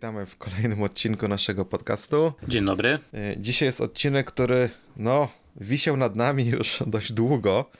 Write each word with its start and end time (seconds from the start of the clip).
Witamy 0.00 0.26
w 0.26 0.36
kolejnym 0.36 0.82
odcinku 0.82 1.28
naszego 1.28 1.64
podcastu. 1.64 2.32
Dzień 2.48 2.64
dobry. 2.64 2.98
E, 3.14 3.34
Dzisiaj 3.38 3.66
jest 3.66 3.80
odcinek, 3.80 4.26
który 4.26 4.70
no, 4.96 5.28
wisiał 5.56 5.96
nad 5.96 6.16
nami 6.16 6.46
już 6.46 6.82
dość 6.86 7.12
długo. 7.12 7.70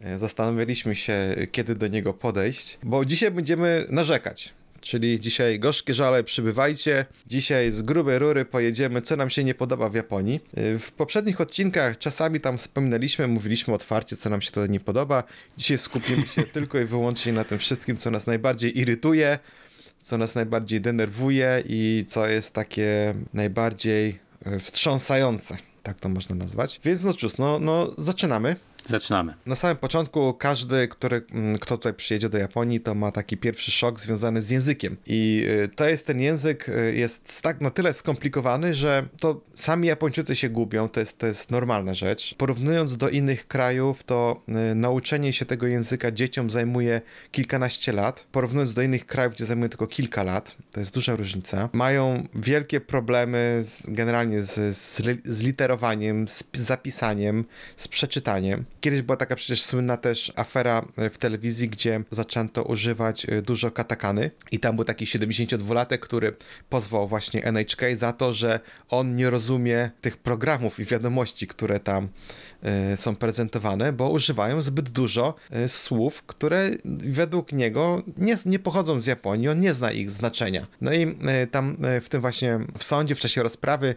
E, 0.00 0.18
Zastanawialiśmy 0.18 0.94
się, 0.96 1.36
kiedy 1.52 1.74
do 1.74 1.88
niego 1.88 2.14
podejść, 2.14 2.78
bo 2.82 3.04
dzisiaj 3.04 3.30
będziemy 3.30 3.86
narzekać. 3.90 4.54
Czyli 4.80 5.20
dzisiaj 5.20 5.58
gorzkie 5.58 5.94
żale, 5.94 6.24
przybywajcie. 6.24 7.06
Dzisiaj 7.26 7.70
z 7.70 7.82
grubej 7.82 8.18
rury 8.18 8.44
pojedziemy, 8.44 9.02
co 9.02 9.16
nam 9.16 9.30
się 9.30 9.44
nie 9.44 9.54
podoba 9.54 9.88
w 9.88 9.94
Japonii. 9.94 10.40
E, 10.56 10.78
W 10.78 10.92
poprzednich 10.92 11.40
odcinkach 11.40 11.98
czasami 11.98 12.40
tam 12.40 12.58
wspominaliśmy, 12.58 13.26
mówiliśmy 13.26 13.74
otwarcie, 13.74 14.16
co 14.16 14.30
nam 14.30 14.42
się 14.42 14.50
to 14.50 14.66
nie 14.66 14.80
podoba. 14.80 15.24
Dzisiaj 15.56 15.78
skupimy 15.78 16.26
się 16.26 16.42
tylko 16.56 16.80
i 16.80 16.84
wyłącznie 16.84 17.32
na 17.32 17.44
tym 17.44 17.58
wszystkim, 17.58 17.96
co 17.96 18.10
nas 18.10 18.26
najbardziej 18.26 18.78
irytuje, 18.78 19.38
co 20.06 20.18
nas 20.18 20.34
najbardziej 20.34 20.80
denerwuje 20.80 21.62
i 21.68 22.04
co 22.08 22.26
jest 22.26 22.54
takie 22.54 23.14
najbardziej 23.34 24.18
e, 24.44 24.58
wstrząsające. 24.58 25.56
Tak 25.82 26.00
to 26.00 26.08
można 26.08 26.34
nazwać. 26.34 26.80
Więc 26.84 27.02
no 27.02 27.12
cóż, 27.12 27.38
no, 27.38 27.58
no 27.58 27.94
zaczynamy. 27.98 28.56
Zaczynamy. 28.88 29.34
Na 29.46 29.56
samym 29.56 29.76
początku 29.76 30.34
każdy, 30.34 30.88
który, 30.88 31.22
mm, 31.32 31.58
kto 31.58 31.76
tutaj 31.76 31.94
przyjedzie 31.94 32.28
do 32.28 32.38
Japonii, 32.38 32.80
to 32.80 32.94
ma 32.94 33.12
taki 33.12 33.36
pierwszy 33.36 33.70
szok 33.70 34.00
związany 34.00 34.42
z 34.42 34.50
językiem. 34.50 34.96
I 35.06 35.46
y, 35.64 35.68
to 35.68 35.88
jest 35.88 36.06
ten 36.06 36.20
język, 36.20 36.68
y, 36.68 36.94
jest 36.96 37.42
tak 37.42 37.60
na 37.60 37.70
tyle 37.70 37.94
skomplikowany, 37.94 38.74
że 38.74 39.06
to 39.20 39.40
sami 39.54 39.88
Japończycy 39.88 40.36
się 40.36 40.48
gubią, 40.48 40.88
to 40.88 41.00
jest, 41.00 41.18
to 41.18 41.26
jest 41.26 41.50
normalna 41.50 41.94
rzecz. 41.94 42.34
Porównując 42.34 42.96
do 42.96 43.08
innych 43.08 43.48
krajów, 43.48 44.04
to 44.04 44.42
y, 44.72 44.74
nauczenie 44.74 45.32
się 45.32 45.44
tego 45.44 45.66
języka 45.66 46.10
dzieciom 46.10 46.50
zajmuje 46.50 47.00
kilkanaście 47.32 47.92
lat. 47.92 48.26
Porównując 48.32 48.74
do 48.74 48.82
innych 48.82 49.06
krajów, 49.06 49.34
gdzie 49.34 49.44
zajmuje 49.44 49.68
tylko 49.68 49.86
kilka 49.86 50.22
lat, 50.22 50.56
to 50.72 50.80
jest 50.80 50.94
duża 50.94 51.16
różnica. 51.16 51.68
Mają 51.72 52.26
wielkie 52.34 52.80
problemy 52.80 53.62
z, 53.64 53.86
generalnie 53.88 54.42
z, 54.42 54.76
z, 54.76 55.02
z 55.24 55.42
literowaniem, 55.42 56.28
z 56.28 56.44
zapisaniem, 56.52 57.44
z 57.76 57.88
przeczytaniem. 57.88 58.64
Kiedyś 58.86 59.02
była 59.02 59.16
taka 59.16 59.36
przecież 59.36 59.62
słynna 59.62 59.96
też 59.96 60.32
afera 60.36 60.84
e, 60.96 61.10
w 61.10 61.18
telewizji, 61.18 61.68
gdzie 61.68 62.00
zaczęto 62.10 62.62
używać 62.62 63.26
e, 63.28 63.42
dużo 63.42 63.70
katakany 63.70 64.30
i 64.50 64.58
tam 64.58 64.76
był 64.76 64.84
taki 64.84 65.04
72-latek, 65.04 65.98
który 65.98 66.36
pozwał 66.68 67.08
właśnie 67.08 67.44
NHK 67.44 67.82
za 67.94 68.12
to, 68.12 68.32
że 68.32 68.60
on 68.88 69.16
nie 69.16 69.30
rozumie 69.30 69.90
tych 70.00 70.16
programów 70.16 70.80
i 70.80 70.84
wiadomości, 70.84 71.46
które 71.46 71.80
tam 71.80 72.08
e, 72.62 72.96
są 72.96 73.16
prezentowane, 73.16 73.92
bo 73.92 74.10
używają 74.10 74.62
zbyt 74.62 74.88
dużo 74.88 75.34
słów, 75.68 76.22
które 76.22 76.70
według 76.84 77.52
niego 77.52 78.02
nie, 78.16 78.38
nie 78.46 78.58
pochodzą 78.58 79.00
z 79.00 79.06
Japonii, 79.06 79.48
on 79.48 79.60
nie 79.60 79.74
zna 79.74 79.92
ich 79.92 80.10
znaczenia. 80.10 80.66
No 80.80 80.92
i 80.92 81.16
tam 81.50 81.76
w 82.02 82.08
tym 82.08 82.20
właśnie 82.20 82.58
w 82.78 82.84
sądzie, 82.84 83.14
w 83.14 83.20
czasie 83.20 83.42
rozprawy 83.42 83.94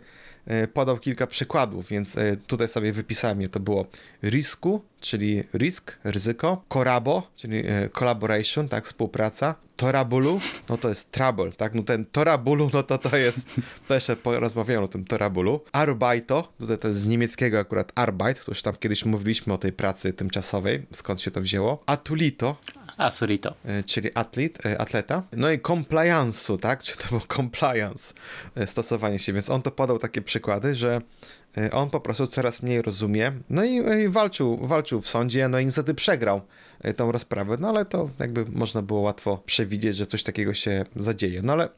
podał 0.73 0.97
kilka 0.97 1.27
przykładów, 1.27 1.87
więc 1.87 2.17
e, 2.17 2.37
tutaj 2.37 2.67
sobie 2.67 2.91
wypisałem 2.93 3.41
je. 3.41 3.47
To 3.47 3.59
było. 3.59 3.85
Risku, 4.23 4.81
czyli 4.99 5.43
risk, 5.53 5.97
ryzyko, 6.03 6.63
korabo, 6.67 7.27
czyli 7.35 7.63
e, 7.67 7.89
collaboration, 7.89 8.69
tak, 8.69 8.85
współpraca, 8.85 9.55
torabulu, 9.79 10.39
no 10.69 10.77
to 10.77 10.89
jest 10.89 11.11
trouble, 11.11 11.51
tak, 11.51 11.73
no 11.73 11.83
ten 11.83 12.05
torabulu, 12.05 12.69
no 12.73 12.83
to 12.83 12.97
to 12.97 13.17
jest, 13.17 13.55
to 13.87 13.93
jeszcze 13.93 14.15
porozmawiamy 14.15 14.85
o 14.85 14.87
tym 14.87 15.05
torabulu, 15.05 15.61
arbeito, 15.71 16.53
tutaj 16.59 16.77
to 16.77 16.87
jest 16.87 17.01
z 17.01 17.07
niemieckiego 17.07 17.59
akurat 17.59 17.91
arbeit, 17.95 18.45
to 18.45 18.51
już 18.51 18.61
tam 18.61 18.75
kiedyś 18.75 19.05
mówiliśmy 19.05 19.53
o 19.53 19.57
tej 19.57 19.71
pracy 19.71 20.13
tymczasowej, 20.13 20.85
skąd 20.91 21.21
się 21.21 21.31
to 21.31 21.41
wzięło, 21.41 21.83
atulito, 21.85 22.55
Asurito. 22.99 23.53
e, 23.65 23.83
czyli 23.83 24.09
atlet, 24.13 24.65
e, 24.65 24.81
atleta. 24.81 25.23
No 25.31 25.51
i 25.51 25.59
compliance'u, 25.59 26.59
tak? 26.59 26.83
Czy 26.83 26.97
to 26.97 27.07
było 27.07 27.21
compliance, 27.35 28.13
e, 28.55 28.67
stosowanie 28.67 29.19
się. 29.19 29.33
Więc 29.33 29.49
on 29.49 29.61
to 29.61 29.71
podał 29.71 29.99
takie 29.99 30.21
przykłady, 30.21 30.75
że 30.75 31.01
on 31.71 31.89
po 31.89 31.99
prostu 31.99 32.27
coraz 32.27 32.63
mniej 32.63 32.81
rozumie. 32.81 33.31
No 33.49 33.63
i, 33.63 34.09
walczył, 34.09 34.67
walczył 34.67 35.01
w 35.01 35.09
sądzie, 35.09 35.47
no 35.47 35.59
i 35.59 35.65
niestety 35.65 35.93
przegrał 35.93 36.41
tą 36.95 37.11
rozprawę. 37.11 37.57
No 37.59 37.69
ale 37.69 37.85
to 37.85 38.09
jakby 38.19 38.45
można 38.45 38.81
było 38.81 38.99
łatwo 39.01 39.41
przewidzieć, 39.45 39.95
że 39.95 40.05
coś 40.05 40.23
takiego 40.23 40.53
się 40.53 40.85
zadzieje. 40.95 41.41
No 41.41 41.53
ale 41.53 41.69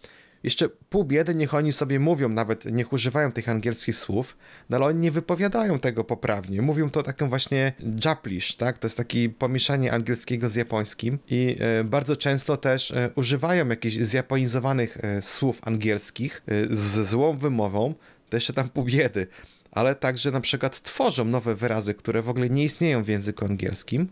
jeszcze 0.43 0.69
pół 0.69 1.03
biedy, 1.03 1.35
niech 1.35 1.53
oni 1.53 1.71
sobie 1.71 1.99
mówią, 1.99 2.29
nawet 2.29 2.65
niech 2.65 2.93
używają 2.93 3.31
tych 3.31 3.49
angielskich 3.49 3.95
słów, 3.95 4.37
no 4.69 4.77
ale 4.77 4.85
oni 4.85 4.99
nie 4.99 5.11
wypowiadają 5.11 5.79
tego 5.79 6.03
poprawnie. 6.03 6.61
Mówią 6.61 6.89
to 6.89 7.03
taką 7.03 7.29
właśnie 7.29 7.73
japlish, 8.05 8.55
tak? 8.55 8.77
To 8.77 8.87
jest 8.87 8.97
takie 8.97 9.29
pomieszanie 9.29 9.93
angielskiego 9.93 10.49
z 10.49 10.55
japońskim 10.55 11.19
i 11.29 11.57
e, 11.59 11.83
bardzo 11.83 12.15
często 12.15 12.57
też 12.57 12.91
e, 12.91 13.09
używają 13.15 13.67
jakichś 13.67 13.95
zjaponizowanych 13.95 14.97
e, 15.01 15.21
słów 15.21 15.59
angielskich 15.61 16.43
z 16.71 17.07
złą 17.07 17.37
wymową, 17.37 17.93
to 18.29 18.37
jeszcze 18.37 18.53
tam 18.53 18.69
pół 18.69 18.83
biedy, 18.83 19.27
ale 19.71 19.95
także 19.95 20.31
na 20.31 20.41
przykład 20.41 20.81
tworzą 20.81 21.25
nowe 21.25 21.55
wyrazy, 21.55 21.93
które 21.93 22.21
w 22.21 22.29
ogóle 22.29 22.49
nie 22.49 22.63
istnieją 22.63 23.03
w 23.03 23.07
języku 23.07 23.45
angielskim 23.45 24.07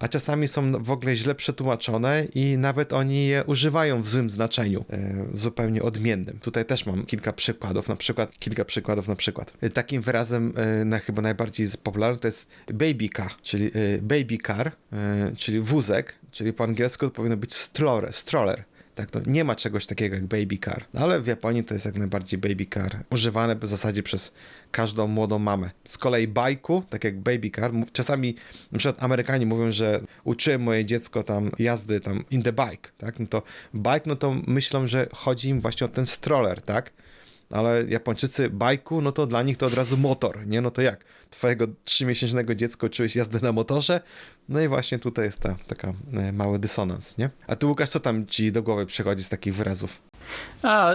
a 0.00 0.08
czasami 0.08 0.48
są 0.48 0.82
w 0.82 0.90
ogóle 0.90 1.16
źle 1.16 1.34
przetłumaczone 1.34 2.26
i 2.34 2.58
nawet 2.58 2.92
oni 2.92 3.26
je 3.26 3.44
używają 3.44 4.02
w 4.02 4.08
złym 4.08 4.30
znaczeniu, 4.30 4.84
e, 4.90 5.26
zupełnie 5.34 5.82
odmiennym. 5.82 6.38
Tutaj 6.38 6.64
też 6.64 6.86
mam 6.86 7.06
kilka 7.06 7.32
przykładów, 7.32 7.88
na 7.88 7.96
przykład 7.96 8.38
kilka 8.38 8.64
przykładów 8.64 9.08
na 9.08 9.16
przykład. 9.16 9.52
E, 9.60 9.70
Takim 9.70 10.02
wyrazem 10.02 10.52
e, 10.56 10.84
na 10.84 10.98
chyba 10.98 11.22
najbardziej 11.22 11.68
popularny 11.82 12.18
to 12.18 12.28
jest 12.28 12.46
baby 12.66 13.08
car, 13.16 13.30
czyli 13.42 13.70
baby 14.02 14.38
car, 14.46 14.72
czyli 15.36 15.60
wózek, 15.60 16.14
czyli 16.30 16.52
po 16.52 16.64
angielsku 16.64 17.06
to 17.06 17.10
powinno 17.10 17.36
być 17.36 17.54
stroller, 17.54 18.12
stroller. 18.12 18.64
Tak, 18.94 19.14
no 19.14 19.20
nie 19.26 19.44
ma 19.44 19.54
czegoś 19.54 19.86
takiego 19.86 20.14
jak 20.14 20.26
baby 20.26 20.58
car, 20.64 20.84
ale 20.94 21.20
w 21.20 21.26
Japonii 21.26 21.64
to 21.64 21.74
jest 21.74 21.86
jak 21.86 21.98
najbardziej 21.98 22.40
baby 22.40 22.66
car, 22.74 23.04
używane 23.10 23.56
w 23.56 23.68
zasadzie 23.68 24.02
przez 24.02 24.32
każdą 24.70 25.06
młodą 25.06 25.38
mamę. 25.38 25.70
Z 25.84 25.98
kolei 25.98 26.28
bajku, 26.28 26.82
tak 26.90 27.04
jak 27.04 27.20
baby 27.20 27.50
car, 27.50 27.72
czasami 27.92 28.34
na 28.72 28.78
przykład 28.78 29.02
Amerykanie 29.02 29.46
mówią, 29.46 29.72
że 29.72 30.00
uczyłem 30.24 30.62
moje 30.62 30.86
dziecko 30.86 31.22
tam 31.22 31.50
jazdy 31.58 32.00
tam 32.00 32.24
in 32.30 32.42
the 32.42 32.52
bike, 32.52 32.90
tak, 32.98 33.20
no 33.20 33.26
to 33.26 33.42
bike, 33.74 34.02
no 34.06 34.16
to 34.16 34.34
myślą, 34.46 34.86
że 34.86 35.06
chodzi 35.12 35.48
im 35.48 35.60
właśnie 35.60 35.84
o 35.84 35.88
ten 35.88 36.06
stroller, 36.06 36.62
tak, 36.62 36.92
ale 37.50 37.84
Japończycy 37.88 38.50
bajku, 38.50 39.02
no 39.02 39.12
to 39.12 39.26
dla 39.26 39.42
nich 39.42 39.56
to 39.56 39.66
od 39.66 39.74
razu 39.74 39.96
motor, 39.96 40.46
nie? 40.46 40.60
No 40.60 40.70
to 40.70 40.82
jak? 40.82 41.04
Twojego 41.30 41.66
trzymiesięcznego 41.84 42.54
dziecka 42.54 42.86
uczyłeś 42.86 43.16
jazdy 43.16 43.38
na 43.42 43.52
motorze? 43.52 44.00
No 44.48 44.60
i 44.60 44.68
właśnie 44.68 44.98
tutaj 44.98 45.24
jest 45.24 45.40
ta 45.40 45.56
taka 45.66 45.92
e, 46.12 46.32
mały 46.32 46.58
dysonans, 46.58 47.18
nie? 47.18 47.30
A 47.46 47.56
ty 47.56 47.66
Łukasz, 47.66 47.90
co 47.90 48.00
tam 48.00 48.26
ci 48.26 48.52
do 48.52 48.62
głowy 48.62 48.86
przychodzi 48.86 49.24
z 49.24 49.28
takich 49.28 49.54
wyrazów? 49.54 50.09
A, 50.62 50.94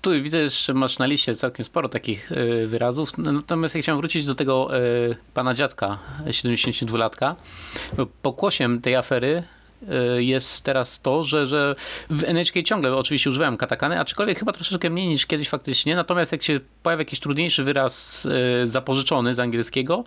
tu 0.00 0.10
widzę, 0.22 0.48
że 0.48 0.74
masz 0.74 0.98
na 0.98 1.06
liście 1.06 1.34
całkiem 1.34 1.64
sporo 1.64 1.88
takich 1.88 2.32
e, 2.32 2.66
wyrazów. 2.66 3.18
Natomiast 3.18 3.74
ja 3.74 3.82
chciałem 3.82 4.00
wrócić 4.00 4.26
do 4.26 4.34
tego 4.34 4.76
e, 4.76 4.80
pana 5.34 5.54
dziadka, 5.54 5.98
72-latka. 6.26 7.34
Bo 7.96 8.06
Pokłosiem 8.06 8.80
tej 8.80 8.96
afery 8.96 9.42
jest 10.18 10.64
teraz 10.64 11.00
to, 11.00 11.22
że, 11.22 11.46
że 11.46 11.74
w 12.10 12.24
NHK 12.24 12.62
ciągle 12.64 12.96
oczywiście 12.96 13.30
używałem 13.30 13.56
katakany, 13.56 14.00
aczkolwiek 14.00 14.38
chyba 14.38 14.52
troszeczkę 14.52 14.90
mniej 14.90 15.08
niż 15.08 15.26
kiedyś 15.26 15.48
faktycznie. 15.48 15.94
Natomiast 15.96 16.32
jak 16.32 16.42
się 16.42 16.60
pojawia 16.82 17.00
jakiś 17.00 17.20
trudniejszy 17.20 17.64
wyraz 17.64 18.26
e, 18.62 18.66
zapożyczony 18.66 19.34
z 19.34 19.38
angielskiego, 19.38 20.04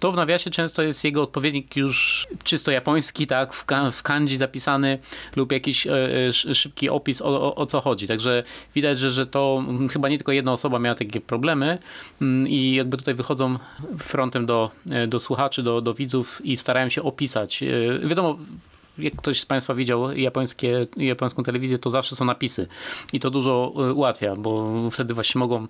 to 0.00 0.12
w 0.12 0.16
nawiasie 0.16 0.50
często 0.50 0.82
jest 0.82 1.04
jego 1.04 1.22
odpowiednik 1.22 1.76
już 1.76 2.26
czysto 2.44 2.70
japoński, 2.70 3.26
tak, 3.26 3.52
w, 3.54 3.64
ka- 3.64 3.90
w 3.90 4.02
kanji 4.02 4.36
zapisany 4.36 4.98
lub 5.36 5.52
jakiś 5.52 5.86
sz- 5.86 6.56
szybki 6.58 6.88
opis 6.90 7.22
o, 7.22 7.42
o, 7.42 7.54
o 7.54 7.66
co 7.66 7.80
chodzi. 7.80 8.06
Także 8.06 8.42
widać, 8.74 8.98
że, 8.98 9.10
że 9.10 9.26
to 9.26 9.64
mm, 9.68 9.88
chyba 9.88 10.08
nie 10.08 10.18
tylko 10.18 10.32
jedna 10.32 10.52
osoba 10.52 10.78
miała 10.78 10.94
takie 10.94 11.20
problemy 11.20 11.78
mm, 12.22 12.48
i 12.48 12.74
jakby 12.74 12.96
tutaj 12.96 13.14
wychodzą 13.14 13.58
frontem 13.98 14.46
do, 14.46 14.70
do 15.08 15.20
słuchaczy, 15.20 15.62
do, 15.62 15.80
do 15.80 15.94
widzów 15.94 16.40
i 16.44 16.56
starają 16.56 16.88
się 16.88 17.02
opisać. 17.02 17.64
Wiadomo, 18.04 18.38
jak 18.98 19.16
ktoś 19.16 19.40
z 19.40 19.46
Państwa 19.46 19.74
widział 19.74 20.12
japońskie, 20.12 20.86
japońską 20.96 21.42
telewizję, 21.42 21.78
to 21.78 21.90
zawsze 21.90 22.16
są 22.16 22.24
napisy. 22.24 22.66
I 23.12 23.20
to 23.20 23.30
dużo 23.30 23.72
e, 23.76 23.92
ułatwia, 23.92 24.36
bo 24.36 24.72
wtedy 24.90 25.14
właśnie 25.14 25.38
mogą 25.38 25.66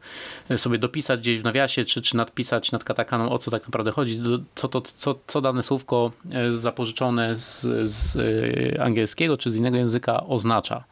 sobie 0.57 0.79
dopisać 0.79 1.21
gdzieś 1.21 1.41
w 1.41 1.45
nawiasie, 1.45 1.85
czy, 1.85 2.03
czy 2.03 2.17
nadpisać 2.17 2.73
nad 2.73 2.85
katakaną, 2.85 3.31
o 3.31 3.39
co 3.39 3.51
tak 3.51 3.63
naprawdę 3.63 3.91
chodzi, 3.91 4.23
co, 4.55 4.69
to, 4.69 4.81
co, 4.81 5.15
co 5.27 5.41
dane 5.41 5.63
słówko 5.63 6.13
e, 6.31 6.53
zapożyczone 6.53 7.37
z, 7.37 7.67
z 7.91 8.17
e, 8.17 8.83
angielskiego, 8.83 9.39
czy 9.39 9.51
z 9.51 9.57
innego 9.57 9.77
języka 9.77 10.27
oznacza. 10.27 10.85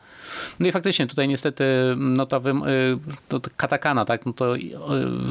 No 0.61 0.67
i 0.69 0.73
faktycznie 0.73 1.07
tutaj 1.07 1.29
niestety 1.29 1.65
no 1.97 2.27
ta 2.27 2.41
wym, 2.41 2.63
y, 2.63 2.99
to, 3.29 3.41
katakana, 3.57 4.05
tak, 4.05 4.27
no 4.27 4.33
to 4.33 4.57
y, 4.57 4.71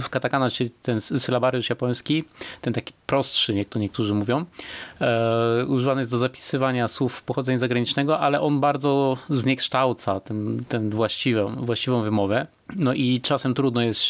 w 0.01 0.09
katakana, 0.09 0.49
czyli 0.49 0.69
ten 0.69 0.97
sy- 0.97 1.19
sylabariusz 1.19 1.69
japoński, 1.69 2.23
ten 2.61 2.73
taki 2.73 2.93
prostszy, 3.05 3.53
jak 3.53 3.67
to 3.69 3.79
niektórzy 3.79 4.13
mówią, 4.13 4.45
e, 5.01 5.65
używany 5.67 6.01
jest 6.01 6.11
do 6.11 6.17
zapisywania 6.17 6.87
słów 6.87 7.23
pochodzenia 7.23 7.57
zagranicznego, 7.57 8.19
ale 8.19 8.41
on 8.41 8.59
bardzo 8.59 9.17
zniekształca 9.29 10.19
ten, 10.19 10.63
ten 10.69 10.89
właściwą, 10.89 11.55
właściwą 11.65 12.01
wymowę. 12.01 12.47
No 12.75 12.93
i 12.93 13.21
czasem 13.21 13.53
trudno 13.53 13.81
jest, 13.81 14.01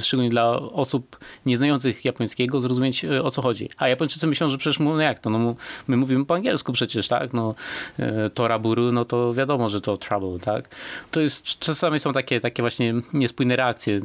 szczególnie 0.00 0.30
dla 0.30 0.50
osób 0.60 1.18
nieznających 1.46 2.04
japońskiego, 2.04 2.60
zrozumieć 2.60 3.04
e, 3.04 3.22
o 3.22 3.30
co 3.30 3.42
chodzi. 3.42 3.68
A 3.76 3.88
Japończycy 3.88 4.26
myślą, 4.26 4.48
że 4.48 4.58
przecież 4.58 4.78
no 4.78 5.00
jak 5.00 5.18
to, 5.18 5.30
no 5.30 5.56
my 5.88 5.96
mówimy 5.96 6.24
po 6.24 6.34
angielsku 6.34 6.72
przecież, 6.72 7.08
tak? 7.08 7.32
No 7.32 7.54
e, 7.98 8.30
toraburu, 8.30 8.92
no 8.92 9.04
to 9.04 9.34
wiadomo, 9.34 9.68
że 9.68 9.80
to 9.80 9.96
trouble, 9.96 10.38
tak? 10.38 10.68
To 11.10 11.20
jest, 11.20 11.44
czasami 11.44 12.00
są 12.00 12.12
takie, 12.12 12.40
takie 12.40 12.62
właśnie 12.62 12.94
niespójne 13.12 13.56
reakcje. 13.56 14.00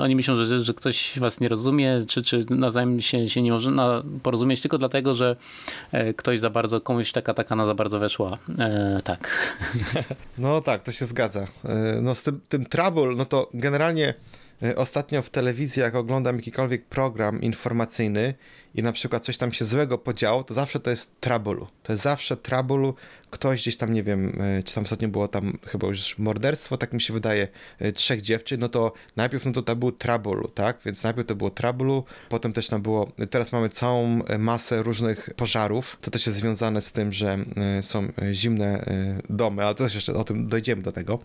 Oni 0.00 0.16
myślą, 0.16 0.36
że, 0.36 0.60
że 0.60 0.74
ktoś 0.74 1.18
was 1.18 1.40
nie 1.40 1.48
rozumie, 1.48 2.04
czy, 2.08 2.22
czy 2.22 2.46
nawzajem 2.50 3.00
się, 3.00 3.28
się 3.28 3.42
nie 3.42 3.52
może 3.52 3.70
porozumieć 4.22 4.60
tylko 4.60 4.78
dlatego, 4.78 5.14
że 5.14 5.36
e, 5.92 6.14
ktoś 6.14 6.40
za 6.40 6.50
bardzo, 6.50 6.80
komuś 6.80 7.12
taka 7.12 7.34
takana 7.34 7.66
za 7.66 7.74
bardzo 7.74 7.98
weszła. 7.98 8.38
E, 8.58 9.00
tak. 9.04 9.30
No 10.38 10.60
tak, 10.60 10.82
to 10.82 10.92
się 10.92 11.04
zgadza. 11.04 11.46
No 12.02 12.14
z 12.14 12.22
tym, 12.22 12.40
tym 12.48 12.66
trouble 12.66 12.97
no 13.06 13.24
to 13.24 13.48
generalnie 13.54 14.14
ostatnio 14.76 15.22
w 15.22 15.30
telewizji, 15.30 15.82
jak 15.82 15.94
oglądam 15.94 16.36
jakikolwiek 16.36 16.84
program 16.84 17.40
informacyjny 17.42 18.34
i 18.74 18.82
na 18.82 18.92
przykład 18.92 19.24
coś 19.24 19.38
tam 19.38 19.52
się 19.52 19.64
złego 19.64 19.98
podziało, 19.98 20.44
to 20.44 20.54
zawsze 20.54 20.80
to 20.80 20.90
jest 20.90 21.20
trouble. 21.20 21.66
To 21.82 21.92
jest 21.92 22.02
zawsze 22.02 22.36
trouble, 22.36 22.92
ktoś 23.30 23.62
gdzieś 23.62 23.76
tam, 23.76 23.92
nie 23.92 24.02
wiem, 24.02 24.32
e, 24.40 24.62
czy 24.62 24.74
tam 24.74 24.84
ostatnio 24.84 25.08
było 25.08 25.28
tam 25.28 25.58
chyba 25.66 25.86
już 25.86 26.18
morderstwo, 26.18 26.76
tak 26.76 26.92
mi 26.92 27.00
się 27.00 27.12
wydaje, 27.12 27.48
e, 27.78 27.92
trzech 27.92 28.20
dziewczyn, 28.20 28.60
no 28.60 28.68
to 28.68 28.92
najpierw 29.16 29.44
no 29.44 29.52
to, 29.52 29.62
to 29.62 29.76
był 29.76 29.92
trouble, 29.92 30.42
tak? 30.54 30.78
Więc 30.84 31.02
najpierw 31.02 31.28
to 31.28 31.34
było 31.34 31.50
trouble, 31.50 32.02
potem 32.28 32.52
też 32.52 32.68
tam 32.68 32.82
było, 32.82 33.12
teraz 33.30 33.52
mamy 33.52 33.68
całą 33.68 34.20
masę 34.38 34.82
różnych 34.82 35.30
pożarów, 35.36 35.98
to 36.00 36.10
też 36.10 36.26
jest 36.26 36.38
związane 36.38 36.80
z 36.80 36.92
tym, 36.92 37.12
że 37.12 37.38
są 37.80 38.08
zimne 38.32 38.84
domy, 39.30 39.64
ale 39.64 39.74
to 39.74 39.84
też 39.84 39.94
jeszcze 39.94 40.14
o 40.14 40.24
tym 40.24 40.48
dojdziemy 40.48 40.82
do 40.82 40.92
tego, 40.92 41.18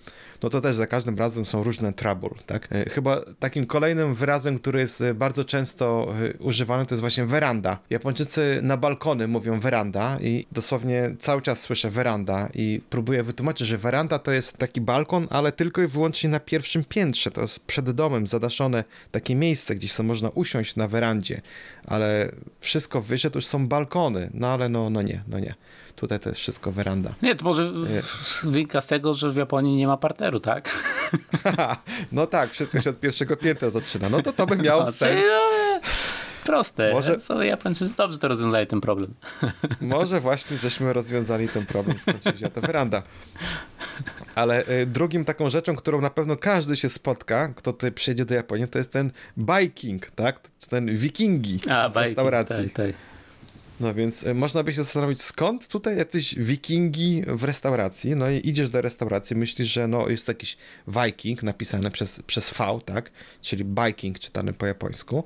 no 0.44 0.50
to 0.50 0.62
też 0.62 0.76
za 0.76 0.88
każdym 0.88 1.18
razem 1.18 1.46
są 1.46 1.64
różne 1.64 1.94
trouble, 1.94 2.30
tak? 2.46 2.70
Chyba 2.92 3.22
takim 3.40 3.66
kolejnym 3.66 4.16
wyrazem, 4.16 4.60
który 4.60 4.80
jest 4.80 5.04
bardzo 5.16 5.46
często 5.46 6.14
używany, 6.40 6.86
to 6.86 6.96
jest 6.96 7.02
właśnie 7.02 7.26
weranda. 7.26 7.80
Japończycy 7.90 8.60
na 8.64 8.78
balkony 8.78 9.28
mówią 9.28 9.60
weranda 9.60 10.18
i 10.22 10.46
dosłownie 10.52 11.16
cały 11.20 11.42
czas 11.42 11.62
słyszę 11.62 11.90
weranda 11.90 12.50
i 12.54 12.82
próbuję 12.90 13.24
wytłumaczyć, 13.24 13.68
że 13.68 13.78
weranda 13.78 14.20
to 14.20 14.32
jest 14.32 14.58
taki 14.58 14.82
balkon, 14.82 15.28
ale 15.30 15.52
tylko 15.52 15.82
i 15.82 15.88
wyłącznie 15.88 16.30
na 16.30 16.40
pierwszym 16.40 16.84
piętrze. 16.86 17.32
To 17.32 17.42
jest 17.42 17.60
przed 17.60 17.92
domem 17.92 18.28
zadaszone 18.28 18.84
takie 19.12 19.36
miejsce, 19.36 19.76
gdzieś 19.76 19.92
sobie 19.92 20.08
można 20.08 20.30
usiąść 20.30 20.76
na 20.76 20.88
werandzie, 20.88 21.42
ale 21.86 22.32
wszystko 22.60 23.02
wyżej 23.02 23.32
to 23.32 23.38
już 23.38 23.46
są 23.46 23.68
balkony. 23.68 24.30
No 24.34 24.48
ale 24.48 24.70
no, 24.70 24.90
no 24.90 25.02
nie, 25.02 25.24
no 25.28 25.40
nie. 25.40 25.54
Tutaj 26.04 26.20
to 26.20 26.30
jest 26.30 26.42
wszystko 26.42 26.72
weranda. 26.72 27.14
Nie, 27.22 27.36
to 27.36 27.46
może 27.46 27.72
wynika 28.44 28.82
z 28.82 28.88
tego, 28.88 29.14
że 29.14 29.32
w 29.32 29.36
Japonii 29.36 29.76
nie 29.76 29.88
ma 29.88 29.98
parteru, 29.98 30.40
tak? 30.40 30.70
no 32.12 32.28
tak, 32.28 32.52
wszystko 32.52 32.82
się 32.82 32.90
od 32.90 33.00
pierwszego 33.00 33.38
piętra 33.38 33.70
zaczyna. 33.70 34.10
No 34.10 34.22
to 34.22 34.34
to 34.34 34.46
by 34.46 34.58
miało 34.58 34.84
no, 34.84 34.92
sens. 34.92 35.26
Proste. 36.46 36.94
Może... 36.94 37.18
Co 37.18 37.44
Japończycy 37.44 37.96
dobrze 37.96 38.18
to 38.18 38.28
rozwiązali 38.28 38.68
ten 38.68 38.82
problem. 38.82 39.14
Może 39.82 40.20
właśnie, 40.20 40.58
żeśmy 40.58 40.94
rozwiązali 40.94 41.48
ten 41.48 41.66
problem, 41.66 41.98
skąd 42.00 42.24
się 42.40 42.50
ta 42.50 42.62
weranda. 42.62 43.04
Ale 44.36 44.68
y, 44.70 44.86
drugim 44.86 45.26
taką 45.26 45.50
rzeczą, 45.50 45.76
którą 45.76 46.02
na 46.02 46.10
pewno 46.10 46.38
każdy 46.38 46.76
się 46.76 46.90
spotka, 46.90 47.48
kto 47.48 47.74
tutaj 47.74 47.92
przyjedzie 47.92 48.26
do 48.26 48.34
Japonii, 48.34 48.68
to 48.68 48.78
jest 48.78 48.92
ten 48.92 49.12
biking, 49.38 50.12
tak? 50.12 50.40
Ten 50.70 50.96
wikingi 50.98 51.60
A, 51.70 51.90
w 51.90 51.98
restauracji. 51.98 52.70
Tak, 52.70 52.86
tak. 52.88 53.13
No 53.84 53.94
więc 53.94 54.24
y, 54.24 54.34
można 54.34 54.64
by 54.64 54.74
się 54.74 54.84
zastanowić, 54.84 55.22
skąd 55.22 55.68
tutaj 55.68 55.98
jacyś 55.98 56.36
wikingi 56.36 57.24
w 57.28 57.44
restauracji. 57.44 58.16
No 58.16 58.30
i 58.30 58.50
idziesz 58.50 58.70
do 58.70 58.82
restauracji, 58.82 59.36
myślisz, 59.36 59.68
że 59.68 59.88
no 59.88 60.10
jest 60.10 60.28
jakiś 60.28 60.58
Viking 60.88 61.44
napisany 61.44 61.92
przez, 61.92 62.22
przez 62.22 62.50
V, 62.50 62.80
tak? 62.86 63.12
Czyli 63.42 63.66
biking 63.66 64.20
czytany 64.20 64.54
po 64.54 64.66
japońsku. 64.66 65.24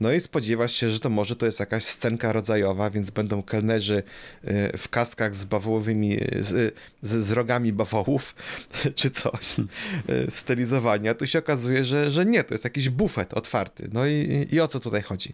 No 0.00 0.12
i 0.12 0.20
spodziewasz 0.20 0.72
się, 0.72 0.90
że 0.90 1.00
to 1.00 1.10
może 1.10 1.36
to 1.36 1.46
jest 1.46 1.60
jakaś 1.60 1.84
scenka 1.84 2.32
rodzajowa, 2.32 2.90
więc 2.90 3.10
będą 3.10 3.42
kelnerzy 3.42 4.02
y, 4.44 4.78
w 4.78 4.88
kaskach 4.88 5.36
z 5.36 5.44
bawołowymi, 5.44 6.18
z, 6.40 6.74
z, 7.02 7.24
z 7.24 7.32
rogami 7.32 7.72
bawołów, 7.72 8.34
czy 8.94 9.10
coś, 9.10 9.56
y, 9.58 10.30
stylizowani. 10.30 11.08
A 11.08 11.14
tu 11.14 11.26
się 11.26 11.38
okazuje, 11.38 11.84
że, 11.84 12.10
że 12.10 12.26
nie, 12.26 12.44
to 12.44 12.54
jest 12.54 12.64
jakiś 12.64 12.88
bufet 12.88 13.34
otwarty. 13.34 13.88
No 13.92 14.06
i, 14.06 14.48
i 14.52 14.60
o 14.60 14.68
co 14.68 14.80
tutaj 14.80 15.02
chodzi? 15.02 15.32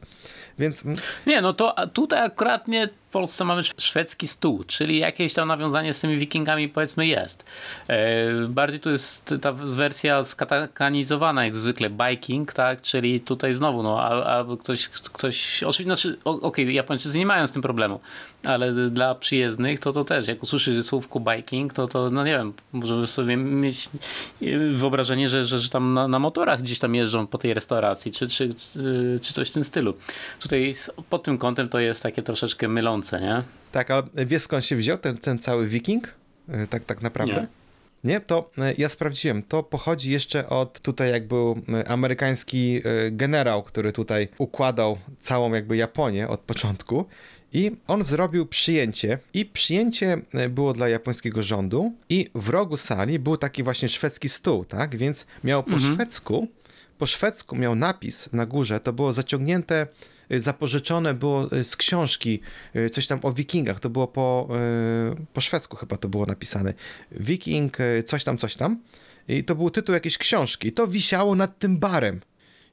Więc... 0.58 0.84
Nie, 1.26 1.40
no 1.40 1.54
to 1.54 1.74
tutaj 1.92 2.26
akurat 2.26 2.68
nie 2.68 2.88
Polsce 3.16 3.44
mamy 3.44 3.62
szwedzki 3.78 4.28
stół, 4.28 4.64
czyli 4.64 4.98
jakieś 4.98 5.34
tam 5.34 5.48
nawiązanie 5.48 5.94
z 5.94 6.00
tymi 6.00 6.18
wikingami 6.18 6.68
powiedzmy 6.68 7.06
jest. 7.06 7.44
E, 7.88 8.46
bardziej 8.48 8.80
tu 8.80 8.90
jest 8.90 9.34
ta 9.42 9.52
wersja 9.52 10.24
skatakanizowana 10.24 11.44
jak 11.44 11.56
zwykle, 11.56 11.90
biking, 11.90 12.52
tak, 12.52 12.82
czyli 12.82 13.20
tutaj 13.20 13.54
znowu, 13.54 13.82
no, 13.82 14.02
albo 14.26 14.56
ktoś, 14.56 14.88
ktoś 14.88 15.62
oczywiście, 15.62 15.84
znaczy, 15.84 16.18
okej, 16.24 16.64
okay, 16.64 16.72
Japończycy 16.72 17.18
nie 17.18 17.26
mają 17.26 17.46
z 17.46 17.52
tym 17.52 17.62
problemu, 17.62 18.00
ale 18.44 18.90
dla 18.90 19.14
przyjezdnych 19.14 19.80
to 19.80 19.92
to 19.92 20.04
też, 20.04 20.28
jak 20.28 20.42
usłyszy 20.42 20.82
słówko 20.82 21.20
biking, 21.20 21.72
to 21.72 21.88
to, 21.88 22.10
no 22.10 22.24
nie 22.24 22.32
wiem, 22.32 22.52
możemy 22.72 23.06
sobie 23.06 23.36
mieć 23.36 23.88
wyobrażenie, 24.70 25.28
że, 25.28 25.44
że, 25.44 25.58
że 25.58 25.68
tam 25.68 25.94
na, 25.94 26.08
na 26.08 26.18
motorach 26.18 26.62
gdzieś 26.62 26.78
tam 26.78 26.94
jeżdżą 26.94 27.26
po 27.26 27.38
tej 27.38 27.54
restauracji, 27.54 28.12
czy, 28.12 28.28
czy, 28.28 28.54
czy, 28.54 29.20
czy 29.22 29.32
coś 29.32 29.50
w 29.50 29.52
tym 29.52 29.64
stylu. 29.64 29.94
Tutaj 30.40 30.74
pod 31.10 31.22
tym 31.22 31.38
kątem 31.38 31.68
to 31.68 31.78
jest 31.78 32.02
takie 32.02 32.22
troszeczkę 32.22 32.68
mylące, 32.68 33.05
nie? 33.12 33.42
Tak, 33.72 33.90
ale 33.90 34.02
wiesz 34.26 34.42
skąd 34.42 34.64
się 34.64 34.76
wziął 34.76 34.98
ten, 34.98 35.18
ten 35.18 35.38
cały 35.38 35.66
wiking? 35.66 36.14
E, 36.48 36.66
tak, 36.66 36.84
tak 36.84 37.02
naprawdę? 37.02 37.34
Nie. 37.34 37.46
Nie, 38.04 38.20
to 38.20 38.50
e, 38.58 38.74
ja 38.78 38.88
sprawdziłem. 38.88 39.42
To 39.42 39.62
pochodzi 39.62 40.10
jeszcze 40.10 40.48
od 40.48 40.80
tutaj, 40.80 41.10
jak 41.10 41.28
był 41.28 41.62
e, 41.68 41.88
amerykański 41.88 42.82
generał, 43.10 43.62
który 43.62 43.92
tutaj 43.92 44.28
układał 44.38 44.98
całą 45.20 45.52
jakby 45.54 45.76
Japonię 45.76 46.28
od 46.28 46.40
początku. 46.40 47.06
I 47.52 47.76
on 47.86 48.04
zrobił 48.04 48.46
przyjęcie, 48.46 49.18
i 49.34 49.44
przyjęcie 49.44 50.18
było 50.50 50.72
dla 50.72 50.88
japońskiego 50.88 51.42
rządu, 51.42 51.92
i 52.08 52.30
w 52.34 52.48
rogu 52.48 52.76
sali 52.76 53.18
był 53.18 53.36
taki 53.36 53.62
właśnie 53.62 53.88
szwedzki 53.88 54.28
stół, 54.28 54.64
tak? 54.64 54.96
Więc 54.96 55.26
miał 55.44 55.62
po 55.62 55.72
mhm. 55.72 55.94
szwedzku, 55.94 56.48
po 56.98 57.06
szwedzku 57.06 57.56
miał 57.56 57.74
napis 57.74 58.32
na 58.32 58.46
górze, 58.46 58.80
to 58.80 58.92
było 58.92 59.12
zaciągnięte 59.12 59.86
zapożyczone 60.30 61.14
było 61.14 61.52
y, 61.52 61.64
z 61.64 61.76
książki, 61.76 62.40
y, 62.76 62.90
coś 62.90 63.06
tam 63.06 63.20
o 63.22 63.32
wikingach, 63.32 63.80
to 63.80 63.90
było 63.90 64.08
po, 64.08 64.48
po 65.32 65.40
szwedzku 65.40 65.76
chyba 65.76 65.96
to 65.96 66.08
było 66.08 66.26
napisane. 66.26 66.74
Wiking, 67.12 67.76
coś 68.04 68.24
tam, 68.24 68.38
coś 68.38 68.56
tam. 68.56 68.80
I 69.28 69.44
to 69.44 69.54
był 69.54 69.70
tytuł 69.70 69.94
jakiejś 69.94 70.18
książki. 70.18 70.72
To 70.72 70.86
wisiało 70.86 71.34
nad 71.34 71.58
tym 71.58 71.78
barem. 71.78 72.20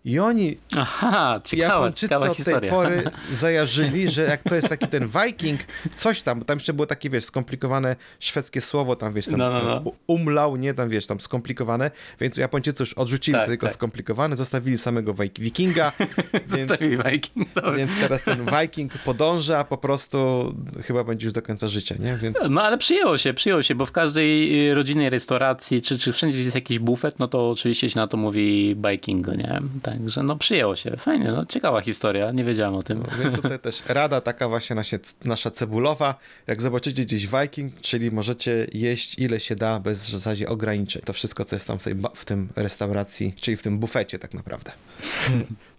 I 0.05 0.19
oni, 0.19 0.57
Aha, 0.77 1.41
ciekawa, 1.43 1.73
Japończycy 1.73 2.07
ciekawa 2.07 2.29
od 2.29 2.37
tej 2.37 2.69
pory 2.69 3.03
zajarzyli, 3.31 4.09
że 4.09 4.21
jak 4.21 4.43
to 4.43 4.55
jest 4.55 4.69
taki 4.69 4.87
ten 4.87 5.07
Viking, 5.07 5.59
coś 5.95 6.21
tam, 6.21 6.39
bo 6.39 6.45
tam 6.45 6.57
jeszcze 6.57 6.73
było 6.73 6.85
takie, 6.85 7.09
wiesz, 7.09 7.25
skomplikowane 7.25 7.95
szwedzkie 8.19 8.61
słowo, 8.61 8.95
tam 8.95 9.13
wiesz, 9.13 9.25
tam 9.25 9.37
no, 9.37 9.49
no, 9.49 9.63
no. 9.63 9.91
umlał, 10.07 10.55
nie, 10.55 10.73
tam 10.73 10.89
wiesz, 10.89 11.07
tam 11.07 11.19
skomplikowane, 11.19 11.91
więc 12.19 12.37
Japończycy 12.37 12.83
już 12.83 12.93
odrzucili 12.93 13.37
tak, 13.37 13.47
tylko 13.47 13.65
tak. 13.65 13.75
skomplikowane, 13.75 14.35
zostawili 14.35 14.77
samego 14.77 15.13
Wikinga. 15.39 15.91
więc, 16.33 16.69
zostawili 16.69 16.97
Viking, 16.97 17.47
Więc 17.77 17.91
teraz 18.01 18.23
ten 18.23 18.45
Viking 18.45 18.93
podąża 18.97 19.63
po 19.63 19.77
prostu 19.77 20.53
chyba 20.85 21.03
będzie 21.03 21.25
już 21.25 21.33
do 21.33 21.41
końca 21.41 21.67
życia, 21.67 21.95
nie? 21.99 22.17
Więc... 22.17 22.37
No 22.49 22.61
ale 22.61 22.77
przyjęło 22.77 23.17
się, 23.17 23.33
przyjęło 23.33 23.63
się, 23.63 23.75
bo 23.75 23.85
w 23.85 23.91
każdej 23.91 24.69
y, 24.69 24.75
rodzinnej 24.75 25.09
restauracji, 25.09 25.81
czy, 25.81 25.99
czy 25.99 26.13
wszędzie 26.13 26.39
jest 26.39 26.55
jakiś 26.55 26.79
bufet, 26.79 27.19
no 27.19 27.27
to 27.27 27.49
oczywiście 27.49 27.89
się 27.89 27.99
na 27.99 28.07
to 28.07 28.17
mówi 28.17 28.75
Viking, 28.89 29.27
nie? 29.27 29.61
Tak. 29.83 29.92
Także 29.97 30.23
no 30.23 30.35
przyjęło 30.35 30.75
się. 30.75 30.97
Fajnie, 30.97 31.31
no 31.31 31.45
ciekawa 31.45 31.81
historia, 31.81 32.31
nie 32.31 32.43
wiedziałem 32.43 32.75
o 32.75 32.83
tym. 32.83 32.99
No, 32.99 33.23
więc 33.23 33.35
tutaj 33.35 33.59
też 33.59 33.83
rada 33.87 34.21
taka 34.21 34.49
właśnie 34.49 34.75
nasza, 34.75 34.97
nasza 35.25 35.51
cebulowa. 35.51 36.15
Jak 36.47 36.61
zobaczycie 36.61 37.05
gdzieś 37.05 37.27
Viking, 37.27 37.81
czyli 37.81 38.11
możecie 38.11 38.67
jeść 38.73 39.19
ile 39.19 39.39
się 39.39 39.55
da 39.55 39.79
bez 39.79 40.07
w 40.07 40.11
zasadzie 40.11 40.49
ograniczeń. 40.49 41.01
To 41.05 41.13
wszystko, 41.13 41.45
co 41.45 41.55
jest 41.55 41.67
tam 41.67 41.79
w, 41.79 41.83
tej, 41.83 41.95
w 42.15 42.25
tym 42.25 42.49
restauracji, 42.55 43.33
czyli 43.41 43.57
w 43.57 43.61
tym 43.63 43.79
bufecie 43.79 44.19
tak 44.19 44.33
naprawdę. 44.33 44.71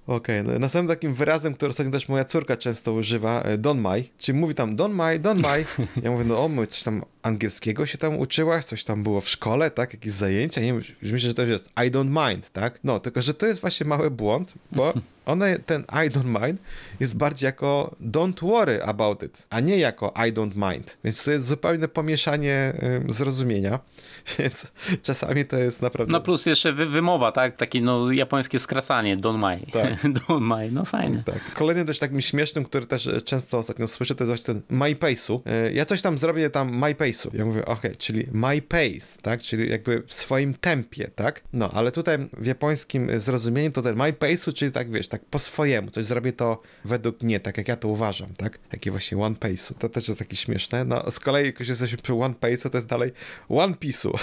Okej, 0.06 0.40
okay. 0.40 0.52
No, 0.52 0.58
następnym 0.58 0.96
takim 0.96 1.14
wyrazem, 1.14 1.54
który 1.54 1.70
ostatnio 1.70 1.92
też 1.92 2.08
moja 2.08 2.24
córka 2.24 2.56
często 2.56 2.92
używa, 2.92 3.42
e, 3.42 3.58
don 3.58 3.80
my, 3.80 4.04
czyli 4.18 4.38
mówi 4.38 4.54
tam 4.54 4.76
don 4.76 4.94
my, 4.94 5.18
don 5.18 5.36
my. 5.36 5.64
Ja 6.02 6.10
mówię, 6.10 6.24
no 6.24 6.44
o, 6.44 6.48
mój, 6.48 6.66
coś 6.66 6.82
tam 6.82 7.02
angielskiego 7.24 7.86
się 7.86 7.98
tam 7.98 8.18
uczyłaś, 8.18 8.64
coś 8.64 8.84
tam 8.84 9.02
było 9.02 9.20
w 9.20 9.28
szkole, 9.28 9.70
tak, 9.70 9.94
jakieś 9.94 10.12
zajęcia, 10.12 10.60
nie 10.60 10.74
myślę, 11.02 11.18
że 11.18 11.34
to 11.34 11.42
jest 11.42 11.68
I 11.68 11.90
don't 11.90 12.28
mind, 12.28 12.50
tak? 12.50 12.78
No, 12.84 13.00
tylko, 13.00 13.22
że 13.22 13.34
to 13.34 13.46
jest 13.46 13.60
właśnie 13.60 13.86
mały 13.86 14.10
błąd, 14.10 14.52
bo 14.72 14.92
one, 15.26 15.58
ten 15.58 15.82
I 15.82 16.10
don't 16.10 16.46
mind 16.46 16.60
jest 17.00 17.16
bardziej 17.16 17.46
jako 17.46 17.96
don't 18.00 18.40
worry 18.40 18.82
about 18.82 19.22
it, 19.22 19.46
a 19.50 19.60
nie 19.60 19.78
jako 19.78 20.12
I 20.28 20.32
don't 20.32 20.72
mind. 20.72 20.98
Więc 21.04 21.24
to 21.24 21.30
jest 21.30 21.46
zupełne 21.46 21.88
pomieszanie 21.88 22.72
y, 23.08 23.12
zrozumienia, 23.12 23.78
więc 24.38 24.66
czasami 25.02 25.44
to 25.44 25.58
jest 25.58 25.82
naprawdę... 25.82 26.12
No 26.12 26.20
plus 26.20 26.46
jeszcze 26.46 26.72
wy 26.72 26.86
wymowa, 26.86 27.32
tak? 27.32 27.56
Takie 27.56 27.80
no 27.80 28.12
japońskie 28.12 28.60
skracanie, 28.60 29.16
don't 29.16 29.50
mind. 29.50 29.72
Tak. 29.72 30.02
don't 30.18 30.60
mind, 30.60 30.72
no 30.72 30.84
fajnie. 30.84 31.22
Tak. 31.26 31.54
Kolejnym 31.54 31.86
też 31.86 31.98
takim 31.98 32.20
śmiesznym, 32.20 32.64
który 32.64 32.86
też 32.86 33.08
często 33.24 33.58
ostatnio 33.58 33.88
słyszę, 33.88 34.14
to 34.14 34.24
jest 34.24 34.42
właśnie 34.42 34.54
ten 34.54 34.78
MyPace'u. 34.78 35.40
Y, 35.68 35.72
ja 35.72 35.84
coś 35.84 36.02
tam 36.02 36.18
zrobię 36.18 36.50
tam 36.50 36.74
MyPace 36.74 37.13
pace'u. 37.14 37.38
Ja 37.38 37.44
mówię, 37.44 37.64
okej, 37.64 37.96
czyli 37.96 38.26
my 38.32 38.62
pace, 38.62 39.22
tak? 39.22 39.42
Czyli 39.42 39.70
jakby 39.70 40.02
w 40.06 40.12
swoim 40.12 40.54
tempie, 40.54 41.10
tak? 41.14 41.42
No, 41.52 41.70
ale 41.70 41.92
tutaj 41.92 42.18
w 42.38 42.46
japońskim 42.46 43.20
zrozumieniu 43.20 43.70
to 43.70 43.82
ten 43.82 43.96
my 43.96 44.12
pace'u, 44.12 44.52
czyli 44.52 44.72
tak, 44.72 44.90
wiesz, 44.90 45.08
tak 45.08 45.24
po 45.24 45.38
swojemu, 45.38 45.90
coś 45.90 46.04
zrobię 46.04 46.32
to 46.32 46.62
według 46.84 47.22
mnie, 47.22 47.40
tak 47.40 47.58
jak 47.58 47.68
ja 47.68 47.76
to 47.76 47.88
uważam, 47.88 48.34
tak? 48.36 48.58
Jakie 48.72 48.90
właśnie 48.90 49.18
one 49.18 49.36
pace'u. 49.36 49.74
To 49.78 49.88
też 49.88 50.08
jest 50.08 50.18
takie 50.18 50.36
śmieszne. 50.36 50.84
No, 50.84 51.10
z 51.10 51.20
kolei, 51.20 51.46
jak 51.46 51.60
już 51.60 51.68
jesteśmy 51.68 51.98
przy 51.98 52.14
one 52.14 52.34
pace'u, 52.34 52.70
to 52.70 52.78
jest 52.78 52.88
dalej 52.88 53.12
one 53.48 53.74
piece'u. 53.74 54.18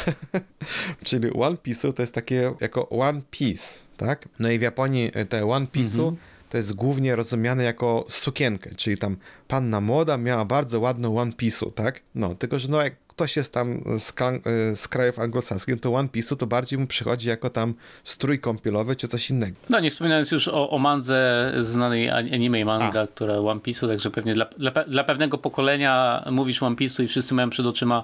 czyli 1.05 1.33
one 1.33 1.55
piece'u 1.55 1.93
to 1.93 2.03
jest 2.03 2.13
takie 2.13 2.53
jako 2.61 2.89
one 2.89 3.21
piece, 3.31 3.83
tak? 3.97 4.29
No 4.39 4.51
i 4.51 4.59
w 4.59 4.61
Japonii 4.61 5.11
te 5.29 5.47
one 5.47 5.65
piece'u 5.65 6.15
to 6.51 6.57
jest 6.57 6.73
głównie 6.73 7.15
rozumiane 7.15 7.63
jako 7.63 8.05
sukienkę, 8.07 8.69
czyli 8.75 8.97
tam 8.97 9.17
panna 9.47 9.81
młoda 9.81 10.17
miała 10.17 10.45
bardzo 10.45 10.79
ładną 10.79 11.17
one 11.17 11.31
piece'u, 11.31 11.73
tak? 11.73 12.01
No, 12.15 12.35
tylko 12.35 12.59
że 12.59 12.67
no 12.67 12.81
jak 12.81 12.93
ktoś 13.07 13.37
jest 13.37 13.53
tam 13.53 13.83
z, 13.99 14.09
y, 14.11 14.75
z 14.75 14.87
krajów 14.87 15.19
anglosaskich, 15.19 15.81
to 15.81 15.93
one 15.93 16.07
piece'u 16.07 16.37
to 16.37 16.47
bardziej 16.47 16.79
mu 16.79 16.87
przychodzi 16.87 17.29
jako 17.29 17.49
tam 17.49 17.73
strój 18.03 18.39
kąpielowy 18.39 18.95
czy 18.95 19.07
coś 19.07 19.29
innego. 19.29 19.55
No 19.69 19.79
nie 19.79 19.91
wspominając 19.91 20.31
już 20.31 20.47
o, 20.47 20.69
o 20.69 20.77
mandze 20.77 21.51
znanej 21.61 22.09
anime 22.09 22.59
i 22.59 22.65
manga, 22.65 23.07
która 23.07 23.37
One 23.37 23.59
Piece'u, 23.59 23.87
także 23.87 24.11
pewnie 24.11 24.33
dla, 24.33 24.45
dla, 24.45 24.71
dla 24.71 25.03
pewnego 25.03 25.37
pokolenia 25.37 26.23
mówisz 26.31 26.63
One 26.63 26.75
Piece'u 26.75 27.03
i 27.03 27.07
wszyscy 27.07 27.33
mają 27.33 27.49
przed 27.49 27.65
oczyma 27.65 28.03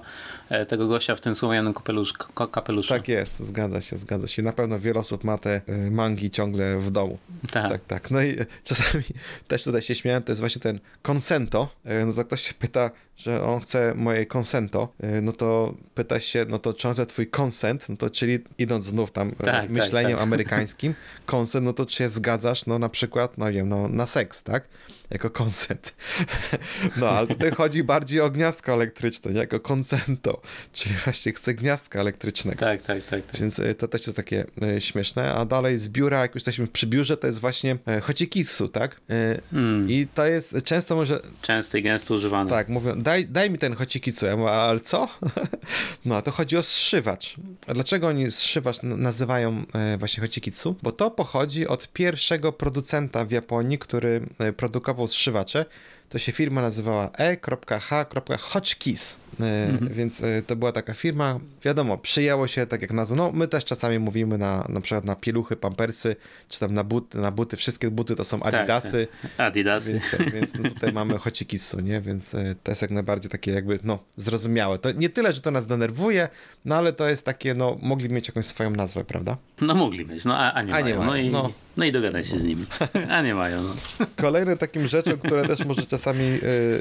tego 0.68 0.88
gościa 0.88 1.16
w 1.16 1.20
tym 1.20 1.34
słomianym 1.34 1.72
kapelusz, 1.74 2.12
ka- 2.12 2.46
kapeluszu. 2.46 2.88
Tak 2.88 3.08
jest, 3.08 3.38
zgadza 3.40 3.80
się, 3.80 3.96
zgadza 3.96 4.26
się. 4.26 4.42
Na 4.42 4.52
pewno 4.52 4.78
wiele 4.80 5.00
osób 5.00 5.24
ma 5.24 5.38
te 5.38 5.60
y, 5.68 5.90
mangi 5.90 6.30
ciągle 6.30 6.78
w 6.78 6.90
domu. 6.90 7.18
Tak. 7.50 7.72
Tak, 7.72 7.80
tak. 7.86 8.10
No 8.10 8.22
i 8.22 8.36
czasami 8.64 9.04
też 9.48 9.62
tutaj 9.62 9.82
się 9.82 9.94
śmiałem, 9.94 10.22
to 10.22 10.32
jest 10.32 10.40
właśnie 10.40 10.60
ten 10.62 10.80
consento. 11.06 11.68
Y, 12.02 12.06
No 12.06 12.12
to 12.12 12.24
ktoś 12.24 12.42
się 12.42 12.54
pyta, 12.54 12.90
że 13.16 13.42
on 13.44 13.60
chce 13.60 13.94
moje 13.96 14.26
consento, 14.26 14.88
y, 15.04 15.22
no 15.22 15.32
to 15.32 15.74
pyta 15.94 16.20
się, 16.20 16.46
no 16.48 16.58
to 16.58 16.74
czy 16.74 16.88
on 16.88 16.94
chce 16.94 17.06
twój 17.06 17.30
consent, 17.40 17.88
no 17.88 17.96
to 17.96 18.10
czyli 18.10 18.38
idąc 18.58 18.84
znów 18.84 19.12
tam 19.12 19.30
Tak, 19.30 19.46
tak, 19.46 19.70
myśleniem 19.70 20.12
tak. 20.12 20.22
amerykańskim, 20.22 20.94
consent, 21.32 21.64
no 21.64 21.72
to 21.72 21.86
czy 21.86 21.96
się 21.96 22.08
zgadzasz, 22.08 22.66
no 22.66 22.78
na 22.78 22.88
przykład, 22.88 23.38
no 23.38 23.52
wiem, 23.52 23.68
no 23.68 23.88
na 23.88 24.06
seks, 24.06 24.42
tak? 24.42 24.64
Jako 25.10 25.30
consent. 25.30 25.94
No, 26.96 27.08
ale 27.08 27.26
tutaj 27.26 27.50
chodzi 27.50 27.84
bardziej 27.84 28.20
o 28.20 28.30
gniazdko 28.30 28.72
elektryczne, 28.72 29.32
nie? 29.32 29.38
Jako 29.40 29.60
consento, 29.60 30.37
czyli 30.72 30.94
właśnie 31.04 31.32
chce 31.32 31.54
gniazdka 31.54 32.00
elektrycznego. 32.00 32.60
Tak, 32.60 32.82
tak, 32.82 33.06
tak. 33.06 33.26
tak. 33.26 33.40
Więc 33.40 33.58
y, 33.58 33.74
to 33.74 33.88
też 33.88 34.06
jest 34.06 34.16
takie 34.16 34.44
y, 34.76 34.80
śmieszne. 34.80 35.34
A 35.34 35.44
dalej 35.44 35.78
z 35.78 35.88
biura, 35.88 36.20
jak 36.20 36.34
już 36.34 36.40
jesteśmy 36.40 36.66
przy 36.66 36.86
biurze, 36.86 37.16
to 37.16 37.26
jest 37.26 37.38
właśnie 37.38 37.76
y, 37.98 38.00
hocikitsu, 38.00 38.68
tak? 38.68 39.00
Mm, 39.52 39.90
I 39.90 40.06
to 40.14 40.26
jest 40.26 40.54
często 40.64 40.96
może, 40.96 41.20
Często 41.42 41.78
i 41.78 41.82
gęsto 41.82 42.14
używany. 42.14 42.50
tak, 42.50 42.68
mówią, 42.68 43.02
daj, 43.02 43.26
daj 43.26 43.50
mi 43.50 43.58
ten 43.58 43.74
hocikitsu. 43.74 44.26
Ja 44.26 44.36
mówię, 44.36 44.50
ale 44.50 44.80
co? 44.80 45.08
No, 46.04 46.16
a 46.16 46.22
to 46.22 46.30
chodzi 46.30 46.56
o 46.56 46.62
zszywacz. 46.62 47.34
A 47.66 47.74
dlaczego 47.74 48.08
oni 48.08 48.30
zszywacz 48.30 48.82
nazywają 48.82 49.64
e, 49.74 49.98
właśnie 49.98 50.20
hocikitsu? 50.20 50.76
Bo 50.82 50.92
to 50.92 51.10
pochodzi 51.10 51.66
od 51.66 51.92
pierwszego 51.92 52.52
producenta 52.52 53.24
w 53.24 53.30
Japonii, 53.30 53.78
który 53.78 54.20
e, 54.38 54.52
produkował 54.52 55.08
zszywacze. 55.08 55.64
To 56.08 56.18
się 56.18 56.32
firma 56.32 56.62
nazywała 56.62 57.10
e.h.hotchkiss. 57.18 59.18
E, 59.40 59.78
Więc 59.90 60.22
e, 60.22 60.42
to 60.42 60.56
była 60.56 60.72
taka 60.72 60.94
firma, 60.94 61.40
wiadomo, 61.64 61.98
przyjęło 61.98 62.46
się 62.46 62.66
tak 62.66 62.82
jak 62.82 62.92
nazwa. 62.92 63.16
No, 63.16 63.32
my 63.32 63.48
też 63.48 63.64
czasami 63.64 63.98
mówimy 63.98 64.38
na, 64.38 64.66
na 64.68 64.80
przykład 64.80 65.04
na 65.04 65.16
pieluchy, 65.16 65.56
pampersy, 65.56 66.16
czy 66.48 66.60
tam 66.60 66.74
na 66.74 66.84
buty, 66.84 67.18
na 67.18 67.30
buty. 67.30 67.56
Wszystkie 67.56 67.90
buty 67.90 68.16
to 68.16 68.24
są 68.24 68.40
Tak, 68.40 68.54
adidasy. 68.54 69.08
Adidasy. 69.38 69.92
Więc, 69.92 70.10
tak, 70.10 70.32
więc 70.32 70.54
no 70.54 70.70
tutaj 70.70 70.92
mamy 70.92 71.18
hocikitsu, 71.18 71.80
nie? 71.80 72.00
Więc 72.00 72.34
e, 72.34 72.54
to 72.62 72.70
jest 72.70 72.82
jak 72.82 72.90
najbardziej 72.90 73.30
takie 73.30 73.50
jakby, 73.52 73.78
no, 73.84 73.98
zrozumiałe. 74.16 74.78
To 74.78 74.92
nie 74.92 75.08
tyle, 75.08 75.32
że 75.32 75.40
to 75.40 75.50
nas 75.50 75.66
denerwuje, 75.66 76.28
no 76.64 76.74
ale 76.76 76.92
to 76.92 77.08
jest 77.08 77.24
takie, 77.24 77.54
no, 77.54 77.78
mogli 77.82 78.08
mieć 78.08 78.28
jakąś 78.28 78.46
swoją 78.46 78.70
nazwę, 78.70 79.04
prawda? 79.04 79.36
No 79.60 79.74
mogli 79.74 80.06
mieć, 80.06 80.24
no 80.24 80.36
a, 80.38 80.52
a 80.52 80.62
nie 80.62 80.74
A 80.74 80.80
nie 80.80 80.84
mają. 80.84 81.00
no, 81.00 81.06
mają, 81.10 81.24
i, 81.24 81.30
no. 81.30 81.52
No. 81.78 81.84
i 81.84 81.92
dogadaj 81.92 82.24
się 82.24 82.38
z 82.38 82.44
nimi. 82.44 82.66
A 83.08 83.22
nie 83.22 83.34
mają, 83.34 83.62
no. 83.62 84.56
Takim 84.58 84.88
rzeczą, 84.88 85.18
które 85.18 85.48
też 85.48 85.64
może 85.64 85.82
czasami 85.82 86.24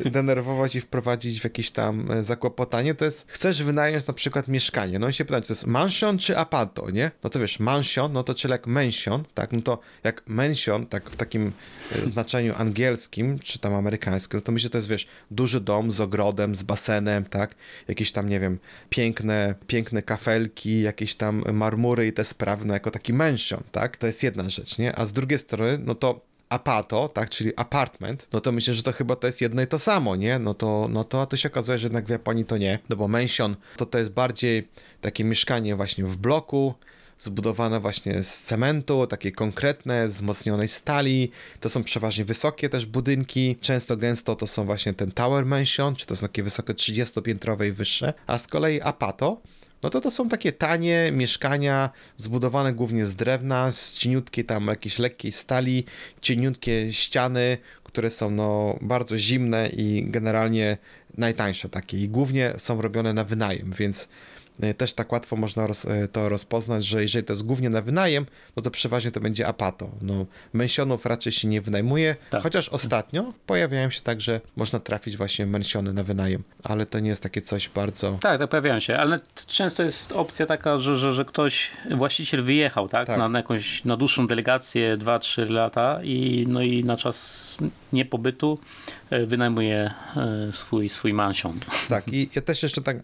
e, 0.05 0.09
denerwować 0.09 0.75
i 0.75 0.81
wprowadzić 0.81 1.39
w 1.41 1.43
jakieś 1.43 1.71
tam 1.71 2.11
e, 2.11 2.23
zakłopotanie, 2.23 2.95
to 2.95 3.05
jest, 3.05 3.31
chcesz 3.31 3.63
wynająć 3.63 4.07
na 4.07 4.13
przykład 4.13 4.47
mieszkanie, 4.47 4.99
no 4.99 5.09
i 5.09 5.13
się 5.13 5.25
pytać, 5.25 5.47
to 5.47 5.53
jest 5.53 5.67
mansion 5.67 6.17
czy 6.17 6.37
apato, 6.37 6.89
nie? 6.89 7.11
No 7.23 7.29
to 7.29 7.39
wiesz, 7.39 7.59
mansion, 7.59 8.13
no 8.13 8.23
to 8.23 8.35
czyli 8.35 8.51
jak 8.51 8.67
mansion, 8.67 9.23
tak? 9.33 9.51
No 9.51 9.61
to 9.61 9.79
jak 10.03 10.23
mansion, 10.27 10.85
tak 10.85 11.09
w 11.09 11.15
takim 11.15 11.51
e, 11.91 12.09
znaczeniu 12.09 12.53
angielskim, 12.57 13.39
czy 13.39 13.59
tam 13.59 13.73
amerykańskim, 13.73 14.37
no 14.37 14.41
to 14.41 14.51
myślę, 14.51 14.69
to 14.69 14.77
jest, 14.77 14.87
wiesz, 14.87 15.07
duży 15.31 15.61
dom 15.61 15.91
z 15.91 16.01
ogrodem, 16.01 16.55
z 16.55 16.63
basenem, 16.63 17.25
tak? 17.25 17.55
Jakieś 17.87 18.11
tam, 18.11 18.29
nie 18.29 18.39
wiem, 18.39 18.59
piękne, 18.89 19.55
piękne 19.67 20.01
kafelki, 20.01 20.81
jakieś 20.81 21.15
tam 21.15 21.43
marmury 21.53 22.07
i 22.07 22.13
te 22.13 22.25
sprawy, 22.25 22.65
no 22.65 22.73
jako 22.73 22.91
taki 22.91 23.13
mansion, 23.13 23.63
tak? 23.71 23.97
To 23.97 24.07
jest 24.07 24.23
jedna 24.23 24.49
rzecz, 24.49 24.77
nie? 24.77 24.86
A 24.95 25.05
z 25.05 25.11
drugiej 25.11 25.39
strony, 25.39 25.77
no 25.85 25.95
to 25.95 26.21
apato, 26.49 27.09
tak, 27.09 27.29
czyli 27.29 27.51
apartment, 27.55 28.27
no 28.33 28.39
to 28.39 28.51
myślę, 28.51 28.73
że 28.73 28.83
to 28.83 28.91
chyba 28.91 29.15
to 29.15 29.27
jest 29.27 29.41
jedno 29.41 29.61
i 29.61 29.67
to 29.67 29.79
samo, 29.79 30.15
nie? 30.15 30.39
No 30.39 30.53
to, 30.53 30.87
no 30.89 31.03
to, 31.03 31.21
a 31.21 31.25
to 31.25 31.37
się 31.37 31.49
okazuje, 31.49 31.79
że 31.79 31.85
jednak 31.85 32.05
w 32.05 32.09
Japonii 32.09 32.45
to 32.45 32.57
nie, 32.57 32.79
no 32.89 32.95
bo 32.95 33.07
mansion 33.07 33.55
to 33.77 33.85
to 33.85 33.97
jest 33.97 34.11
bardziej 34.11 34.67
takie 35.01 35.23
mieszkanie 35.23 35.75
właśnie 35.75 36.05
w 36.05 36.17
bloku, 36.17 36.73
zbudowane 37.19 37.79
właśnie 37.79 38.23
z 38.23 38.43
cementu, 38.43 39.07
takie 39.07 39.31
konkretne, 39.31 40.07
wzmocnionej 40.07 40.67
stali. 40.67 41.31
To 41.59 41.69
są 41.69 41.83
przeważnie 41.83 42.25
wysokie 42.25 42.69
też 42.69 42.85
budynki. 42.85 43.55
Często 43.61 43.97
gęsto 43.97 44.35
to 44.35 44.47
są 44.47 44.65
właśnie 44.65 44.93
ten 44.93 45.11
tower 45.11 45.45
mansion, 45.45 45.95
czy 45.95 46.05
to 46.05 46.15
są 46.15 46.21
takie 46.21 46.43
wysokie 46.43 46.73
30-piętrowe 46.73 47.67
i 47.67 47.71
wyższe. 47.71 48.13
A 48.27 48.37
z 48.37 48.47
kolei 48.47 48.81
apato, 48.81 49.41
no 49.83 49.89
to 49.89 50.01
to 50.01 50.11
są 50.11 50.29
takie 50.29 50.51
tanie 50.51 51.09
mieszkania 51.11 51.89
zbudowane 52.17 52.73
głównie 52.73 53.05
z 53.05 53.15
drewna, 53.15 53.71
z 53.71 53.97
cieniutkiej 53.97 54.45
tam 54.45 54.67
jakiejś 54.67 54.99
lekkiej 54.99 55.31
stali, 55.31 55.85
cieniutkie 56.21 56.93
ściany, 56.93 57.57
które 57.83 58.09
są 58.09 58.29
no 58.29 58.77
bardzo 58.81 59.17
zimne 59.17 59.69
i 59.69 60.03
generalnie 60.07 60.77
najtańsze 61.17 61.69
takie. 61.69 61.97
I 61.97 62.09
głównie 62.09 62.53
są 62.57 62.81
robione 62.81 63.13
na 63.13 63.23
wynajem, 63.23 63.71
więc 63.77 64.07
też 64.77 64.93
tak 64.93 65.11
łatwo 65.11 65.35
można 65.35 65.67
roz, 65.67 65.85
e, 65.85 66.07
to 66.07 66.29
rozpoznać, 66.29 66.85
że 66.85 67.01
jeżeli 67.01 67.25
to 67.25 67.33
jest 67.33 67.45
głównie 67.45 67.69
na 67.69 67.81
wynajem, 67.81 68.25
no 68.55 68.63
to 68.63 68.71
przeważnie 68.71 69.11
to 69.11 69.19
będzie 69.19 69.47
apato. 69.47 69.89
No, 70.01 70.25
mensionów 70.53 71.05
raczej 71.05 71.31
się 71.31 71.47
nie 71.47 71.61
wynajmuje, 71.61 72.15
Tak. 72.29 72.43
chociaż 72.43 72.69
ostatnio 72.69 73.33
pojawiają 73.45 73.89
się 73.89 74.01
tak, 74.01 74.21
że 74.21 74.41
można 74.55 74.79
trafić 74.79 75.17
właśnie 75.17 75.45
mensiony 75.45 75.93
na 75.93 76.03
wynajem, 76.03 76.43
ale 76.63 76.85
to 76.85 76.99
nie 76.99 77.09
jest 77.09 77.23
takie 77.23 77.41
coś 77.41 77.69
bardzo... 77.69 78.17
Tak, 78.21 78.39
tak 78.39 78.49
pojawiają 78.49 78.79
się, 78.79 78.97
ale 78.97 79.19
często 79.47 79.83
jest 79.83 80.11
opcja 80.11 80.45
taka, 80.45 80.77
że, 80.77 80.95
że, 80.95 81.13
że 81.13 81.25
ktoś, 81.25 81.71
właściciel 81.91 82.43
wyjechał, 82.43 82.89
tak, 82.89 83.07
Tak. 83.07 83.17
Na, 83.17 83.29
na 83.29 83.39
jakąś, 83.39 83.85
na 83.85 83.97
dłuższą 83.97 84.27
delegację, 84.27 84.97
2-3 84.97 85.49
lata 85.49 85.99
i 86.03 86.45
no 86.47 86.61
i 86.61 86.83
na 86.83 86.97
czas 86.97 87.57
niepobytu 87.93 88.59
e, 89.09 89.25
wynajmuje 89.25 89.93
e, 90.15 90.53
swój, 90.53 90.89
swój 90.89 91.13
mansion. 91.13 91.59
Tak, 91.89 92.07
i 92.07 92.29
ja 92.35 92.41
też 92.41 92.63
jeszcze 92.63 92.81
tak 92.81 92.97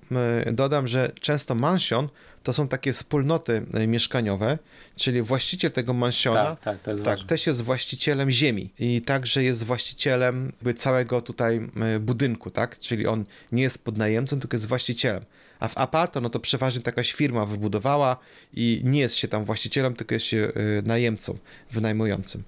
e, 0.46 0.52
dodam, 0.52 0.88
że 0.88 1.12
często 1.22 1.56
mansion 1.56 2.10
to 2.44 2.54
są 2.54 2.68
takie 2.68 2.94
wspólnoty 2.94 3.66
mieszkaniowe, 3.88 4.58
czyli 4.96 5.22
właściciel 5.22 5.72
tego 5.72 5.94
mansiona 5.94 6.46
Tak, 6.46 6.60
tak, 6.60 6.82
to 6.82 6.92
jest 6.92 7.04
tak, 7.04 7.14
ważne. 7.14 7.28
też 7.30 7.48
jest 7.48 7.62
właścicielem 7.62 8.32
ziemi 8.32 8.70
i 8.80 9.02
także 9.02 9.44
jest 9.44 9.64
właścicielem 9.64 10.52
całego 10.76 11.22
tutaj 11.22 11.70
budynku, 12.00 12.50
tak? 12.50 12.80
Czyli 12.80 13.08
on 13.08 13.26
nie 13.52 13.62
jest 13.62 13.86
podnajemcą, 13.86 14.40
tylko 14.40 14.56
jest 14.56 14.68
właścicielem. 14.68 15.24
A 15.60 15.68
w 15.68 15.78
aparto, 15.78 16.22
no 16.22 16.30
to 16.30 16.40
przeważnie 16.40 16.82
jakaś 16.86 17.14
firma 17.14 17.46
wybudowała 17.46 18.18
i 18.54 18.82
nie 18.84 19.00
jest 19.00 19.16
się 19.16 19.28
tam 19.28 19.46
właścicielem, 19.46 19.96
tylko 19.96 20.14
jest 20.14 20.26
się 20.26 20.52
najemcą, 20.84 21.38
wynajmującym. 21.72 22.44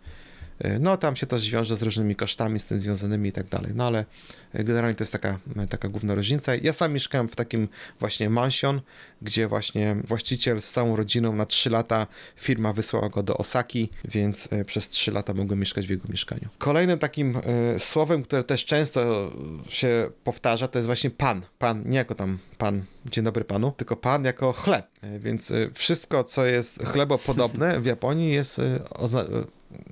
E, 0.59 0.79
No, 0.79 0.97
tam 0.97 1.15
się 1.15 1.27
też 1.27 1.49
wiąże 1.49 1.75
z 1.75 1.81
różnymi 1.81 2.15
kosztami 2.15 2.59
z 2.59 2.65
tym 2.65 2.79
związanymi 2.79 3.29
i 3.29 3.31
tak 3.31 3.49
dalej. 3.49 3.71
No, 3.75 3.87
ale 3.87 4.05
e, 4.53 4.63
generalnie 4.63 4.95
to 4.95 5.03
jest 5.03 5.11
taka, 5.11 5.39
e, 5.57 5.67
taka 5.67 5.89
główna 5.89 6.15
różnica. 6.15 6.55
Ja 6.55 6.73
sam 6.73 6.93
mieszkałem 6.93 7.27
w 7.27 7.35
takim 7.35 7.67
właśnie 7.99 8.29
mansion, 8.29 8.81
gdzie 9.21 9.47
właśnie 9.47 9.95
właściciel 10.03 10.61
z 10.61 10.71
całą 10.71 10.95
rodziną 10.95 11.35
na 11.35 11.45
3 11.45 11.69
lata 11.69 12.07
firma 12.35 12.73
wysłała 12.73 13.09
go 13.09 13.23
do 13.23 13.37
Osaki, 13.37 13.89
więc 14.05 14.49
przez 14.65 14.89
3 14.89 15.11
lata 15.11 15.33
mogłem 15.33 15.59
mieszkać 15.59 15.87
w 15.87 15.89
jego 15.89 16.03
mieszkaniu. 16.09 16.49
Kolejnym 16.57 16.99
takim 16.99 17.37
słowem, 17.77 18.23
które 18.23 18.43
też 18.43 18.65
często 18.65 19.31
się 19.69 20.09
powtarza, 20.23 20.67
to 20.67 20.79
jest 20.79 20.85
właśnie 20.85 21.09
pan. 21.09 21.41
Pan, 21.59 21.83
nie 21.89 21.97
jako 21.97 22.15
tam 22.15 22.37
pan, 22.57 22.83
dzień 23.05 23.23
dobry 23.23 23.43
panu, 23.43 23.71
tylko 23.71 23.95
pan 23.95 24.23
jako 24.23 24.53
chleb. 24.53 24.87
Więc 25.19 25.53
wszystko, 25.73 26.23
co 26.23 26.45
jest 26.45 26.83
chlebopodobne 26.83 27.79
w 27.79 27.85
Japonii 27.85 28.33
jest 28.33 28.61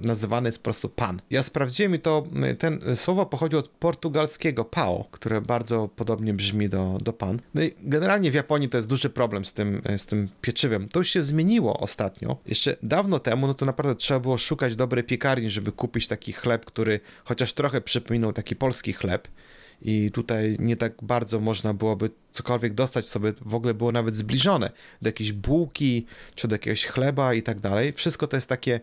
nazywany 0.02 0.48
jest 0.48 0.60
po 0.60 0.64
prostu 0.64 0.90
pan. 0.90 1.22
Ja 1.30 1.44
sprawdziłem 1.44 1.96
i 1.96 2.00
to 2.00 2.24
y, 2.52 2.56
ten 2.56 2.90
y, 2.90 2.96
słowo 2.96 3.26
pochodzi 3.26 3.56
od 3.56 3.70
portugalskiego 3.70 4.66
pao, 4.66 5.08
które 5.12 5.42
bardzo 5.42 5.90
podobnie 5.96 6.34
brzmi 6.34 6.70
do, 6.70 6.98
do 7.02 7.14
pan. 7.14 7.42
No 7.54 7.64
i 7.64 7.74
generalnie 7.82 8.32
w 8.32 8.34
Japonii 8.34 8.70
to 8.70 8.78
jest 8.78 8.88
duży 8.88 9.10
problem 9.10 9.46
z 9.46 9.54
tym, 9.54 9.82
y, 9.90 10.00
z 10.00 10.06
tym 10.06 10.30
pieczywem. 10.42 10.88
To 10.88 11.00
już 11.00 11.10
się 11.10 11.24
zmieniło 11.24 11.80
ostatnio. 11.80 12.38
Jeszcze 12.46 12.76
dawno 12.84 13.20
temu, 13.20 13.48
no 13.48 13.54
to 13.54 13.66
naprawdę 13.66 13.96
trzeba 13.96 14.20
było 14.20 14.38
szukać 14.38 14.76
dobrej 14.76 15.04
piekarni, 15.04 15.50
żeby 15.50 15.72
kupić 15.72 16.08
taki 16.08 16.34
chleb, 16.34 16.66
który 16.66 17.00
chociaż 17.26 17.54
trochę 17.54 17.82
przypominał 17.82 18.34
taki 18.34 18.56
polski 18.56 18.94
chleb. 18.94 19.28
I 19.84 20.12
tutaj 20.12 20.58
nie 20.60 20.76
tak 20.76 20.94
bardzo 21.02 21.40
można 21.40 21.74
byłoby 21.74 22.10
cokolwiek 22.32 22.74
dostać 22.74 23.06
sobie, 23.06 23.34
w 23.42 23.56
ogóle 23.56 23.74
było 23.74 23.92
nawet 23.92 24.16
zbliżone 24.16 24.72
do 25.02 25.10
jakiejś 25.10 25.32
bułki, 25.32 26.06
czy 26.36 26.48
do 26.48 26.56
jakiegoś 26.56 26.86
chleba 26.86 27.34
i 27.34 27.44
tak 27.44 27.60
dalej. 27.60 27.94
Wszystko 27.94 28.28
to 28.28 28.38
jest 28.38 28.50
takie 28.50 28.80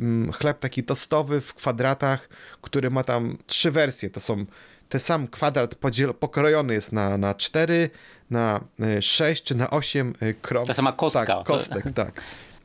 mm, 0.00 0.32
chleb 0.32 0.58
taki 0.58 0.84
tostowy 0.84 1.40
w 1.40 1.54
kwadratach, 1.54 2.28
który 2.62 2.90
ma 2.90 3.04
tam 3.04 3.38
trzy 3.46 3.70
wersje. 3.70 4.10
To 4.10 4.20
są 4.20 4.46
ten 4.88 5.00
sam 5.00 5.28
kwadrat 5.28 5.74
podziel, 5.74 6.14
pokrojony 6.14 6.74
jest 6.74 6.92
na, 6.92 7.18
na 7.18 7.34
4, 7.34 7.90
na 8.30 8.60
6 9.00 9.42
czy 9.42 9.54
na 9.54 9.70
8 9.70 10.12
krom. 10.42 10.66
Ta 10.66 10.74
sama 10.74 10.92
kostka. 10.92 11.26
Tak, 11.26 11.46
kostek, 11.46 11.84
tak. 11.94 12.20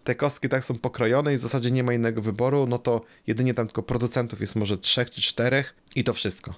Te 0.09 0.15
kostki 0.15 0.49
tak 0.49 0.65
są 0.65 0.77
pokrojone 0.77 1.33
i 1.33 1.37
w 1.37 1.39
zasadzie 1.39 1.71
nie 1.71 1.83
ma 1.83 1.93
innego 1.93 2.21
wyboru, 2.21 2.67
no 2.67 2.77
to 2.77 3.01
jedynie 3.27 3.53
tam 3.53 3.67
tylko 3.67 3.83
producentów 3.83 4.41
jest 4.41 4.55
może 4.55 4.77
trzech 4.77 5.11
czy 5.11 5.21
czterech 5.21 5.75
i 5.95 6.03
to 6.03 6.13
wszystko. 6.13 6.53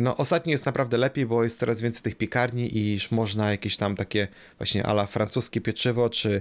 No 0.00 0.16
ostatnio 0.16 0.50
jest 0.50 0.66
naprawdę 0.66 0.96
lepiej, 0.98 1.26
bo 1.26 1.44
jest 1.44 1.58
coraz 1.58 1.80
więcej 1.80 2.02
tych 2.02 2.16
piekarni 2.16 2.78
i 2.78 2.94
już 2.94 3.10
można 3.10 3.50
jakieś 3.50 3.76
tam 3.76 3.96
takie 3.96 4.28
właśnie 4.58 4.86
ala 4.86 5.06
francuskie 5.06 5.60
pieczywo, 5.60 6.10
czy 6.10 6.40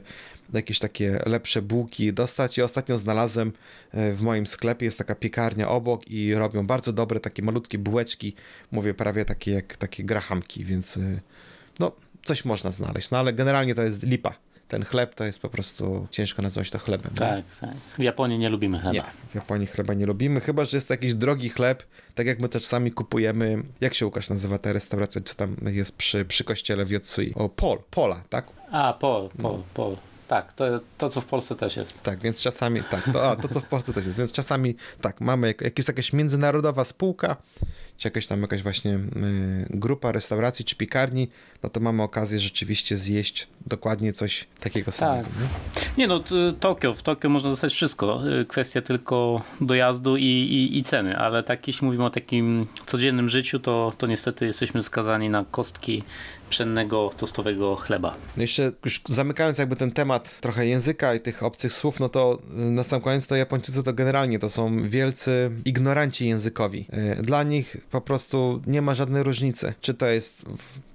jakieś 0.53 0.79
takie 0.79 1.19
lepsze 1.25 1.61
bułki 1.61 2.13
dostać. 2.13 2.57
I 2.57 2.61
ostatnio 2.61 2.97
znalazłem 2.97 3.51
w 3.93 4.21
moim 4.21 4.47
sklepie, 4.47 4.85
jest 4.85 4.97
taka 4.97 5.15
piekarnia 5.15 5.69
obok 5.69 6.07
i 6.07 6.35
robią 6.35 6.67
bardzo 6.67 6.93
dobre 6.93 7.19
takie 7.19 7.43
malutkie 7.43 7.77
bułeczki, 7.77 8.35
mówię 8.71 8.93
prawie 8.93 9.25
takie 9.25 9.51
jak 9.51 9.77
takie 9.77 10.03
grahamki, 10.03 10.65
więc 10.65 10.99
no 11.79 11.91
coś 12.23 12.45
można 12.45 12.71
znaleźć, 12.71 13.11
no 13.11 13.17
ale 13.17 13.33
generalnie 13.33 13.75
to 13.75 13.83
jest 13.83 14.03
lipa 14.03 14.33
ten 14.69 14.85
chleb 14.85 15.15
to 15.15 15.23
jest 15.23 15.39
po 15.39 15.49
prostu 15.49 16.07
ciężko 16.11 16.41
nazwać 16.41 16.71
to 16.71 16.79
chlebem. 16.79 17.11
Tak, 17.15 17.45
tak. 17.61 17.69
W 17.97 18.01
Japonii 18.01 18.39
nie 18.39 18.49
lubimy 18.49 18.79
chleba. 18.79 18.93
Nie, 18.93 19.03
w 19.31 19.35
Japonii 19.35 19.67
chleba 19.67 19.93
nie 19.93 20.05
lubimy, 20.05 20.41
chyba 20.41 20.65
że 20.65 20.77
jest 20.77 20.87
to 20.87 20.93
jakiś 20.93 21.13
drogi 21.13 21.49
chleb, 21.49 21.83
tak 22.15 22.27
jak 22.27 22.39
my 22.39 22.49
też 22.49 22.65
sami 22.65 22.91
kupujemy. 22.91 23.63
Jak 23.81 23.93
się 23.93 24.05
Łukasz 24.05 24.29
nazywa 24.29 24.59
ta 24.59 24.73
restauracja, 24.73 25.21
czy 25.21 25.35
tam 25.35 25.55
jest 25.65 25.95
przy, 25.95 26.25
przy 26.25 26.43
kościele 26.43 26.85
w 26.85 26.91
Jotsui? 26.91 27.33
O, 27.35 27.49
Pol, 27.49 27.79
Pola, 27.91 28.21
tak? 28.29 28.45
A, 28.71 28.93
Pol, 28.93 29.29
Pol, 29.29 29.57
no. 29.57 29.63
Pol. 29.73 29.97
Tak, 30.27 30.53
to, 30.53 30.65
to 30.97 31.09
co 31.09 31.21
w 31.21 31.25
Polsce 31.25 31.55
też 31.55 31.77
jest. 31.77 32.03
Tak, 32.03 32.19
więc 32.19 32.41
czasami, 32.41 32.83
tak, 32.83 33.09
to, 33.13 33.29
a, 33.29 33.35
to 33.35 33.47
co 33.47 33.59
w 33.59 33.65
Polsce 33.65 33.93
też 33.93 34.05
jest, 34.05 34.17
więc 34.17 34.31
czasami 34.31 34.75
tak, 35.01 35.21
mamy, 35.21 35.53
jak 35.61 35.77
jest 35.77 35.87
jakaś 35.87 36.13
międzynarodowa 36.13 36.85
spółka, 36.85 37.35
czy 37.99 38.07
jakaś 38.07 38.27
tam 38.27 38.41
jakaś 38.41 38.63
właśnie 38.63 38.91
y, 38.91 38.99
grupa 39.69 40.11
restauracji 40.11 40.65
czy 40.65 40.75
piekarni, 40.75 41.27
no 41.63 41.69
to 41.69 41.79
mamy 41.79 42.03
okazję 42.03 42.39
rzeczywiście 42.39 42.97
zjeść 42.97 43.47
dokładnie 43.67 44.13
coś 44.13 44.47
takiego 44.59 44.91
samego. 44.91 45.29
Tak. 45.29 45.39
Nie? 45.39 46.03
nie 46.03 46.07
no, 46.07 46.23
Tokio, 46.59 46.93
w 46.93 47.03
Tokio 47.03 47.29
można 47.29 47.49
dostać 47.49 47.73
wszystko, 47.73 48.21
y, 48.41 48.45
kwestia 48.45 48.81
tylko 48.81 49.41
dojazdu 49.61 50.17
i, 50.17 50.23
i, 50.23 50.77
i, 50.77 50.83
ceny, 50.83 51.17
ale 51.17 51.43
tak 51.43 51.67
jeśli 51.67 51.85
mówimy 51.85 52.05
o 52.05 52.09
takim 52.09 52.67
codziennym 52.85 53.29
życiu, 53.29 53.59
to, 53.59 53.93
to 53.97 54.07
niestety 54.07 54.45
jesteśmy 54.45 54.83
skazani 54.83 55.29
na 55.29 55.45
kostki 55.51 56.03
pszennego, 56.49 57.11
tostowego 57.17 57.75
chleba. 57.75 58.15
No 58.37 58.43
jeszcze 58.43 58.71
już 58.85 59.01
zamykając 59.07 59.57
jakby 59.57 59.75
ten 59.75 59.91
temat 59.91 60.39
trochę 60.41 60.67
języka 60.67 61.15
i 61.15 61.19
tych 61.19 61.43
obcych 61.43 61.73
słów, 61.73 61.99
no 61.99 62.09
to 62.09 62.39
y, 62.67 62.71
na 62.71 62.83
sam 62.83 63.01
koniec 63.01 63.27
to 63.27 63.35
Japończycy 63.35 63.83
to 63.83 63.93
generalnie 63.93 64.39
to 64.39 64.49
są 64.49 64.89
wielcy 64.89 65.51
ignoranci 65.65 66.27
językowi. 66.27 66.85
Dla 67.21 67.43
nich 67.43 67.77
po 67.91 68.01
prostu 68.01 68.61
nie 68.67 68.81
ma 68.81 68.93
żadnej 68.93 69.23
różnicy, 69.23 69.73
czy 69.81 69.93
to 69.93 70.05
jest 70.07 70.45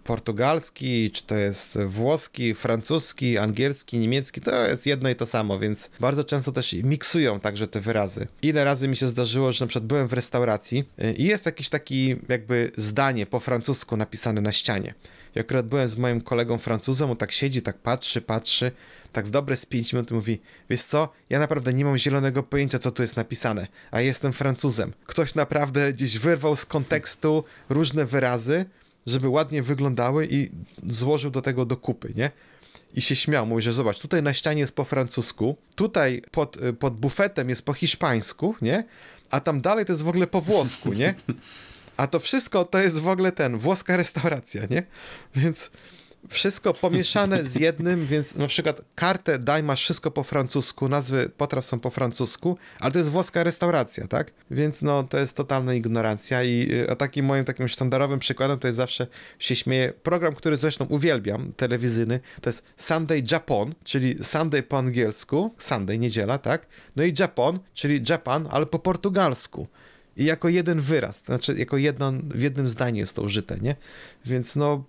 portugalski, 0.05 1.11
czy 1.11 1.27
to 1.27 1.37
jest 1.37 1.79
włoski, 1.79 2.55
francuski, 2.55 3.39
angielski, 3.39 3.99
niemiecki, 3.99 4.41
to 4.41 4.67
jest 4.69 4.87
jedno 4.87 5.09
i 5.09 5.15
to 5.15 5.27
samo, 5.27 5.59
więc 5.59 5.91
bardzo 6.01 6.25
często 6.25 6.53
też 6.53 6.73
miksują 6.73 7.41
także 7.41 7.67
te 7.67 7.81
wyrazy. 7.81 8.27
Ile 8.43 8.65
razy 8.65 8.89
mi 8.89 8.97
się 8.97 9.09
zdarzyło, 9.09 9.53
że 9.53 9.65
na 9.65 9.69
przykład 9.69 9.87
byłem 9.87 10.09
w 10.09 10.13
restauracji 10.13 10.85
y, 11.05 11.13
i 11.13 11.25
jest 11.25 11.47
jakieś 11.47 11.69
taki 11.69 12.17
jakby 12.29 12.73
zdanie 12.77 13.27
po 13.27 13.41
francusku 13.41 13.97
napisane 13.97 14.41
na 14.41 14.53
ścianie. 14.53 14.95
I 15.37 15.41
akurat 15.41 15.67
byłem 15.67 15.89
z 15.89 15.97
moim 15.97 16.21
kolegą 16.21 16.59
Francuzem, 16.59 17.11
on 17.11 17.17
tak 17.17 17.33
siedzi, 17.33 17.63
tak 17.63 17.79
patrzy, 17.79 18.21
patrzy, 18.21 18.71
tak 19.14 19.26
z 19.26 19.30
dobre 19.30 19.56
z 19.56 19.66
5 19.66 19.92
minut 19.92 20.11
mówi, 20.11 20.40
wiesz 20.71 20.83
co, 20.83 21.09
ja 21.30 21.38
naprawdę 21.38 21.75
nie 21.75 21.85
mam 21.85 21.99
zielonego 21.99 22.42
pojęcia, 22.42 22.78
co 22.78 22.90
tu 22.90 23.02
jest 23.02 23.16
napisane, 23.16 23.66
a 23.90 24.00
jestem 24.00 24.33
Francuzem. 24.33 24.92
Ktoś 25.06 25.35
naprawdę 25.35 25.92
gdzieś 25.92 26.18
wyrwał 26.18 26.56
z 26.56 26.66
kontekstu 26.66 27.44
różne 27.68 28.04
wyrazy, 28.04 28.64
żeby 29.06 29.28
ładnie 29.28 29.62
wyglądały 29.62 30.28
i 30.30 30.50
złożył 30.87 31.30
do 31.30 31.42
tego 31.42 31.66
do 31.66 31.76
kupy, 31.76 32.12
nie? 32.16 32.30
I 32.94 33.02
się 33.02 33.16
śmiał, 33.16 33.47
mówi, 33.47 33.62
że 33.62 33.73
zobacz, 33.73 34.00
tutaj 34.00 34.22
na 34.22 34.35
ścianie 34.35 34.61
jest 34.61 34.74
po 34.74 34.85
francusku, 34.85 35.57
tutaj 35.74 36.22
pod, 36.31 36.57
pod 36.79 36.96
bufetem 36.96 37.48
jest 37.48 37.62
po 37.62 37.72
hiszpańsku, 37.72 38.55
nie? 38.62 38.85
A 39.31 39.40
tam 39.40 39.61
dalej 39.61 39.85
to 39.85 39.92
jest 39.92 40.03
w 40.03 40.09
ogóle 40.09 40.27
po 40.27 40.40
włosku, 40.40 40.92
nie? 40.92 41.14
A 41.96 42.07
to 42.07 42.18
wszystko 42.18 42.64
to 42.64 42.79
jest 42.79 42.98
w 42.98 43.09
ogóle 43.09 43.33
ten, 43.33 43.59
włoska 43.59 43.96
restauracja, 43.96 44.62
nie? 44.70 44.83
Więc 45.37 45.70
wszystko 46.29 46.75
pomieszane 46.75 47.45
z 47.45 47.57
jednym, 47.57 48.07
więc 48.07 48.35
na 48.35 48.49
przykład 48.49 48.81
kartę 48.95 49.39
daj 49.39 49.63
masz 49.63 49.83
wszystko 49.83 50.11
po 50.11 50.23
francusku, 50.23 50.89
nazwy 50.89 51.29
potraw 51.37 51.65
są 51.65 51.81
po 51.81 51.91
francusku, 51.91 52.59
ale 52.81 52.93
to 52.93 52.99
jest 52.99 53.11
włoska 53.11 53.45
restauracja, 53.45 54.07
tak? 54.07 54.33
Więc 54.51 54.83
no 54.83 55.03
to 55.03 55.19
jest 55.19 55.37
totalna 55.37 55.75
ignorancja 55.75 56.43
i 56.43 56.69
y, 56.73 56.91
a 56.91 56.97
takim 56.97 57.27
moim 57.27 57.45
takim 57.45 57.69
sztandarowym 57.69 58.19
przykładem 58.19 58.59
to 58.59 58.67
jest 58.67 58.77
zawsze 58.77 59.07
się 59.39 59.55
śmieje 59.55 59.93
program, 60.03 60.35
który 60.35 60.57
zresztą 60.57 60.85
uwielbiam, 60.85 61.53
telewizyjny, 61.57 62.21
to 62.41 62.51
jest 62.51 62.63
Sunday 62.77 63.23
Japan, 63.31 63.75
czyli 63.85 64.25
Sunday 64.25 64.63
po 64.63 64.79
angielsku, 64.79 65.55
Sunday, 65.59 65.99
niedziela, 65.99 66.39
tak? 66.39 66.67
No 66.97 67.05
i 67.05 67.15
Japan, 67.19 67.59
czyli 67.75 68.03
Japan, 68.09 68.49
ale 68.51 68.67
po 68.67 68.79
portugalsku. 68.79 69.69
I 70.17 70.25
jako 70.25 70.49
jeden 70.49 70.81
wyraz, 70.81 71.23
znaczy 71.25 71.55
jako 71.59 71.77
jedno, 71.77 72.13
w 72.13 72.41
jednym 72.43 72.69
zdaniu 72.69 72.97
jest 72.97 73.17
to 73.17 73.23
użyte, 73.23 73.59
nie? 73.59 73.77
Więc 74.25 74.57
no 74.57 74.85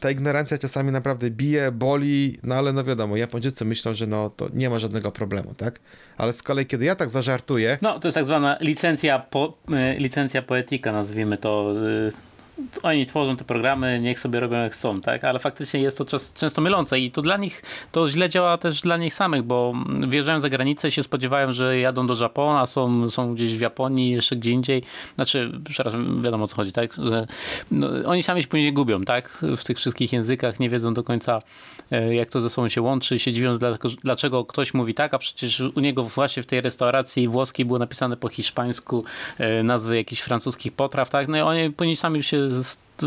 ta 0.00 0.10
ignorancja 0.10 0.58
czasami 0.58 0.92
naprawdę 0.92 1.30
bije, 1.30 1.72
boli, 1.72 2.38
no 2.42 2.54
ale 2.54 2.72
no 2.72 2.84
wiadomo, 2.84 3.16
Japończycy 3.16 3.64
myślą, 3.64 3.94
że 3.94 4.06
no 4.06 4.30
to 4.30 4.48
nie 4.54 4.70
ma 4.70 4.78
żadnego 4.78 5.12
problemu, 5.12 5.54
tak? 5.54 5.80
Ale 6.16 6.32
z 6.32 6.42
kolei, 6.42 6.66
kiedy 6.66 6.84
ja 6.84 6.94
tak 6.94 7.10
zażartuję... 7.10 7.78
No, 7.82 7.98
to 7.98 8.08
jest 8.08 8.14
tak 8.14 8.24
zwana 8.24 8.58
licencja, 8.60 9.18
po, 9.18 9.58
y, 9.94 9.98
licencja 9.98 10.42
poetyka, 10.42 10.92
nazwijmy 10.92 11.38
to. 11.38 11.74
Y, 12.08 12.35
oni 12.82 13.06
tworzą 13.06 13.36
te 13.36 13.44
programy, 13.44 14.00
niech 14.00 14.20
sobie 14.20 14.40
robią 14.40 14.56
jak 14.56 14.72
chcą, 14.72 15.00
tak? 15.00 15.24
Ale 15.24 15.38
faktycznie 15.38 15.80
jest 15.80 15.98
to 15.98 16.04
często 16.34 16.62
mylące 16.62 16.98
i 16.98 17.10
to 17.10 17.22
dla 17.22 17.36
nich, 17.36 17.62
to 17.92 18.08
źle 18.08 18.28
działa 18.28 18.58
też 18.58 18.80
dla 18.80 18.96
nich 18.96 19.14
samych, 19.14 19.42
bo 19.42 19.74
wjeżdżają 20.08 20.40
za 20.40 20.48
granicę 20.48 20.90
się 20.90 21.02
spodziewają, 21.02 21.52
że 21.52 21.78
jadą 21.78 22.06
do 22.06 22.14
Japona, 22.20 22.66
są, 22.66 23.10
są 23.10 23.34
gdzieś 23.34 23.54
w 23.54 23.60
Japonii, 23.60 24.10
jeszcze 24.10 24.36
gdzie 24.36 24.50
indziej. 24.50 24.82
Znaczy, 25.16 25.52
przepraszam, 25.68 26.22
wiadomo 26.22 26.44
o 26.44 26.46
co 26.46 26.56
chodzi, 26.56 26.72
tak? 26.72 26.94
Że 26.94 27.26
no, 27.70 27.88
oni 28.06 28.22
sami 28.22 28.42
się 28.42 28.48
później 28.48 28.72
gubią, 28.72 29.04
tak? 29.04 29.44
W 29.56 29.64
tych 29.64 29.76
wszystkich 29.76 30.12
językach, 30.12 30.60
nie 30.60 30.70
wiedzą 30.70 30.94
do 30.94 31.04
końca, 31.04 31.38
e, 31.90 32.14
jak 32.14 32.30
to 32.30 32.40
ze 32.40 32.50
sobą 32.50 32.68
się 32.68 32.82
łączy, 32.82 33.18
się 33.18 33.32
dziwią, 33.32 33.58
dlaczego 34.02 34.44
ktoś 34.44 34.74
mówi 34.74 34.94
tak, 34.94 35.14
a 35.14 35.18
przecież 35.18 35.60
u 35.60 35.80
niego 35.80 36.04
właśnie 36.04 36.42
w 36.42 36.46
tej 36.46 36.60
restauracji 36.60 37.28
włoskiej 37.28 37.66
było 37.66 37.78
napisane 37.78 38.16
po 38.16 38.28
hiszpańsku 38.28 39.04
e, 39.38 39.62
nazwy 39.62 39.96
jakichś 39.96 40.22
francuskich 40.22 40.72
potraw, 40.72 41.10
tak? 41.10 41.28
No 41.28 41.36
i 41.36 41.40
oni 41.40 41.70
później 41.70 41.96
sami 41.96 42.22
się 42.22 42.45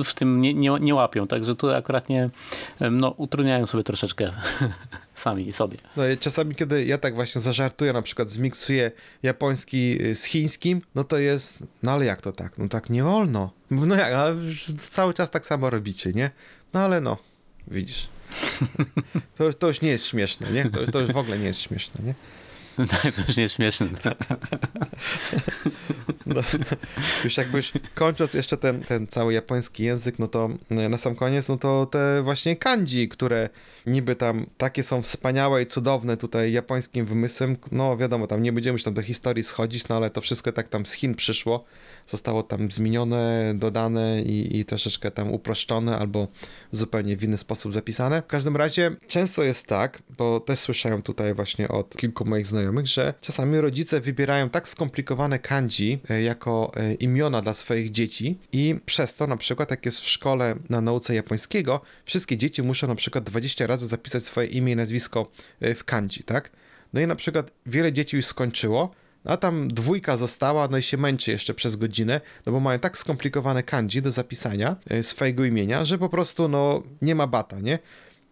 w 0.03 0.13
tym 0.13 0.41
nie, 0.41 0.53
nie, 0.53 0.77
nie 0.79 0.95
łapią, 0.95 1.27
także 1.27 1.55
tutaj 1.55 1.77
akurat 1.77 2.09
nie, 2.09 2.29
no, 2.91 3.09
utrudniają 3.17 3.65
sobie 3.65 3.83
troszeczkę 3.83 4.31
sami 5.15 5.51
sobie. 5.51 5.77
No 5.97 6.07
i 6.07 6.17
czasami, 6.17 6.55
kiedy 6.55 6.85
ja 6.85 6.97
tak 6.97 7.15
właśnie 7.15 7.41
zażartuję, 7.41 7.93
na 7.93 8.01
przykład 8.01 8.29
zmiksuję 8.29 8.91
japoński 9.23 9.97
z 10.15 10.23
chińskim, 10.23 10.81
no 10.95 11.03
to 11.03 11.17
jest, 11.17 11.63
no 11.83 11.91
ale 11.91 12.05
jak 12.05 12.21
to 12.21 12.31
tak? 12.31 12.57
No 12.57 12.67
tak 12.67 12.89
nie 12.89 13.03
wolno. 13.03 13.51
No 13.71 13.95
jak, 13.95 14.13
ale 14.13 14.35
cały 14.89 15.13
czas 15.13 15.29
tak 15.29 15.45
samo 15.45 15.69
robicie, 15.69 16.11
nie? 16.13 16.31
No 16.73 16.79
ale 16.79 17.01
no, 17.01 17.17
widzisz. 17.67 18.07
To, 19.35 19.53
to 19.53 19.67
już 19.67 19.81
nie 19.81 19.89
jest 19.89 20.05
śmieszne, 20.05 20.51
nie? 20.51 20.65
To, 20.65 20.91
to 20.91 20.99
już 20.99 21.11
w 21.11 21.17
ogóle 21.17 21.39
nie 21.39 21.45
jest 21.45 21.61
śmieszne, 21.61 22.05
nie? 22.05 22.15
To 22.87 23.21
już 23.27 23.37
nie 23.37 23.43
jest 23.43 23.55
śmieszne. 23.55 23.87
No, 26.25 26.41
już 27.23 27.37
jakbyś 27.37 27.71
kończąc 27.95 28.33
jeszcze 28.33 28.57
ten, 28.57 28.83
ten 28.83 29.07
cały 29.07 29.33
japoński 29.33 29.83
język, 29.83 30.19
no 30.19 30.27
to 30.27 30.49
e, 30.71 30.89
na 30.89 30.97
sam 30.97 31.15
koniec, 31.15 31.49
no 31.49 31.57
to 31.57 31.85
te 31.85 32.21
właśnie 32.23 32.55
kanji, 32.55 33.09
które 33.09 33.49
niby 33.85 34.15
tam 34.15 34.45
takie 34.57 34.83
są 34.83 35.01
wspaniałe 35.01 35.61
i 35.61 35.65
cudowne 35.65 36.17
tutaj 36.17 36.51
japońskim 36.51 37.05
wymysłem, 37.05 37.57
no 37.71 37.97
wiadomo, 37.97 38.27
tam 38.27 38.43
nie 38.43 38.53
będziemy 38.53 38.79
się 38.79 38.85
tam 38.85 38.93
do 38.93 39.01
historii 39.01 39.43
schodzić, 39.43 39.87
no 39.87 39.95
ale 39.95 40.09
to 40.09 40.21
wszystko 40.21 40.51
tak 40.51 40.67
tam 40.67 40.85
z 40.85 40.93
Chin 40.93 41.15
przyszło, 41.15 41.65
zostało 42.07 42.43
tam 42.43 42.71
zmienione, 42.71 43.53
dodane 43.55 44.21
i, 44.21 44.59
i 44.59 44.65
troszeczkę 44.65 45.11
tam 45.11 45.31
uproszczone 45.31 45.97
albo 45.97 46.27
zupełnie 46.71 47.17
w 47.17 47.23
inny 47.23 47.37
sposób 47.37 47.73
zapisane. 47.73 48.21
W 48.21 48.27
każdym 48.27 48.57
razie 48.57 48.95
często 49.07 49.43
jest 49.43 49.67
tak, 49.67 50.01
bo 50.17 50.39
też 50.39 50.59
słyszałem 50.59 51.01
tutaj 51.01 51.33
właśnie 51.33 51.67
od 51.67 51.97
kilku 51.97 52.25
moich 52.25 52.47
znajomych, 52.47 52.87
że 52.87 53.13
czasami 53.21 53.61
rodzice 53.61 54.01
wybierają 54.01 54.49
tak 54.49 54.67
skomplikowane 54.67 55.39
kanji 55.39 55.99
e, 56.09 56.21
jako 56.21 56.71
e, 56.75 56.93
imiona 56.93 57.41
dla 57.41 57.53
swoich 57.53 57.91
dzieci 57.91 58.37
i 58.51 58.75
przez 58.85 59.15
to 59.15 59.27
na 59.27 59.37
przykład 59.37 59.71
jak 59.71 59.85
jest 59.85 59.99
w 59.99 60.09
szkole 60.09 60.55
na 60.69 60.81
nauce 60.81 61.15
japońskiego, 61.15 61.81
wszystkie 62.05 62.37
dzieci 62.37 62.63
muszą 62.63 62.87
na 62.87 62.95
przykład 62.95 63.23
20 63.23 63.67
razy 63.67 63.87
zapisać 63.87 64.23
swoje 64.23 64.47
imię 64.47 64.73
i 64.73 64.75
nazwisko 64.75 65.31
e, 65.61 65.75
w 65.75 65.83
kanji, 65.83 66.23
tak? 66.23 66.51
No 66.93 67.01
i 67.01 67.07
na 67.07 67.15
przykład 67.15 67.51
wiele 67.65 67.93
dzieci 67.93 68.15
już 68.15 68.25
skończyło, 68.25 68.91
a 69.25 69.37
tam 69.37 69.67
dwójka 69.67 70.17
została, 70.17 70.67
no 70.67 70.77
i 70.77 70.81
się 70.81 70.97
męczy 70.97 71.31
jeszcze 71.31 71.53
przez 71.53 71.75
godzinę, 71.75 72.21
no 72.45 72.51
bo 72.51 72.59
mają 72.59 72.79
tak 72.79 72.97
skomplikowane 72.97 73.63
kanji 73.63 74.01
do 74.01 74.11
zapisania 74.11 74.75
e, 74.89 75.03
swojego 75.03 75.45
imienia, 75.45 75.85
że 75.85 75.97
po 75.97 76.09
prostu 76.09 76.47
no 76.47 76.83
nie 77.01 77.15
ma 77.15 77.27
bata, 77.27 77.59
nie? 77.59 77.79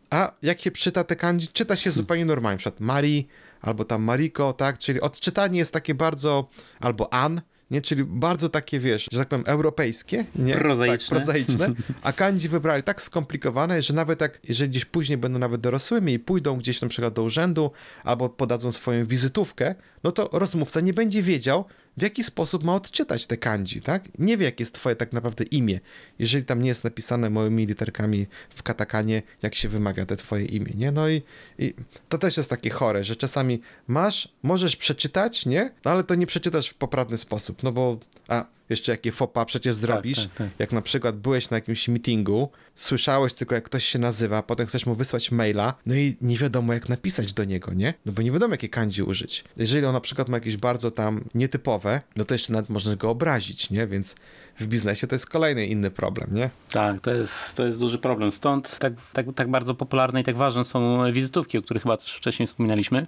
A 0.10 0.32
jak 0.42 0.62
się 0.62 0.72
czyta 0.72 1.04
te 1.04 1.16
kanji, 1.16 1.48
czyta 1.48 1.76
się 1.76 1.92
zupełnie 1.92 2.26
normalnie, 2.26 2.56
na 2.56 2.60
przykład 2.60 2.80
Mari, 2.80 3.28
albo 3.62 3.86
tam 3.86 4.04
Mariko, 4.04 4.54
tak, 4.54 4.78
czyli 4.78 5.02
odczytanie 5.02 5.60
jest 5.60 5.74
takie 5.74 5.96
bardzo, 5.96 6.50
albo 6.80 7.14
An, 7.14 7.42
nie? 7.72 7.82
Czyli 7.82 8.04
bardzo 8.04 8.50
takie, 8.50 8.80
wiesz, 8.80 9.08
że 9.12 9.20
tak 9.20 9.28
powiem, 9.28 9.46
europejskie, 9.48 10.26
nie? 10.36 10.54
Prozaiczne. 10.54 10.98
Tak, 10.98 11.26
prozaiczne. 11.26 11.70
A 12.02 12.14
kanji 12.14 12.50
wybrali 12.50 12.84
tak 12.84 13.02
skomplikowane, 13.02 13.82
że 13.82 13.94
nawet 13.94 14.22
jak, 14.22 14.40
jeżeli 14.44 14.70
gdzieś 14.70 14.86
później 14.86 15.18
będą 15.18 15.40
nawet 15.40 15.62
dorosłymi 15.62 16.14
i 16.14 16.20
pójdą 16.20 16.58
gdzieś 16.58 16.82
na 16.82 16.88
przykład 16.88 17.14
do 17.14 17.24
urzędu 17.24 17.72
albo 18.04 18.30
podadzą 18.30 18.72
swoją 18.72 19.06
wizytówkę, 19.06 19.76
no 20.04 20.12
to 20.12 20.30
rozmówca 20.32 20.82
nie 20.82 20.94
będzie 20.94 21.22
wiedział, 21.22 21.66
w 21.98 22.02
jaki 22.02 22.24
sposób 22.24 22.64
ma 22.64 22.76
odczytać 22.76 23.28
te 23.28 23.38
kanji, 23.38 23.82
tak? 23.82 24.20
Nie 24.20 24.38
wie, 24.38 24.46
jakie 24.46 24.62
jest 24.62 24.74
twoje 24.74 24.96
tak 24.96 25.14
naprawdę 25.14 25.44
imię, 25.44 25.80
jeżeli 26.20 26.46
tam 26.46 26.62
nie 26.62 26.68
jest 26.68 26.84
napisane 26.84 27.30
małymi 27.30 27.66
literkami 27.66 28.28
w 28.50 28.64
katakanie, 28.64 29.22
jak 29.42 29.56
się 29.56 29.70
wymawia 29.70 30.06
te 30.06 30.16
twoje 30.16 30.46
imię, 30.46 30.74
nie? 30.76 30.92
No 30.92 31.10
i, 31.10 31.22
i 31.60 31.74
to 32.10 32.18
też 32.18 32.38
jest 32.38 32.50
takie 32.50 32.70
chore, 32.70 33.04
że 33.04 33.16
czasami 33.16 33.62
masz, 33.88 34.30
możesz 34.44 34.76
przeczytać, 34.76 35.46
nie? 35.46 35.72
No 35.86 35.92
ale 35.92 36.04
to 36.04 36.16
nie 36.16 36.26
przeczytasz 36.26 36.70
w 36.70 36.74
poprawny 36.74 37.18
sposób, 37.18 37.64
no 37.64 37.72
bo, 37.72 37.98
a 38.28 38.46
jeszcze 38.70 38.92
jakie 38.92 39.12
fopa 39.12 39.46
przecież 39.46 39.76
zrobisz, 39.76 40.24
tak, 40.24 40.34
tak. 40.34 40.48
jak 40.60 40.72
na 40.72 40.82
przykład 40.82 41.18
byłeś 41.18 41.50
na 41.50 41.58
jakimś 41.58 41.88
meetingu, 41.88 42.50
słyszałeś 42.76 43.34
tylko 43.34 43.56
jak 43.56 43.64
ktoś 43.64 43.86
się 43.86 44.00
nazywa, 44.00 44.44
potem 44.44 44.68
chcesz 44.68 44.86
mu 44.86 44.96
wysłać 44.96 45.32
maila, 45.32 45.74
no 45.86 45.96
i 45.96 46.18
nie 46.22 46.38
wiadomo 46.38 46.74
jak 46.74 46.90
napisać 46.90 47.34
do 47.34 47.44
niego, 47.44 47.74
nie? 47.74 47.94
No 48.06 48.12
bo 48.12 48.22
nie 48.22 48.32
wiadomo 48.32 48.54
jakie 48.54 48.70
kanji 48.70 49.04
użyć. 49.04 49.44
Jeżeli 49.58 49.86
on 49.86 49.94
na 49.94 50.02
przykład 50.02 50.30
ma 50.30 50.38
jakieś 50.38 50.58
bardzo 50.58 50.92
tam 50.92 51.24
nietypowe, 51.36 52.02
no 52.16 52.26
to 52.26 52.34
jeszcze 52.34 52.54
nawet 52.54 52.70
można 52.70 52.96
go 52.96 53.10
obrazić, 53.10 53.70
nie? 53.70 53.88
Więc 53.88 54.16
w 54.60 54.68
biznesie 54.68 55.08
to 55.08 55.16
jest 55.16 55.26
kolejny 55.26 55.66
inny 55.66 55.92
problem, 55.92 56.30
nie? 56.32 56.50
Tak, 56.72 57.02
to 57.02 57.14
jest, 57.14 57.56
to 57.56 57.66
jest 57.66 57.80
duży 57.80 57.98
problem. 57.98 58.32
Stąd 58.32 58.80
tak, 58.80 58.94
tak, 59.14 59.26
tak 59.36 59.50
bardzo 59.50 59.76
popularne 59.76 60.22
i 60.22 60.24
tak 60.24 60.36
ważne 60.36 60.64
są 60.64 61.12
wizytówki, 61.12 61.58
o 61.58 61.62
których 61.62 61.84
chyba 61.84 61.98
też 61.98 62.14
wcześniej 62.14 62.48
wspominaliśmy, 62.48 63.08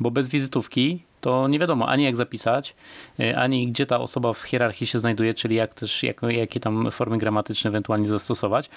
bo 0.00 0.10
bez 0.10 0.28
wizytówki 0.28 1.02
to 1.26 1.48
nie 1.48 1.58
wiadomo 1.58 1.88
ani 1.88 2.04
jak 2.04 2.16
zapisać, 2.16 2.74
y, 3.20 3.36
ani 3.36 3.68
gdzie 3.68 3.86
ta 3.86 4.00
osoba 4.00 4.32
w 4.32 4.42
hierarchii 4.42 4.86
się 4.86 4.98
znajduje, 4.98 5.34
czyli 5.34 5.56
jak 5.56 5.74
też, 5.74 6.02
jak, 6.02 6.22
jakie 6.28 6.60
tam 6.60 6.90
formy 6.90 7.18
gramatyczne 7.18 7.68
ewentualnie 7.68 8.08
zastosować. 8.08 8.70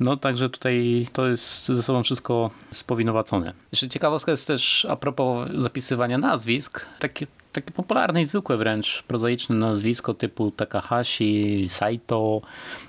No 0.00 0.16
także 0.16 0.50
tutaj 0.50 1.06
to 1.12 1.26
jest 1.26 1.66
ze 1.66 1.82
sobą 1.82 2.02
wszystko 2.02 2.50
spowinowacone. 2.70 3.52
Jeszcze 3.72 3.88
ciekawostka 3.88 4.30
jest 4.30 4.46
też 4.46 4.86
a 4.90 4.96
propos 4.96 5.48
zapisywania 5.56 6.18
nazwisk, 6.18 6.86
takie 6.98 7.26
takie 7.52 7.70
popularne 7.70 8.22
i 8.22 8.24
zwykłe 8.24 8.56
wręcz 8.56 9.02
prozaiczne 9.02 9.56
nazwisko 9.56 10.14
typu 10.14 10.50
Takahashi, 10.50 11.66
Saito, 11.68 12.40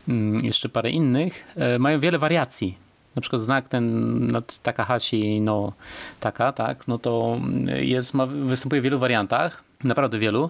mm, 0.08 0.46
jeszcze 0.46 0.70
parę 0.70 0.90
innych, 0.90 1.46
e, 1.56 1.80
mają 1.80 2.00
wiele 2.00 2.20
wariacji. 2.20 2.87
Na 3.18 3.22
przykład 3.22 3.42
znak 3.42 3.68
ten 3.68 4.28
nad 4.28 4.60
Takahashi, 4.60 5.42
no 5.42 5.74
taka, 6.20 6.52
tak, 6.52 6.88
no 6.88 6.98
to 6.98 7.40
jest, 7.82 8.14
ma, 8.14 8.26
występuje 8.26 8.82
w 8.82 8.84
wielu 8.84 9.00
wariantach, 9.00 9.64
naprawdę 9.84 10.20
wielu. 10.20 10.50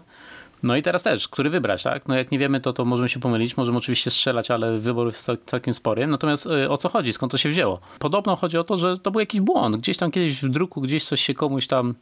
No 0.63 0.75
i 0.75 0.81
teraz 0.81 1.03
też, 1.03 1.27
który 1.27 1.49
wybrać, 1.49 1.83
tak? 1.83 2.07
No 2.07 2.15
jak 2.15 2.31
nie 2.31 2.39
wiemy, 2.39 2.61
to, 2.61 2.73
to 2.73 2.85
możemy 2.85 3.09
się 3.09 3.19
pomylić, 3.19 3.57
możemy 3.57 3.77
oczywiście 3.77 4.11
strzelać, 4.11 4.51
ale 4.51 4.77
wybór 4.79 5.07
jest 5.07 5.29
cał- 5.29 5.37
całkiem 5.45 5.73
spory. 5.73 6.07
Natomiast 6.07 6.45
y, 6.45 6.69
o 6.69 6.77
co 6.77 6.89
chodzi, 6.89 7.13
skąd 7.13 7.31
to 7.31 7.37
się 7.37 7.49
wzięło? 7.49 7.79
Podobno 7.99 8.35
chodzi 8.35 8.57
o 8.57 8.63
to, 8.63 8.77
że 8.77 8.97
to 8.97 9.11
był 9.11 9.19
jakiś 9.19 9.41
błąd. 9.41 9.75
Gdzieś 9.77 9.97
tam 9.97 10.11
kiedyś 10.11 10.41
w 10.41 10.49
druku, 10.49 10.81
gdzieś 10.81 11.05
coś 11.05 11.21
się 11.21 11.33
komuś 11.33 11.67
tam 11.67 11.95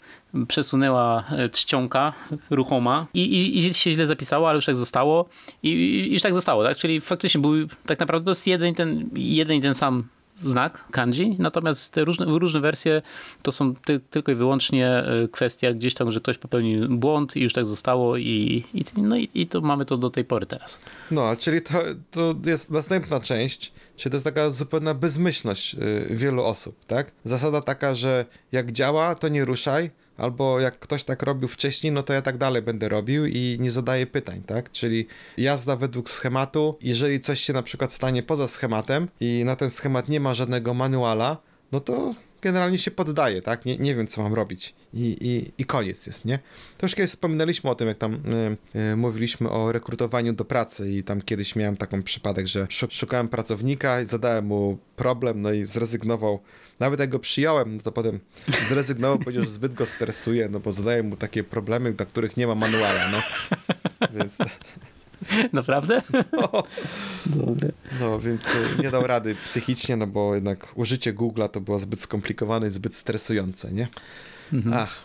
przesunęła 0.47 1.23
y, 1.45 1.49
czcionka 1.49 2.13
ruchoma 2.49 3.08
i, 3.13 3.19
i, 3.21 3.58
i 3.58 3.73
się 3.73 3.91
źle 3.91 4.08
zapisało, 4.08 4.49
ale 4.49 4.56
już 4.56 4.65
tak 4.65 4.75
zostało 4.75 5.25
i, 5.63 5.69
i 5.69 6.13
już 6.13 6.21
tak 6.21 6.34
zostało, 6.34 6.63
tak? 6.63 6.78
Czyli 6.78 7.01
faktycznie 7.01 7.41
był 7.41 7.54
tak 7.86 7.99
naprawdę 7.99 8.25
to 8.25 8.32
jest 8.32 8.47
jeden 8.47 8.75
ten, 8.75 9.10
jeden 9.15 9.62
ten 9.62 9.75
sam 9.75 10.04
znak 10.36 10.86
kanji, 10.91 11.36
natomiast 11.39 11.93
te 11.93 12.06
różne, 12.06 12.26
różne 12.26 12.60
wersje 12.60 13.02
to 13.41 13.52
są 13.52 13.76
ty, 13.76 14.00
tylko 14.00 14.32
i 14.32 14.36
wyłącznie 14.36 15.04
y, 15.24 15.28
kwestia 15.28 15.74
gdzieś 15.74 15.93
tam, 15.93 16.12
że 16.12 16.19
ktoś 16.19 16.38
popełnił 16.38 16.89
błąd 16.89 17.36
i 17.36 17.41
już 17.41 17.54
tak 17.54 17.65
zostało 17.65 18.17
i, 18.17 18.63
i, 18.74 18.84
no 18.98 19.17
i, 19.17 19.30
i 19.34 19.48
to 19.48 19.62
mamy 19.62 19.86
to 19.86 19.98
do 19.98 20.10
tej 20.10 20.26
pory 20.26 20.45
teraz. 20.45 20.80
No, 21.12 21.36
czyli 21.36 21.62
to, 21.62 21.74
to 22.12 22.36
jest 22.45 22.71
następna 22.71 23.19
część, 23.19 23.74
czyli 23.95 24.12
to 24.12 24.15
jest 24.15 24.26
taka 24.26 24.52
zupełna 24.52 24.93
bezmyślność 24.93 25.76
y, 25.76 26.08
wielu 26.10 26.43
osób, 26.43 26.86
tak? 26.86 27.12
Zasada 27.24 27.62
taka, 27.62 27.95
że 27.95 28.26
jak 28.52 28.71
działa, 28.71 29.15
to 29.15 29.28
nie 29.28 29.45
ruszaj, 29.45 29.91
albo 30.17 30.60
jak 30.60 30.80
ktoś 30.80 31.04
tak 31.04 31.23
robił 31.23 31.47
wcześniej, 31.47 31.93
no 31.93 32.04
to 32.04 32.13
ja 32.13 32.21
tak 32.21 32.38
dalej 32.38 32.62
będę 32.62 32.89
robił 32.89 33.25
i 33.25 33.58
nie 33.60 33.71
zadaję 33.71 34.08
pytań, 34.08 34.41
tak? 34.45 34.71
Czyli 34.71 35.08
jazda 35.38 35.75
według 35.75 36.10
schematu, 36.10 36.78
jeżeli 36.82 37.19
coś 37.19 37.39
się 37.39 37.54
na 37.54 37.63
przykład 37.63 37.93
stanie 37.93 38.23
poza 38.23 38.47
schematem 38.47 39.08
i 39.19 39.41
na 39.45 39.56
ten 39.56 39.69
schemat 39.69 40.10
nie 40.10 40.19
ma 40.19 40.34
żadnego 40.34 40.73
manuala, 40.73 41.38
no 41.71 41.80
to 41.80 42.13
generalnie 42.41 42.78
się 42.78 42.91
poddaję, 42.91 43.41
tak? 43.41 43.65
Nie, 43.65 43.78
nie 43.78 43.95
wiem, 43.95 44.08
co 44.08 44.21
mam 44.21 44.34
robić. 44.34 44.73
I, 44.93 45.17
i, 45.21 45.51
I 45.62 45.65
koniec 45.65 46.08
jest, 46.08 46.25
nie? 46.25 46.39
To 46.78 46.86
już 46.86 46.95
kiedyś 46.95 47.12
wspominaliśmy 47.12 47.69
o 47.69 47.75
tym, 47.75 47.88
jak 47.88 47.97
tam 47.97 48.13
y, 48.13 48.80
y, 48.80 48.95
mówiliśmy 48.95 49.49
o 49.49 49.71
rekrutowaniu 49.71 50.34
do 50.34 50.45
pracy 50.45 50.91
i 50.91 51.04
tam 51.04 51.21
kiedyś 51.21 51.56
miałem 51.56 51.78
taką 51.78 52.04
przypadek, 52.04 52.47
że 52.47 52.67
szu- 52.69 52.88
szukałem 52.91 53.28
pracownika 53.28 54.01
i 54.01 54.06
zadałem 54.06 54.45
mu 54.45 54.78
problem, 54.95 55.41
no 55.41 55.51
i 55.51 55.65
zrezygnował. 55.65 56.39
Nawet 56.80 57.00
jak 57.00 57.10
go 57.10 57.20
przyjąłem, 57.20 57.76
no 57.76 57.82
to 57.82 57.92
potem 57.92 58.20
zrezygnował, 58.70 59.20
powiedział, 59.20 59.44
że 59.44 59.50
zbyt 59.50 59.74
go 59.74 59.86
stresuje, 59.86 60.50
no 60.50 60.60
bo 60.60 60.72
zadaję 60.72 61.04
mu 61.04 61.16
takie 61.16 61.44
problemy, 61.44 61.94
dla 61.94 62.06
których 62.06 62.38
nie 62.38 62.48
ma 62.48 62.56
manuala, 62.56 63.10
no. 63.12 63.18
Więc, 64.14 64.38
Naprawdę? 65.54 66.02
Dobre. 67.26 67.72
no, 68.00 68.20
więc 68.20 68.48
y, 68.48 68.82
nie 68.84 68.92
dał 68.92 69.08
rady 69.08 69.36
psychicznie, 69.46 69.96
no 69.96 70.08
bo 70.08 70.36
jednak 70.36 70.68
użycie 70.76 71.14
Google'a 71.14 71.50
to 71.50 71.62
było 71.62 71.80
zbyt 71.80 72.02
skomplikowane 72.02 72.68
i 72.68 72.72
zbyt 72.72 72.96
stresujące, 72.96 73.72
nie? 73.72 73.88
Ach, 74.74 75.02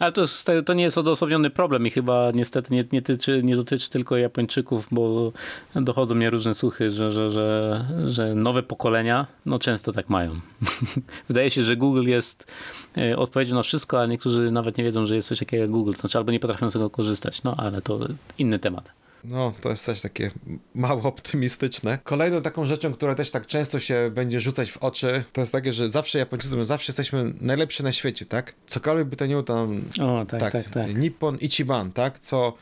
Ale 0.00 0.12
to, 0.12 0.20
jest, 0.20 0.50
to 0.66 0.74
nie 0.74 0.84
jest 0.84 0.98
odosobniony 0.98 1.50
problem 1.50 1.86
i 1.86 1.90
chyba 1.90 2.30
niestety 2.34 2.74
nie, 2.74 2.84
nie, 2.92 3.02
tyczy, 3.02 3.42
nie 3.42 3.56
dotyczy 3.56 3.90
tylko 3.90 4.16
Japończyków, 4.16 4.88
bo 4.90 5.32
dochodzą 5.74 6.14
mnie 6.14 6.30
różne 6.30 6.54
słuchy, 6.54 6.90
że, 6.90 7.12
że, 7.12 7.30
że, 7.30 7.84
że 8.06 8.34
nowe 8.34 8.62
pokolenia 8.62 9.26
no 9.46 9.58
często 9.58 9.92
tak 9.92 10.08
mają. 10.08 10.40
Wydaje 11.28 11.50
się, 11.50 11.62
że 11.62 11.76
Google 11.76 12.08
jest 12.08 12.52
e, 12.96 13.16
odpowiedzią 13.16 13.54
na 13.54 13.62
wszystko, 13.62 14.00
a 14.00 14.06
niektórzy 14.06 14.50
nawet 14.50 14.78
nie 14.78 14.84
wiedzą, 14.84 15.06
że 15.06 15.16
jest 15.16 15.28
coś 15.28 15.38
takiego 15.38 15.60
jak 15.60 15.70
Google, 15.70 15.92
znaczy 15.92 16.18
albo 16.18 16.32
nie 16.32 16.40
potrafią 16.40 16.70
z 16.70 16.72
tego 16.72 16.90
korzystać, 16.90 17.42
no 17.42 17.54
ale 17.58 17.82
to 17.82 18.00
inny 18.38 18.58
temat. 18.58 19.05
No, 19.24 19.52
to 19.60 19.70
jest 19.70 19.86
też 19.86 20.00
takie 20.00 20.30
mało 20.74 21.02
optymistyczne. 21.02 21.98
Kolejną 22.04 22.42
taką 22.42 22.66
rzeczą, 22.66 22.92
która 22.92 23.14
też 23.14 23.30
tak 23.30 23.46
często 23.46 23.80
się 23.80 24.10
będzie 24.14 24.40
rzucać 24.40 24.70
w 24.70 24.76
oczy, 24.76 25.24
to 25.32 25.40
jest 25.40 25.52
takie, 25.52 25.72
że 25.72 25.90
zawsze 25.90 26.18
Japończycy 26.18 26.64
zawsze 26.64 26.90
jesteśmy 26.90 27.32
najlepsi 27.40 27.82
na 27.82 27.92
świecie, 27.92 28.26
tak? 28.26 28.54
Cokolwiek 28.66 29.06
by 29.08 29.16
to 29.16 29.26
nie 29.26 29.34
było 29.34 29.42
tam... 29.42 29.82
O, 30.00 30.26
tak, 30.26 30.52
tak, 30.52 30.68
tak. 30.68 30.98
Nippon 30.98 31.38
Ichiban, 31.38 31.92
tak? 31.92 32.20
Co 32.20 32.54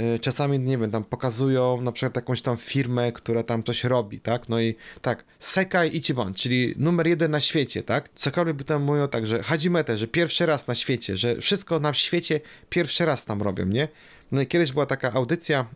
y, 0.00 0.18
czasami, 0.18 0.58
nie 0.58 0.78
wiem, 0.78 0.90
tam 0.90 1.04
pokazują 1.04 1.80
na 1.80 1.92
przykład 1.92 2.16
jakąś 2.16 2.42
tam 2.42 2.56
firmę, 2.56 3.12
która 3.12 3.42
tam 3.42 3.62
coś 3.62 3.84
robi, 3.84 4.20
tak? 4.20 4.48
No 4.48 4.60
i 4.60 4.74
tak, 5.02 5.24
Sekai 5.38 5.96
Ichiban, 5.96 6.34
czyli 6.34 6.74
numer 6.76 7.06
jeden 7.06 7.30
na 7.30 7.40
świecie, 7.40 7.82
tak? 7.82 8.08
Cokolwiek 8.14 8.56
by 8.56 8.64
tam 8.64 8.82
mówią, 8.82 9.08
tak, 9.08 9.26
że 9.26 9.42
Hajimete, 9.42 9.98
że 9.98 10.06
pierwszy 10.06 10.46
raz 10.46 10.66
na 10.66 10.74
świecie, 10.74 11.16
że 11.16 11.36
wszystko 11.36 11.80
na 11.80 11.94
świecie 11.94 12.40
pierwszy 12.68 13.04
raz 13.04 13.24
tam 13.24 13.42
robią, 13.42 13.66
nie? 13.66 13.88
No 14.32 14.40
i 14.40 14.46
kiedyś 14.46 14.72
była 14.72 14.86
taka 14.86 15.12
audycja, 15.12 15.66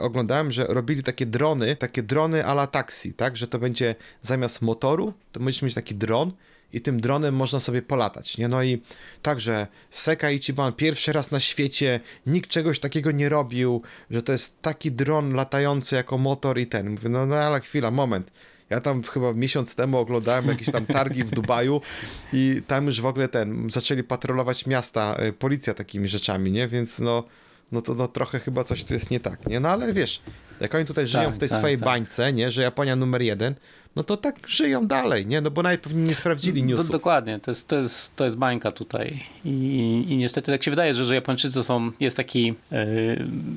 oglądałem, 0.00 0.52
że 0.52 0.66
robili 0.68 1.02
takie 1.02 1.26
drony, 1.26 1.76
takie 1.76 2.02
drony 2.02 2.46
a 2.46 2.52
la 2.52 2.66
taksi, 2.66 3.12
tak? 3.12 3.36
Że 3.36 3.46
to 3.46 3.58
będzie 3.58 3.94
zamiast 4.22 4.62
motoru, 4.62 5.12
to 5.32 5.40
będziesz 5.40 5.62
mieć 5.62 5.74
taki 5.74 5.94
dron 5.94 6.32
i 6.72 6.80
tym 6.80 7.00
dronem 7.00 7.36
można 7.36 7.60
sobie 7.60 7.82
polatać, 7.82 8.38
nie? 8.38 8.48
No 8.48 8.62
i 8.62 8.82
także 9.22 9.66
Seka 9.90 10.30
Ichiban 10.30 10.72
pierwszy 10.72 11.12
raz 11.12 11.30
na 11.30 11.40
świecie, 11.40 12.00
nikt 12.26 12.50
czegoś 12.50 12.78
takiego 12.78 13.10
nie 13.10 13.28
robił, 13.28 13.82
że 14.10 14.22
to 14.22 14.32
jest 14.32 14.62
taki 14.62 14.92
dron 14.92 15.34
latający 15.34 15.96
jako 15.96 16.18
motor 16.18 16.58
i 16.58 16.66
ten. 16.66 16.90
Mówię, 16.90 17.08
no, 17.08 17.26
no 17.26 17.36
ale 17.36 17.60
chwila, 17.60 17.90
moment. 17.90 18.32
Ja 18.70 18.80
tam 18.80 19.02
chyba 19.02 19.32
miesiąc 19.32 19.74
temu 19.74 19.98
oglądałem 19.98 20.46
jakieś 20.46 20.70
tam 20.70 20.86
targi 20.86 21.24
w 21.24 21.30
Dubaju 21.30 21.80
i 22.32 22.62
tam 22.66 22.86
już 22.86 23.00
w 23.00 23.06
ogóle 23.06 23.28
ten, 23.28 23.70
zaczęli 23.70 24.02
patrolować 24.02 24.66
miasta, 24.66 25.16
y, 25.28 25.32
policja 25.32 25.74
takimi 25.74 26.08
rzeczami, 26.08 26.52
nie? 26.52 26.68
Więc 26.68 26.98
no, 26.98 27.24
no 27.72 27.80
to 27.80 27.94
no, 27.94 28.08
trochę 28.08 28.38
chyba 28.40 28.64
coś 28.64 28.84
tu 28.84 28.94
jest 28.94 29.10
nie 29.10 29.20
tak, 29.20 29.46
nie? 29.46 29.60
No 29.60 29.68
ale 29.68 29.92
wiesz, 29.92 30.20
jak 30.60 30.74
oni 30.74 30.84
tutaj 30.84 31.06
żyją 31.06 31.24
Tak, 31.24 31.34
w 31.34 31.38
tej 31.38 31.48
tak, 31.48 31.58
swojej 31.58 31.76
tak. 31.76 31.84
bańce, 31.84 32.32
nie? 32.32 32.50
Że 32.50 32.62
Japonia 32.62 32.96
numer 32.96 33.22
jeden, 33.22 33.54
no 33.96 34.04
to 34.04 34.16
tak 34.16 34.48
żyją 34.48 34.86
dalej, 34.86 35.26
nie? 35.26 35.40
No 35.40 35.50
bo 35.50 35.62
najpewniej 35.62 36.04
nie 36.04 36.14
sprawdzili 36.14 36.62
No, 36.62 36.68
newsów. 36.68 36.90
dokładnie, 36.90 37.40
to 37.40 37.50
jest, 37.50 37.68
to, 37.68 37.76
jest, 37.76 38.16
to 38.16 38.24
jest 38.24 38.38
bańka 38.38 38.72
tutaj. 38.72 39.22
I, 39.44 40.04
I 40.08 40.16
niestety 40.16 40.52
tak 40.52 40.62
się 40.64 40.70
wydaje, 40.70 40.94
że, 40.94 41.04
że 41.04 41.14
Japończycy 41.14 41.64
są, 41.64 41.90
jest 42.00 42.16
taki 42.16 42.54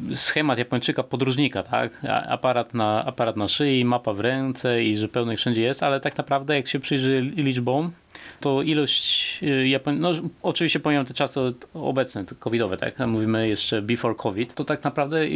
yy, 0.10 0.16
schemat 0.16 0.60
Japończyka 0.60 1.04
podróżnika, 1.04 1.64
tak? 1.64 2.02
Aparat 2.28 2.74
na, 2.74 3.06
aparat 3.06 3.38
na 3.38 3.48
szyi, 3.48 3.86
mapa 3.86 4.14
w 4.14 4.20
ręce 4.20 4.84
i 4.84 4.98
że 4.98 5.08
pełno 5.08 5.32
ich 5.32 5.40
wszędzie 5.40 5.62
jest, 5.62 5.84
ale 5.84 6.00
tak 6.00 6.18
naprawdę 6.18 6.56
jak 6.56 6.68
się 6.68 6.80
przyjrzy 6.80 7.22
liczbom, 7.36 7.92
to 8.40 8.62
ilość 8.62 9.40
y, 9.44 9.68
Japoń... 9.68 9.98
no 10.00 10.12
oczywiście 10.42 10.80
pomijam 10.80 11.06
te 11.06 11.14
czasy 11.14 11.40
obecne, 11.74 12.26
covidowe, 12.40 12.78
tak, 12.78 13.00
mówimy 13.00 13.48
jeszcze 13.48 13.82
before 13.82 14.16
covid, 14.16 14.54
to 14.54 14.64
tak 14.64 14.84
naprawdę 14.84 15.30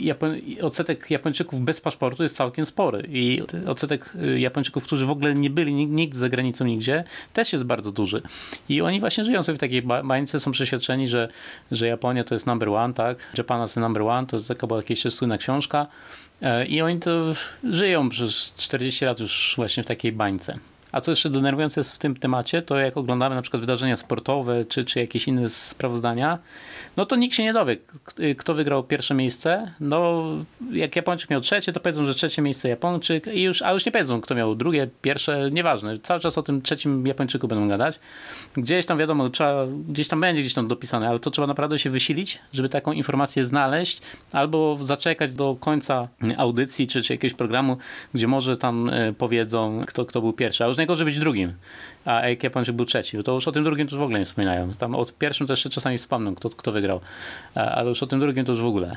Japoń... 0.00 0.40
odsetek 0.62 1.10
Japończyków 1.10 1.60
bez 1.60 1.80
paszportu 1.80 2.22
jest 2.22 2.36
całkiem 2.36 2.66
spory. 2.66 3.08
I 3.08 3.42
odsetek 3.66 4.10
y, 4.22 4.40
Japończyków, 4.40 4.84
którzy 4.84 5.06
w 5.06 5.10
ogóle 5.10 5.34
nie 5.34 5.50
byli 5.50 5.74
nikt 5.74 6.16
za 6.16 6.28
granicą 6.28 6.64
nigdzie, 6.64 7.04
też 7.32 7.52
jest 7.52 7.64
bardzo 7.64 7.92
duży. 7.92 8.22
I 8.68 8.80
oni 8.80 9.00
właśnie 9.00 9.24
żyją 9.24 9.42
sobie 9.42 9.56
w 9.56 9.60
takiej 9.60 9.82
ba- 9.82 10.02
bańce, 10.02 10.40
są 10.40 10.52
przeświadczeni, 10.52 11.08
że, 11.08 11.28
że 11.70 11.86
Japonia 11.86 12.24
to 12.24 12.34
jest 12.34 12.46
number 12.46 12.68
one, 12.68 12.94
tak, 12.94 13.18
Japan 13.38 13.64
is 13.64 13.76
number 13.76 14.02
one, 14.02 14.26
to 14.26 14.40
taka 14.40 14.66
była 14.66 14.80
jakaś 14.80 15.14
słynna 15.14 15.38
książka. 15.38 15.86
E, 16.42 16.66
i 16.66 16.82
oni 16.82 17.00
to 17.00 17.32
żyją 17.64 18.08
przez 18.08 18.52
40 18.56 19.04
lat 19.04 19.20
już 19.20 19.52
właśnie 19.56 19.82
w 19.82 19.86
takiej 19.86 20.12
bańce. 20.12 20.58
A 20.92 21.00
co 21.00 21.12
jeszcze 21.12 21.30
denerwujące 21.30 21.80
jest 21.80 21.92
w 21.94 21.98
tym 21.98 22.16
temacie, 22.16 22.62
to 22.62 22.78
jak 22.78 22.96
oglądamy 22.96 23.34
na 23.34 23.42
przykład 23.42 23.60
wydarzenia 23.60 23.96
sportowe, 23.96 24.64
czy, 24.64 24.84
czy 24.84 25.00
jakieś 25.00 25.28
inne 25.28 25.48
sprawozdania, 25.48 26.38
no 26.96 27.06
to 27.06 27.16
nikt 27.16 27.34
się 27.34 27.42
nie 27.42 27.52
dowie, 27.52 27.76
k- 27.76 28.12
kto 28.36 28.54
wygrał 28.54 28.84
pierwsze 28.84 29.14
miejsce. 29.14 29.72
No, 29.80 30.24
jak 30.72 30.96
Japończyk 30.96 31.30
miał 31.30 31.40
trzecie, 31.40 31.72
to 31.72 31.80
powiedzą, 31.80 32.04
że 32.04 32.14
trzecie 32.14 32.42
miejsce 32.42 32.68
Japończyk, 32.68 33.26
i 33.26 33.42
już, 33.42 33.62
a 33.62 33.72
już 33.72 33.86
nie 33.86 33.92
powiedzą, 33.92 34.20
kto 34.20 34.34
miał 34.34 34.54
drugie, 34.54 34.88
pierwsze, 35.02 35.50
nieważne. 35.50 35.98
Cały 35.98 36.20
czas 36.20 36.38
o 36.38 36.42
tym 36.42 36.62
trzecim 36.62 37.06
Japończyku 37.06 37.48
będą 37.48 37.68
gadać. 37.68 37.98
Gdzieś 38.56 38.86
tam 38.86 38.98
wiadomo, 38.98 39.30
trzeba, 39.30 39.66
gdzieś 39.88 40.08
tam 40.08 40.20
będzie 40.20 40.42
gdzieś 40.42 40.54
tam 40.54 40.68
dopisane, 40.68 41.08
ale 41.08 41.18
to 41.20 41.30
trzeba 41.30 41.46
naprawdę 41.46 41.78
się 41.78 41.90
wysilić, 41.90 42.38
żeby 42.52 42.68
taką 42.68 42.92
informację 42.92 43.44
znaleźć, 43.44 44.00
albo 44.32 44.78
zaczekać 44.82 45.32
do 45.32 45.56
końca 45.60 46.08
audycji, 46.36 46.86
czy, 46.86 47.02
czy 47.02 47.12
jakiegoś 47.12 47.34
programu, 47.34 47.76
gdzie 48.14 48.26
może 48.26 48.56
tam 48.56 48.88
e, 48.88 49.12
powiedzą, 49.12 49.84
kto, 49.86 50.04
kto 50.04 50.20
był 50.20 50.32
pierwszy, 50.32 50.64
a 50.64 50.66
już 50.66 50.76
najgorzej 50.82 51.04
być 51.04 51.18
drugim. 51.18 51.54
A 52.04 52.22
Japończyk 52.42 52.76
był 52.76 52.86
trzeci, 52.86 53.22
to 53.24 53.34
już 53.34 53.48
o 53.48 53.52
tym 53.52 53.64
drugim 53.64 53.88
to 53.88 53.96
w 53.96 54.02
ogóle 54.02 54.18
nie 54.18 54.24
wspominają. 54.24 54.72
Tam 54.74 54.94
o 54.94 55.06
pierwszym 55.18 55.46
to 55.46 55.52
jeszcze 55.52 55.70
czasami 55.70 55.98
wspomną, 55.98 56.34
kto, 56.34 56.50
kto 56.50 56.72
wygrał, 56.72 57.00
ale 57.54 57.88
już 57.88 58.02
o 58.02 58.06
tym 58.06 58.20
drugim 58.20 58.44
to 58.44 58.52
już 58.52 58.60
w 58.60 58.66
ogóle. 58.66 58.96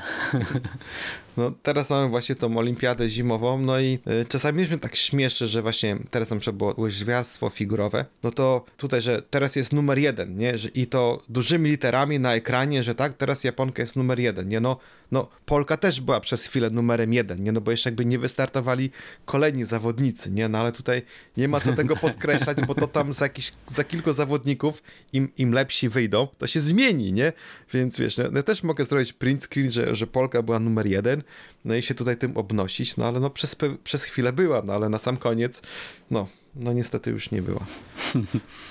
No 1.36 1.52
teraz 1.62 1.90
mamy 1.90 2.08
właśnie 2.08 2.34
tą 2.34 2.58
olimpiadę 2.58 3.08
zimową, 3.08 3.58
no 3.58 3.80
i 3.80 3.98
y, 4.22 4.26
czasami 4.28 4.58
mieliśmy 4.58 4.78
tak 4.78 4.96
śmieszne, 4.96 5.46
że 5.46 5.62
właśnie 5.62 5.96
teraz 6.10 6.30
nam 6.30 6.40
trzeba 6.40 6.58
było 6.58 6.74
łyżwiarstwo 6.78 7.50
figurowe, 7.50 8.04
no 8.22 8.30
to 8.30 8.64
tutaj, 8.76 9.02
że 9.02 9.22
teraz 9.22 9.56
jest 9.56 9.72
numer 9.72 9.98
jeden, 9.98 10.38
nie, 10.38 10.58
że, 10.58 10.68
i 10.68 10.86
to 10.86 11.22
dużymi 11.28 11.70
literami 11.70 12.20
na 12.20 12.34
ekranie, 12.34 12.82
że 12.82 12.94
tak, 12.94 13.14
teraz 13.14 13.44
Japonka 13.44 13.82
jest 13.82 13.96
numer 13.96 14.18
jeden, 14.18 14.48
nie, 14.48 14.60
no, 14.60 14.76
no 15.12 15.28
Polka 15.46 15.76
też 15.76 16.00
była 16.00 16.20
przez 16.20 16.44
chwilę 16.44 16.70
numerem 16.70 17.12
jeden, 17.12 17.44
nie, 17.44 17.52
no 17.52 17.60
bo 17.60 17.70
jeszcze 17.70 17.88
jakby 17.88 18.04
nie 18.04 18.18
wystartowali 18.18 18.90
kolejni 19.24 19.64
zawodnicy, 19.64 20.30
nie, 20.30 20.48
no 20.48 20.58
ale 20.58 20.72
tutaj 20.72 21.02
nie 21.36 21.48
ma 21.48 21.60
co 21.60 21.72
tego 21.72 21.96
podkreślać, 21.96 22.58
bo 22.66 22.74
to 22.74 22.88
tam 22.98 23.12
za, 23.12 23.24
jakiś, 23.24 23.52
za 23.68 23.84
kilku 23.84 24.12
zawodników 24.12 24.82
im, 25.12 25.28
im 25.38 25.52
lepsi 25.52 25.88
wyjdą, 25.88 26.28
to 26.38 26.46
się 26.46 26.60
zmieni, 26.60 27.12
nie, 27.12 27.32
więc 27.72 27.98
wiesz, 27.98 28.16
no, 28.16 28.24
ja 28.34 28.42
też 28.42 28.62
mogę 28.62 28.84
zrobić 28.84 29.12
print 29.12 29.44
screen, 29.44 29.72
że, 29.72 29.94
że 29.94 30.06
Polka 30.06 30.42
była 30.42 30.58
numer 30.60 30.86
jeden, 30.86 31.22
no 31.64 31.74
i 31.74 31.82
się 31.82 31.94
tutaj 31.94 32.16
tym 32.16 32.36
obnosić, 32.36 32.96
no 32.96 33.06
ale 33.06 33.20
no 33.20 33.30
przez, 33.30 33.56
przez 33.84 34.04
chwilę 34.04 34.32
była, 34.32 34.62
no 34.62 34.72
ale 34.72 34.88
na 34.88 34.98
sam 34.98 35.16
koniec, 35.16 35.62
no, 36.10 36.28
no 36.56 36.72
niestety 36.72 37.10
już 37.10 37.30
nie 37.30 37.42
była. 37.42 37.66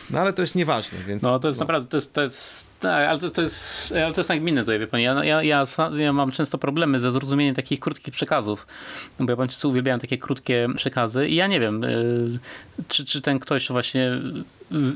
No 0.09 0.19
ale 0.19 0.33
to 0.33 0.41
jest 0.41 0.55
nieważne, 0.55 0.97
więc... 1.07 1.23
No 1.23 1.39
to 1.39 1.47
jest 1.47 1.59
naprawdę, 1.59 1.89
to 1.89 1.97
jest, 1.97 2.13
to 2.13 2.21
jest 2.21 2.67
tak, 2.79 3.09
ale 3.09 3.19
to, 3.19 3.29
to 3.29 3.41
jest, 3.41 3.91
ale 3.91 4.13
to 4.13 4.19
jest 4.19 4.29
nagminne 4.29 4.61
tutaj, 4.61 4.79
wie 4.79 4.87
pan. 4.87 4.99
Ja, 4.99 5.23
ja, 5.23 5.43
ja, 5.43 5.63
ja 5.97 6.13
mam 6.13 6.31
często 6.31 6.57
problemy 6.57 6.99
ze 6.99 7.11
zrozumieniem 7.11 7.55
takich 7.55 7.79
krótkich 7.79 8.13
przekazów, 8.13 8.67
bo 9.19 9.31
Japończycy 9.31 9.67
uwielbiają 9.67 9.99
takie 9.99 10.17
krótkie 10.17 10.67
przekazy 10.75 11.27
i 11.27 11.35
ja 11.35 11.47
nie 11.47 11.59
wiem, 11.59 11.83
y, 11.83 12.39
czy, 12.87 13.05
czy 13.05 13.21
ten 13.21 13.39
ktoś 13.39 13.69
właśnie 13.69 14.11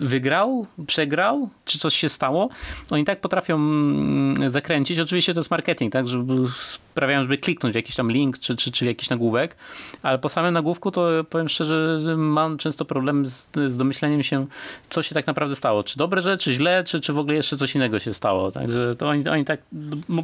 wygrał, 0.02 0.68
przegrał, 0.88 1.50
czy 1.66 1.80
coś 1.80 1.96
się 1.96 2.10
stało. 2.10 2.50
Oni 2.90 3.06
tak 3.06 3.22
potrafią 3.22 3.56
mm, 3.56 4.52
zakręcić. 4.52 5.00
Oczywiście 5.00 5.34
to 5.34 5.40
jest 5.40 5.52
marketing, 5.52 5.94
tak, 5.94 6.08
żeby 6.08 6.34
sprawiają, 6.58 7.22
żeby 7.22 7.38
kliknąć 7.38 7.74
w 7.74 7.76
jakiś 7.76 7.96
tam 7.96 8.12
link, 8.12 8.40
czy, 8.40 8.56
czy, 8.56 8.72
czy 8.72 8.86
w 8.86 8.88
jakiś 8.88 9.10
nagłówek, 9.10 9.56
ale 10.04 10.20
po 10.20 10.30
samym 10.30 10.54
nagłówku 10.54 10.92
to 10.92 11.08
powiem 11.30 11.50
szczerze, 11.50 12.00
że 12.00 12.18
mam 12.18 12.58
często 12.58 12.86
problem 12.86 13.26
z, 13.26 13.50
z 13.68 13.78
domyśleniem 13.78 14.24
się, 14.24 14.46
co 14.90 15.04
się 15.04 15.16
tak 15.16 15.28
naprawdę 15.28 15.56
stało. 15.56 15.84
Czy 15.84 15.98
dobre 15.98 16.22
rzeczy, 16.22 16.54
źle, 16.54 16.84
czy, 16.84 17.00
czy 17.00 17.14
w 17.14 17.18
ogóle 17.18 17.36
jeszcze 17.36 17.58
coś 17.58 17.69
innego 17.76 18.00
się 18.00 18.14
stało. 18.14 18.52
Także 18.52 18.96
to 18.96 19.08
oni, 19.08 19.28
oni 19.28 19.46
tak 19.46 19.60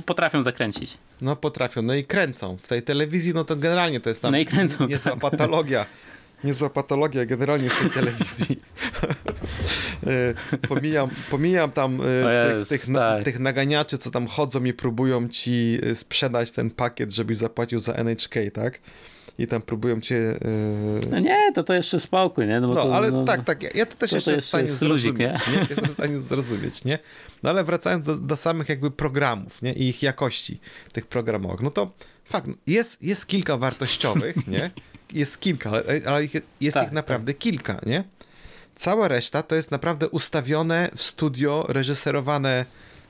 potrafią 0.06 0.44
zakręcić. 0.44 0.98
No 1.22 1.36
potrafią, 1.36 1.82
no 1.82 1.94
i 1.94 2.04
kręcą. 2.04 2.58
W 2.58 2.68
tej 2.68 2.84
telewizji, 2.84 3.34
no 3.34 3.44
to 3.44 3.56
generalnie 3.56 4.00
to 4.00 4.10
jest 4.10 4.22
tam 4.22 4.32
No 4.32 4.38
i 4.38 4.46
kręcą, 4.46 4.88
niezła 4.88 5.12
tak. 5.12 5.22
patologia. 5.22 5.86
Niezła 6.44 6.70
patologia 6.70 7.26
generalnie 7.26 7.70
w 7.70 7.80
tej 7.80 7.90
telewizji. 7.90 8.60
E, 10.08 10.34
pomijam, 10.68 11.10
pomijam 11.30 11.72
tam 11.72 11.98
tych, 11.98 12.58
jest, 12.58 12.70
tych, 12.70 12.94
tak. 12.94 13.24
tych 13.24 13.40
naganiaczy, 13.40 13.98
co 13.98 14.12
tam 14.12 14.28
chodzą 14.28 14.64
i 14.64 14.74
próbują 14.74 15.30
ci 15.30 15.80
e, 15.84 15.96
sprzedać 15.96 16.52
ten 16.52 16.70
pakiet, 16.72 17.12
żebyś 17.12 17.38
zapłacił 17.38 17.80
za 17.80 17.94
NHK, 17.94 18.36
tak? 18.54 18.80
I 19.40 19.48
tam 19.48 19.62
próbują 19.62 20.02
cię... 20.02 20.16
e, 20.18 21.10
No 21.10 21.20
nie, 21.20 21.52
to 21.56 21.64
to 21.64 21.74
jeszcze 21.74 22.00
spokój, 22.00 22.48
nie? 22.48 22.60
No, 22.60 22.68
No, 22.68 22.76
to, 22.76 22.96
ale 22.96 23.12
no, 23.12 23.26
tak, 23.26 23.44
tak, 23.44 23.64
ja- 23.64 23.70
ja 23.76 23.86
to 23.86 23.96
też 23.96 24.10
to- 24.10 24.22
to 24.22 24.32
jeszcze 24.32 24.42
stanie 24.42 24.64
jest 24.64 24.78
zrozumieć, 24.78 25.18
nie? 25.20 25.40
Jestem 25.70 25.86
w 25.86 25.94
stanie 25.94 26.22
zrozumieć, 26.22 26.84
nie? 26.84 27.00
No 27.44 27.50
ale 27.50 27.64
wracając 27.64 28.06
do, 28.06 28.16
do 28.16 28.36
samych 28.36 28.70
jakby 28.70 28.92
programów, 28.92 29.62
nie? 29.62 29.74
I 29.74 29.88
ich 29.90 30.04
jakości, 30.04 30.60
tych 30.94 31.06
programowych, 31.08 31.62
no 31.62 31.72
to 31.72 31.92
fakt, 32.26 32.48
jest, 32.68 33.04
jest 33.04 33.28
kilka 33.28 33.58
wartościowych, 33.58 34.48
nie? 34.48 34.72
Jest 35.14 35.40
kilka, 35.40 35.70
ale, 35.70 35.84
ale 36.06 36.28
jest 36.62 36.74
Tak, 36.74 36.88
ich 36.88 36.92
naprawdę 36.94 37.34
kilka, 37.34 37.82
nie? 37.86 38.04
Cała 38.76 39.08
reszta 39.08 39.44
to 39.44 39.56
jest 39.56 39.72
naprawdę 39.72 40.10
ustawione 40.10 40.90
w 40.96 41.02
studio, 41.04 41.66
reżyserowane 41.70 42.66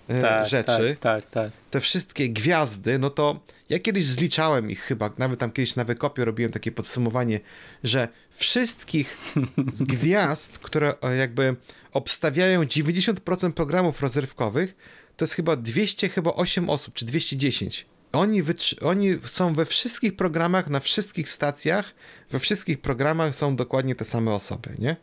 e, 0.08 0.22
tak, 0.22 0.48
rzeczy 0.48 0.98
Tak, 1.00 1.24
tak, 1.24 1.30
tak. 1.30 1.52
te 1.72 1.80
wszystkie 1.80 2.30
gwiazdy, 2.30 3.00
no 3.00 3.10
to 3.10 3.40
ja 3.70 3.80
kiedyś 3.80 4.06
zliczałem 4.06 4.72
ich 4.72 4.80
chyba, 4.80 5.10
nawet 5.18 5.40
tam 5.40 5.52
kiedyś 5.52 5.76
na 5.76 5.84
wykopie 5.84 6.26
robiłem 6.26 6.52
takie 6.52 6.72
podsumowanie, 6.72 7.40
że 7.84 8.08
wszystkich 8.32 9.18
gwiazd, 9.94 10.60
które 10.60 10.94
e, 11.02 11.16
jakby 11.16 11.56
obstawiają 11.92 12.64
90% 12.64 13.52
programów 13.52 14.02
rozrywkowych, 14.02 14.76
to 15.18 15.26
jest 15.26 15.34
chyba 15.34 15.56
200, 15.56 16.10
chyba 16.10 16.34
8 16.34 16.70
osób, 16.70 16.94
czy 16.94 17.06
210. 17.06 17.86
Oni, 18.12 18.42
oni 18.82 19.18
są 19.26 19.54
we 19.54 19.66
wszystkich 19.66 20.16
programach, 20.16 20.70
na 20.70 20.80
wszystkich 20.80 21.30
stacjach, 21.30 21.94
we 22.30 22.40
wszystkich 22.40 22.82
programach 22.82 23.36
są 23.36 23.56
dokładnie 23.56 23.96
te 23.96 24.06
same 24.06 24.32
osoby, 24.32 24.70
nie? 24.80 24.96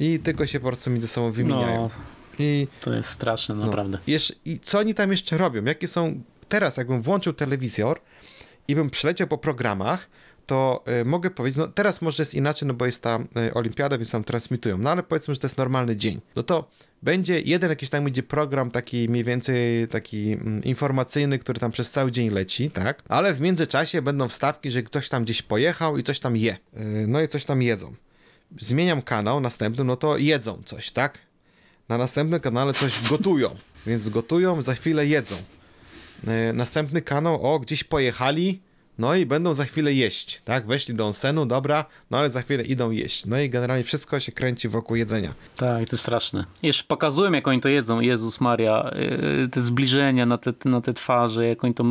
I 0.00 0.18
tylko 0.18 0.46
się 0.46 0.60
po 0.60 0.66
prostu 0.66 0.90
między 0.90 1.08
sobą 1.08 1.30
wymieniają. 1.30 1.82
No, 1.82 1.90
I 2.38 2.66
to 2.80 2.94
jest 2.94 3.08
straszne, 3.08 3.54
no. 3.54 3.66
naprawdę. 3.66 3.98
Jeszcze, 4.06 4.34
I 4.44 4.58
co 4.58 4.78
oni 4.78 4.94
tam 4.94 5.10
jeszcze 5.10 5.38
robią? 5.38 5.64
Jakie 5.64 5.88
są. 5.88 6.20
Teraz, 6.50 6.76
jakbym 6.76 7.02
włączył 7.02 7.32
telewizor 7.32 8.00
i 8.68 8.74
bym 8.74 8.90
przeleciał 8.90 9.26
po 9.26 9.38
programach, 9.38 10.08
to 10.46 10.84
y, 11.00 11.04
mogę 11.04 11.30
powiedzieć, 11.30 11.58
no 11.58 11.68
teraz 11.68 12.02
może 12.02 12.22
jest 12.22 12.34
inaczej, 12.34 12.68
no 12.68 12.74
bo 12.74 12.86
jest 12.86 13.02
ta 13.02 13.18
y, 13.48 13.54
olimpiada, 13.54 13.98
więc 13.98 14.10
tam 14.10 14.24
transmitują, 14.24 14.78
no 14.78 14.90
ale 14.90 15.02
powiedzmy, 15.02 15.34
że 15.34 15.40
to 15.40 15.46
jest 15.46 15.58
normalny 15.58 15.96
dzień. 15.96 16.20
No 16.36 16.42
to 16.42 16.68
będzie 17.02 17.40
jeden 17.40 17.70
jakiś 17.70 17.90
tam 17.90 18.04
będzie 18.04 18.22
program 18.22 18.70
taki 18.70 19.08
mniej 19.08 19.24
więcej 19.24 19.88
taki 19.88 20.32
mm, 20.32 20.64
informacyjny, 20.64 21.38
który 21.38 21.60
tam 21.60 21.70
przez 21.72 21.90
cały 21.90 22.12
dzień 22.12 22.30
leci, 22.30 22.70
tak? 22.70 23.02
Ale 23.08 23.34
w 23.34 23.40
międzyczasie 23.40 24.02
będą 24.02 24.28
wstawki, 24.28 24.70
że 24.70 24.82
ktoś 24.82 25.08
tam 25.08 25.24
gdzieś 25.24 25.42
pojechał 25.42 25.98
i 25.98 26.02
coś 26.02 26.20
tam 26.20 26.36
je. 26.36 26.54
Y, 26.54 26.58
no 27.06 27.20
i 27.20 27.28
coś 27.28 27.44
tam 27.44 27.62
jedzą. 27.62 27.94
Zmieniam 28.58 29.02
kanał 29.02 29.40
następny, 29.40 29.84
no 29.84 29.96
to 29.96 30.16
jedzą 30.16 30.62
coś, 30.64 30.90
tak? 30.90 31.18
Na 31.88 31.98
następnym 31.98 32.40
kanale 32.40 32.72
coś 32.72 33.08
gotują, 33.08 33.56
więc 33.86 34.08
gotują, 34.08 34.62
za 34.62 34.74
chwilę 34.74 35.06
jedzą. 35.06 35.36
E, 36.26 36.52
Następny 36.52 37.02
kanał, 37.02 37.54
o, 37.54 37.58
gdzieś 37.58 37.84
pojechali, 37.84 38.60
no 39.00 39.14
i 39.14 39.26
będą 39.26 39.54
za 39.54 39.64
chwilę 39.64 39.92
jeść, 39.92 40.42
tak? 40.44 40.66
Weszli 40.66 40.94
do 40.94 41.06
onsenu, 41.06 41.46
dobra, 41.46 41.84
no 42.10 42.18
ale 42.18 42.30
za 42.30 42.42
chwilę 42.42 42.62
idą 42.62 42.90
jeść. 42.90 43.26
No 43.26 43.38
i 43.38 43.50
generalnie 43.50 43.84
wszystko 43.84 44.20
się 44.20 44.32
kręci 44.32 44.68
wokół 44.68 44.96
jedzenia. 44.96 45.32
Tak, 45.56 45.88
to 45.88 45.92
jest 45.92 46.02
straszne. 46.02 46.44
Jeszcze 46.62 46.84
pokazują, 46.84 47.32
jak 47.32 47.48
oni 47.48 47.60
to 47.60 47.68
jedzą. 47.68 48.00
Jezus 48.00 48.40
Maria, 48.40 48.90
yy, 48.94 49.48
te 49.48 49.60
zbliżenia 49.60 50.26
na 50.26 50.38
te, 50.38 50.52
na 50.64 50.80
te 50.80 50.94
twarze, 50.94 51.46
jak 51.46 51.64
oni 51.64 51.74
to 51.74 51.84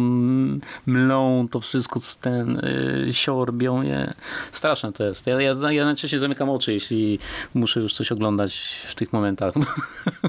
mlą, 0.86 1.48
to 1.52 1.60
wszystko 1.60 2.00
z 2.00 2.18
ten 2.18 2.62
yy, 3.06 3.14
siorbią. 3.14 3.84
Nie. 3.84 4.14
Straszne 4.52 4.94
to 4.94 5.04
jest. 5.04 5.28
Ja, 5.28 5.42
ja, 5.42 5.72
ja 5.72 5.86
najczęściej 5.86 6.20
zamykam 6.20 6.50
oczy, 6.50 6.74
jeśli 6.74 7.20
muszę 7.54 7.80
już 7.80 7.94
coś 7.94 8.12
oglądać 8.12 8.60
w 8.88 8.96
tych 8.96 9.14
momentach. 9.14 9.54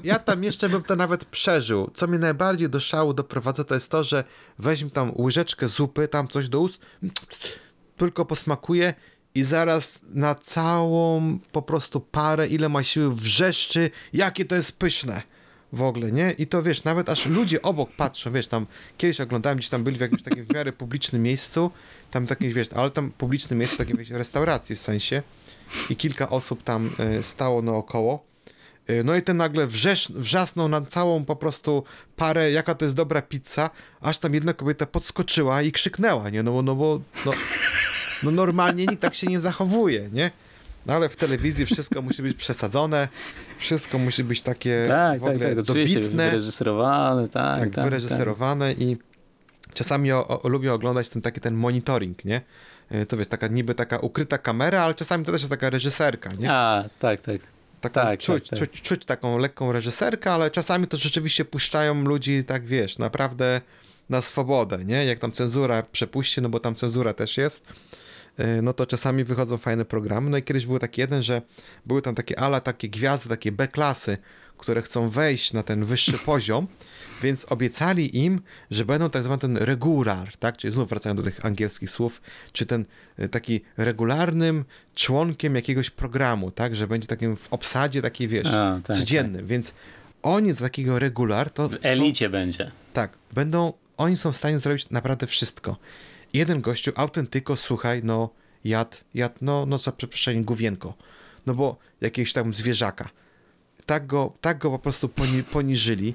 Ja 0.05 0.19
tam 0.19 0.45
jeszcze 0.45 0.69
bym 0.69 0.83
to 0.83 0.97
nawet 0.97 1.25
przeżył. 1.25 1.91
Co 1.95 2.07
mnie 2.07 2.19
najbardziej 2.19 2.69
do 2.69 2.81
szału 2.81 3.15
doprowadza, 3.15 3.65
to 3.65 3.75
jest 3.75 3.91
to, 3.91 4.05
że 4.05 4.25
weźmie 4.59 4.91
tam 4.91 5.13
łyżeczkę 5.19 5.69
zupy, 5.69 6.09
tam 6.09 6.29
coś 6.29 6.49
do 6.49 6.61
ust, 6.71 7.59
tylko 7.97 8.25
posmakuje 8.25 8.95
i 9.35 9.43
zaraz 9.43 10.01
na 10.15 10.35
całą 10.35 11.39
po 11.53 11.63
prostu 11.63 12.01
parę, 12.01 12.49
ile 12.49 12.69
ma 12.69 12.83
siły, 12.83 13.15
wrzeszczy, 13.15 13.91
jakie 14.13 14.45
to 14.45 14.55
jest 14.55 14.79
pyszne 14.79 15.23
w 15.73 15.83
ogóle, 15.83 16.13
nie? 16.13 16.31
I 16.39 16.47
to 16.47 16.63
wiesz, 16.63 16.85
nawet 16.85 17.09
aż 17.09 17.27
ludzie 17.27 17.63
obok 17.63 17.93
patrzą, 17.93 18.33
wiesz, 18.33 18.49
tam 18.49 18.67
kiedyś 18.99 19.21
oglądałem, 19.21 19.59
gdzieś 19.59 19.71
tam 19.71 19.85
byli 19.85 19.97
w 19.97 20.01
jakimś 20.01 20.23
takim 20.23 20.45
w 20.45 20.55
miarę 20.55 20.73
publicznym 20.73 21.23
miejscu, 21.23 21.71
tam 22.11 22.27
takim, 22.27 22.53
wiesz, 22.53 22.69
ale 22.75 22.91
tam 22.91 23.11
publiczne 23.11 23.57
miejsce, 23.57 23.77
takiej 23.77 23.97
wiesz, 23.97 24.11
restauracji 24.11 24.77
w 24.77 24.81
sensie 24.81 25.23
i 25.91 25.97
kilka 25.97 26.31
osób 26.31 26.63
tam 26.63 26.91
y, 27.19 27.23
stało 27.23 27.63
naokoło. 27.63 28.30
Y, 28.91 29.05
No 29.05 29.17
i 29.17 29.23
ten 29.23 29.37
nagle 29.37 29.67
wrzesz, 29.67 30.13
wrzasnął 30.15 30.69
na 30.69 30.81
całą 30.81 31.25
po 31.25 31.37
prostu 31.37 31.85
parę, 32.17 32.51
jaka 32.53 32.75
to 32.75 32.85
jest 32.85 32.95
dobra 32.95 33.23
pizza, 33.23 33.71
aż 34.01 34.19
tam 34.19 34.35
jedna 34.35 34.55
kobieta 34.55 34.87
podskoczyła 34.87 35.63
i 35.63 35.73
krzyknęła, 35.73 36.31
nie? 36.31 36.43
No, 36.43 36.53
bo- 36.53 36.63
no 36.63 36.75
bo 36.75 37.01
no, 37.27 37.33
no 38.23 38.31
normalnie 38.31 38.87
nikt 38.87 39.03
tak 39.03 39.15
się 39.15 39.27
nie 39.27 39.41
zachowuje, 39.41 40.09
nie? 40.13 40.31
No 40.87 40.95
ale 40.95 41.09
w 41.09 41.17
telewizji 41.17 41.67
wszystko 41.67 42.03
musi 42.03 42.23
być 42.23 42.37
przesadzone, 42.37 43.09
wszystko 43.59 43.99
musi 43.99 44.25
być 44.25 44.43
takie 44.43 44.85
Tak, 44.89 45.19
w 45.19 45.23
tak, 45.23 45.35
ogóle 45.35 45.49
tak, 45.55 45.59
oczywiście, 45.59 46.01
dobitne, 46.01 46.31
wyreżyserowane, 46.31 47.29
tak, 47.29 47.33
tak, 47.33 47.59
tak, 47.65 47.75
tak. 47.75 47.85
wyreżyserowane 47.85 48.73
i 48.73 48.97
czasami 49.75 50.13
o, 50.13 50.43
o, 50.43 50.49
lubię 50.49 50.73
oglądać 50.73 51.11
ten 51.11 51.23
taki 51.23 51.41
ten 51.41 51.55
monitoring, 51.55 52.25
nie? 52.25 52.41
Y, 52.95 53.07
To 53.07 53.17
wiesz, 53.17 53.29
taka 53.29 53.47
niby 53.49 53.75
taka 53.75 53.99
ukryta 53.99 54.39
kamera, 54.39 54.83
ale 54.83 54.95
czasami 54.95 55.25
to 55.25 55.33
też 55.33 55.41
jest 55.41 55.51
taka 55.51 55.71
reżyserka, 55.71 56.31
nie? 56.39 56.53
A, 56.53 56.85
tak, 56.99 57.21
tak. 57.21 57.41
Taką 57.81 57.95
Tak, 57.95 58.21
czuć, 58.21 58.51
tak, 58.51 58.59
tak. 58.59 58.71
Czuć, 58.71 58.83
czuć 58.83 59.05
taką 59.05 59.39
lekką 59.39 59.73
reżyserkę, 59.73 60.33
ale 60.33 60.51
czasami 60.51 60.87
to 60.87 60.97
rzeczywiście 60.97 61.45
puszczają 61.45 62.05
ludzi, 62.05 62.45
tak 62.45 62.67
wiesz, 62.67 62.99
naprawdę 62.99 63.61
na 64.09 64.21
swobodę, 64.21 64.85
nie? 64.85 65.05
Jak 65.05 65.19
tam 65.19 65.33
cenzura 65.33 65.83
przepuści, 65.83 66.43
no 66.43 66.49
bo 66.49 66.61
tam 66.61 66.75
cenzura 66.75 67.13
też 67.13 67.37
jest, 67.37 67.65
yy, 68.39 68.63
no 68.63 68.73
to 68.73 68.87
czasami 68.87 69.25
wychodzą 69.25 69.59
fajne 69.59 69.85
programy. 69.85 70.31
No 70.31 70.39
i 70.39 70.43
kiedyś 70.43 70.67
był 70.67 70.79
taki 70.79 71.01
jeden, 71.01 71.23
że 71.23 71.43
były 71.87 72.03
tam 72.03 72.15
takie 72.15 72.41
ala, 72.41 72.61
takie 72.61 72.89
gwiazdy, 72.89 73.29
takie 73.29 73.53
B-klasy, 73.53 74.19
które 74.59 74.83
chcą 74.83 75.09
wejść 75.09 75.53
na 75.53 75.63
ten 75.63 75.85
wyższy 75.85 76.19
poziom, 76.27 76.67
więc 77.23 77.47
obiecali 77.49 78.25
im, 78.25 78.41
że 78.71 78.85
będą 78.85 79.11
tak 79.11 79.23
zwany 79.23 79.41
ten 79.41 79.57
regular, 79.57 80.37
tak? 80.37 80.57
Czyli 80.57 80.73
znów 80.73 80.89
wracają 80.89 81.17
do 81.17 81.23
tych 81.23 81.45
angielskich 81.47 81.91
słów, 81.91 82.23
czy 82.53 82.67
ten 82.67 82.85
y, 83.19 83.29
taki 83.29 83.61
regularnym 83.77 84.65
członkiem 84.95 85.55
jakiegoś 85.55 85.91
programu, 85.91 86.51
tak? 86.51 86.75
Że 86.77 86.87
będzie 86.87 87.09
takim 87.09 87.37
w 87.37 87.53
obsadzie 87.53 88.03
takiej, 88.03 88.29
wiesz, 88.29 88.47
A, 88.47 88.81
tak, 88.85 88.97
codziennym, 88.97 89.47
więc 89.47 89.75
oni 90.23 90.53
za 90.53 90.65
takiego 90.65 90.99
regular 90.99 91.51
to 91.51 91.69
W 91.69 91.73
są, 91.73 91.79
elicie 91.83 92.29
będzie. 92.31 92.71
tak, 92.93 93.11
będą, 93.33 93.73
oni 93.97 94.17
są 94.17 94.33
w 94.33 94.37
stanie 94.37 94.59
zrobić 94.59 94.91
naprawdę 94.91 95.27
wszystko. 95.27 95.77
Jeden 96.33 96.61
gościu, 96.61 96.93
autentyko, 96.95 97.57
słuchaj, 97.57 98.01
no 98.05 98.31
jadł, 98.65 98.97
jadł, 99.15 99.35
no, 99.41 99.67
no 99.67 99.79
za 99.79 99.93
przeproszeniem, 99.93 100.45
główienko, 100.45 100.95
no 101.47 101.55
bo 101.55 101.77
jakiegoś 102.01 102.33
tam 102.33 102.55
zwierzaka. 102.55 103.09
Tak 103.87 104.07
go, 104.07 104.33
tak 104.41 104.59
go 104.59 104.71
po 104.71 104.79
prostu 104.79 105.09
poni, 105.09 105.43
poniżyli, 105.43 106.15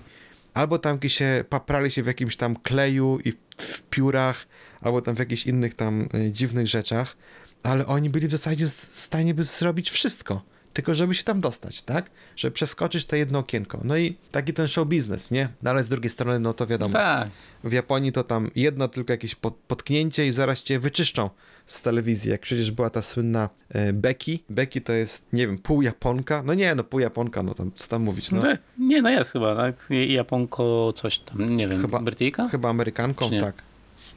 albo 0.56 0.80
tam 0.80 1.00
się 1.08 1.44
paprali 1.50 1.91
się 1.91 2.04
w 2.04 2.08
jakimś 2.08 2.38
tam 2.38 2.56
kleju 2.56 3.20
i 3.26 3.34
w 3.58 3.82
piórach, 3.82 4.48
albo 4.82 5.02
tam 5.02 5.15
w 5.15 5.20
jakichś 5.20 5.46
innych 5.46 5.74
tam 5.74 6.08
y, 6.15 6.32
dziwnych 6.32 6.68
rzeczach, 6.68 7.18
ale 7.63 7.86
oni 7.88 8.10
byli 8.10 8.28
w 8.28 8.32
zasadzie 8.32 8.65
w 8.65 8.70
stanie 9.00 9.34
by 9.34 9.44
zrobić 9.44 9.89
wszystko, 9.89 10.41
tylko 10.74 10.94
żeby 10.94 11.15
się 11.15 11.24
tam 11.24 11.41
dostać, 11.41 11.82
tak? 11.82 12.10
Żeby 12.36 12.54
przeskoczyć 12.54 13.06
to 13.06 13.15
jedno 13.15 13.39
okienko. 13.39 13.80
No 13.84 13.98
i 13.98 14.18
taki 14.32 14.54
ten 14.54 14.68
show 14.68 14.88
biznes, 14.88 15.32
nie? 15.32 15.50
No 15.62 15.70
ale 15.70 15.84
z 15.84 15.88
drugiej 15.88 16.10
strony, 16.10 16.39
no 16.39 16.54
to 16.54 16.68
wiadomo, 16.68 16.94
Tak. 16.94 17.30
w 17.63 17.72
Japonii 17.72 18.12
to 18.12 18.24
tam 18.24 18.52
jedno 18.56 18.88
tylko 18.88 19.13
jakieś 19.13 19.36
potknięcie 19.68 20.28
i 20.28 20.32
zaraz 20.32 20.62
cię 20.62 20.80
wyczyszczą 20.80 21.30
z 21.65 21.82
telewizji. 21.82 22.32
Jak 22.32 22.41
przecież 22.41 22.71
była 22.71 22.89
ta 22.89 23.01
słynna 23.01 23.49
Becky. 23.93 24.39
Becky 24.49 24.82
to 24.82 24.93
jest, 24.93 25.34
nie 25.34 25.47
wiem, 25.47 25.58
pół 25.58 25.82
Japonka. 25.82 26.43
No 26.45 26.54
nie, 26.54 26.75
no 26.75 26.84
pół 26.84 26.99
Japonka, 26.99 27.43
no 27.43 27.54
tam, 27.54 27.71
co 27.75 27.88
tam 27.88 28.01
mówić, 28.01 28.32
no. 28.32 28.41
No. 28.43 28.54
Nie, 28.88 29.01
no 29.01 29.10
jest 29.10 29.32
chyba, 29.32 29.56
tak? 29.56 29.89
Japonko 30.08 30.93
coś 30.95 31.19
tam, 31.19 31.56
nie 31.56 31.67
wiem, 31.67 31.82
Chyba- 31.82 31.99
Brytyjka? 31.99 32.47
Chyba 32.49 32.69
Amerykanką, 32.69 33.30
tak. 33.39 33.56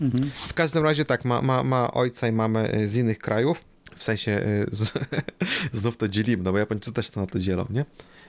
Mhm. 0.01 0.31
W 0.35 0.55
każdym 0.55 0.85
razie 0.85 1.05
tak, 1.05 1.25
ma, 1.25 1.43
ma, 1.43 1.65
ma 1.65 1.91
ojca 1.93 2.29
i 2.29 2.33
mamę 2.33 2.73
e, 2.73 2.87
z 2.87 2.97
innych 2.97 3.19
krajów. 3.19 3.65
W 3.97 4.03
sensie, 4.03 4.33
e, 4.33 4.67
z, 4.73 4.93
znów 5.81 5.97
to 5.97 6.09
dzielimy, 6.09 6.43
no 6.43 6.53
bo 6.53 6.59
Japończycy 6.59 6.93
też 6.93 7.11
to 7.11 7.21
na 7.21 7.27
to 7.27 7.39
dzielą, 7.39 7.67
nie? 7.71 7.85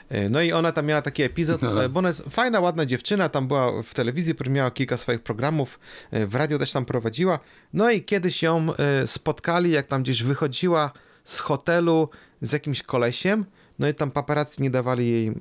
E, 0.09 0.29
No 0.29 0.41
i 0.41 0.51
ona 0.51 0.71
tam 0.71 0.85
miała 0.85 1.01
taki 1.01 1.23
epizod, 1.23 1.61
No. 1.61 1.83
e, 1.83 1.89
bo 1.89 1.99
ona 1.99 2.09
jest 2.09 2.23
fajna, 2.29 2.59
ładna 2.59 2.85
dziewczyna, 2.85 3.29
tam 3.29 3.47
była 3.47 3.83
w 3.83 3.93
telewizji, 3.93 4.33
miała 4.49 4.71
kilka 4.71 4.97
swoich 4.97 5.19
programów, 5.19 5.79
e, 6.11 6.25
w 6.25 6.35
radio 6.35 6.59
też 6.59 6.71
tam 6.71 6.85
prowadziła. 6.85 7.39
No 7.73 7.91
i 7.91 8.03
kiedyś 8.03 8.43
ją 8.43 8.67
spotkali, 9.05 9.71
jak 9.71 9.87
tam 9.87 10.03
gdzieś 10.03 10.23
wychodziła 10.23 10.91
z 11.23 11.39
hotelu 11.39 12.09
z 12.41 12.51
jakimś 12.51 12.83
kolesiem, 12.83 13.45
no 13.79 13.87
i 13.87 13.93
tam 13.93 14.11
paparazzi 14.11 14.51
nie 14.59 14.69
dawali 14.69 15.07
jej, 15.09 15.27
e, 15.27 15.31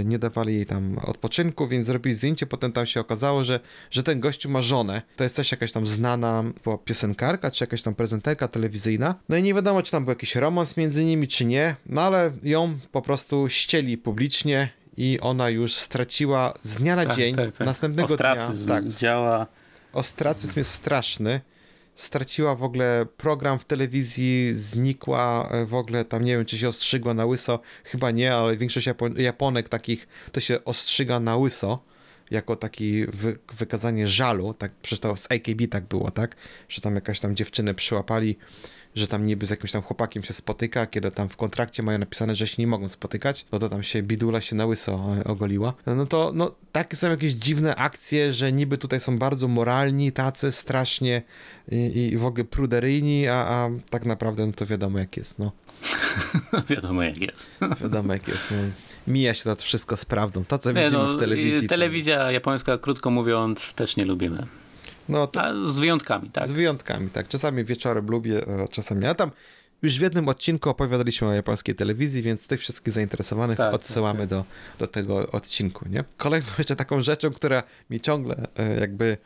e, 0.00 0.04
nie 0.04 0.18
dawali 0.18 0.54
jej 0.54 0.66
tam 0.66 0.98
odpoczynku, 1.02 1.68
więc 1.68 1.86
zrobili 1.86 2.16
zdjęcie, 2.16 2.46
potem 2.46 2.72
tam 2.72 2.86
się 2.86 3.00
okazało, 3.00 3.44
że, 3.44 3.60
że 3.90 4.02
ten 4.02 4.20
gościu 4.20 4.50
ma 4.50 4.60
żonę. 4.60 5.02
To 5.16 5.24
jest 5.24 5.36
też 5.36 5.50
jakaś 5.52 5.72
tam 5.72 5.86
znana 5.86 6.44
piosenkarka, 6.84 7.50
czy 7.50 7.62
jakaś 7.64 7.82
tam 7.82 7.94
prezenterka 7.94 8.48
telewizyjna. 8.48 9.14
No 9.28 9.36
i 9.36 9.42
nie 9.42 9.54
wiadomo, 9.54 9.82
czy 9.82 9.90
tam 9.92 10.04
był 10.04 10.10
jakiś 10.12 10.36
romans 10.36 10.76
między 10.76 11.04
nimi, 11.04 11.28
czy 11.28 11.44
nie, 11.44 11.76
no 11.86 12.02
ale 12.02 12.30
ją 12.42 12.78
po 12.92 13.02
prostu 13.02 13.48
ścieli 13.48 13.98
publicznie 13.98 14.68
i 14.96 15.18
ona 15.20 15.50
już 15.50 15.74
straciła 15.74 16.54
z 16.62 16.74
dnia 16.74 16.96
na 16.96 17.04
Tak, 17.04 17.16
dzień, 17.16 17.34
tak, 17.34 17.52
tak. 17.52 17.66
następnego 17.66 18.14
Ostracyzm 18.14 18.66
dnia. 18.66 18.74
Tak, 18.74 18.88
działa. 18.88 19.46
ostracyzm 19.92 20.52
jest 20.56 20.70
straszny. 20.70 21.40
Straciła 21.98 22.54
w 22.54 22.62
ogóle 22.62 23.06
program 23.16 23.58
w 23.58 23.64
telewizji, 23.64 24.50
znikła 24.54 25.48
e, 25.50 25.66
w 25.66 25.74
ogóle 25.74 26.04
tam, 26.04 26.24
nie 26.24 26.36
wiem, 26.36 26.44
czy 26.44 26.58
się 26.58 26.68
ostrzygła 26.68 27.14
na 27.14 27.26
łyso, 27.26 27.60
chyba 27.84 28.10
nie, 28.10 28.34
ale 28.34 28.56
większość 28.56 28.86
Japo- 28.88 29.18
Japonek 29.18 29.68
takich 29.68 30.08
to 30.32 30.40
się 30.40 30.64
ostrzyga 30.64 31.20
na 31.20 31.36
łyso, 31.36 31.78
jako 32.30 32.56
taki 32.56 33.06
wy- 33.06 33.38
wykazanie 33.52 34.08
żalu, 34.08 34.54
tak, 34.54 34.72
przecież 34.82 35.00
to 35.00 35.16
z 35.16 35.26
AKB 35.32 35.66
tak 35.70 35.84
było, 35.84 36.10
tak, 36.10 36.36
że 36.68 36.80
tam 36.80 36.94
jakaś 36.94 37.20
tam 37.20 37.36
dziewczynę 37.36 37.74
przyłapali, 37.74 38.36
że 38.94 39.06
tam 39.06 39.26
niby 39.26 39.46
z 39.46 39.50
jakimś 39.50 39.72
tam 39.72 39.82
chłopakiem 39.82 40.22
się 40.22 40.34
spotyka, 40.34 40.86
kiedy 40.86 41.10
tam 41.10 41.28
w 41.28 41.36
kontrakcie 41.36 41.82
mają 41.82 41.98
napisane, 41.98 42.34
że 42.34 42.46
się 42.46 42.54
nie 42.58 42.66
mogą 42.66 42.88
spotykać, 42.88 43.46
no 43.52 43.58
to 43.58 43.68
tam 43.68 43.82
się 43.82 44.02
bidula 44.02 44.40
się 44.40 44.56
na 44.56 44.66
łyso 44.66 45.00
e, 45.18 45.24
ogoliła. 45.24 45.74
No 45.86 46.06
to, 46.06 46.32
no, 46.34 46.54
takie 46.72 46.96
są 46.96 47.10
jakieś 47.10 47.32
dziwne 47.32 47.76
akcje, 47.76 48.32
że 48.32 48.52
niby 48.52 48.78
tutaj 48.78 49.00
są 49.00 49.18
bardzo 49.18 49.48
moralni, 49.48 50.12
tacy 50.12 50.52
strasznie 50.52 51.22
i, 51.72 52.08
i 52.12 52.16
w 52.16 52.24
ogóle 52.24 52.44
pruderyjni, 52.44 53.28
a, 53.28 53.34
a 53.34 53.70
tak 53.90 54.06
naprawdę 54.06 54.46
no 54.46 54.52
to 54.52 54.66
wiadomo 54.66 54.98
jak 54.98 55.16
jest, 55.16 55.38
no. 55.38 55.52
Wiadomo 56.70 57.02
jak 57.02 57.18
jest. 57.20 57.50
Wiadomo 57.82 58.12
jak 58.12 58.28
jest, 58.28 58.50
no. 58.50 58.56
Mija 59.12 59.34
się 59.34 59.44
to 59.44 59.56
wszystko 59.56 59.96
z 59.96 60.04
prawdą. 60.04 60.44
To, 60.44 60.58
co 60.58 60.72
Nie, 60.72 60.82
widzimy 60.84 61.02
no, 61.02 61.08
w 61.14 61.20
telewizji. 61.20 61.62
to- 61.62 61.68
Telewizja 61.68 62.32
japońska, 62.32 62.78
krótko 62.78 63.10
mówiąc, 63.10 63.74
też 63.74 63.96
nie 63.96 64.04
lubimy. 64.04 64.46
No 65.08 65.26
to 65.26 65.68
z 65.68 65.78
wyjątkami, 65.78 66.30
tak? 66.30 66.46
z 66.46 66.50
wyjątkami, 66.50 67.10
tak. 67.10 67.28
Czasami 67.28 67.64
wieczorem 67.64 68.06
lubię, 68.06 68.42
a 68.64 68.68
czasami 68.68 69.04
ja 69.04 69.14
tam 69.14 69.30
już 69.82 69.98
w 69.98 70.02
jednym 70.02 70.28
odcinku 70.28 70.70
opowiadaliśmy 70.70 71.28
o 71.28 71.32
japońskiej 71.32 71.74
telewizji, 71.74 72.22
więc 72.22 72.46
tych 72.46 72.60
wszystkich 72.60 72.94
zainteresowanych 72.94 73.56
Tak, 73.56 73.74
odsyłamy 73.74 74.20
tak, 74.20 74.28
Do, 74.28 74.44
do 74.78 74.86
tego 74.86 75.30
odcinku, 75.30 75.88
nie? 75.88 76.04
Kolejną 76.16 76.48
jeszcze 76.58 76.76
taką 76.76 77.00
rzeczą, 77.00 77.30
która 77.30 77.62
mi 77.90 78.00
ciągle 78.00 78.36
e, 78.56 78.80
jakby, 78.80 79.16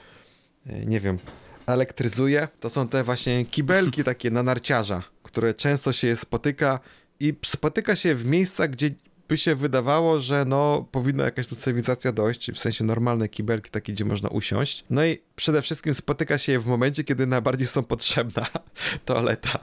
e, 0.66 0.87
nie 0.87 1.01
wiem, 1.01 1.18
elektryzuje, 1.66 2.49
to 2.61 2.71
są 2.71 2.88
te 2.88 3.05
właśnie 3.05 3.45
kibelki 3.45 4.05
takie 4.12 4.31
na 4.31 4.42
narciarza, 4.42 5.03
które 5.23 5.55
często 5.55 5.92
się 5.92 6.16
spotyka 6.16 6.81
i 7.21 7.35
spotyka 7.45 7.97
się 7.97 8.14
w 8.14 8.25
miejscach, 8.25 8.71
gdzie 8.71 8.90
by 9.28 9.38
się 9.38 9.54
wydawało, 9.54 10.20
że 10.20 10.44
no 10.44 10.88
powinna 10.90 11.24
jakaś 11.24 11.46
tu 11.46 11.56
cywilizacja 11.56 12.12
dojść, 12.12 12.52
w 12.52 12.58
sensie 12.58 12.85
normalne 12.85 13.28
kibelki 13.28 13.70
takie, 13.70 13.92
gdzie 13.92 14.04
można 14.04 14.28
usiąść. 14.28 14.85
No 14.90 15.04
i 15.04 15.22
przede 15.37 15.62
wszystkim 15.62 15.94
spotyka 15.94 16.38
się 16.38 16.52
je 16.52 16.61
w 16.61 16.66
momencie, 16.66 17.04
kiedy 17.04 17.26
najbardziej 17.26 17.66
są 17.66 17.82
potrzebna 17.82 18.46
toaleta. 19.04 19.58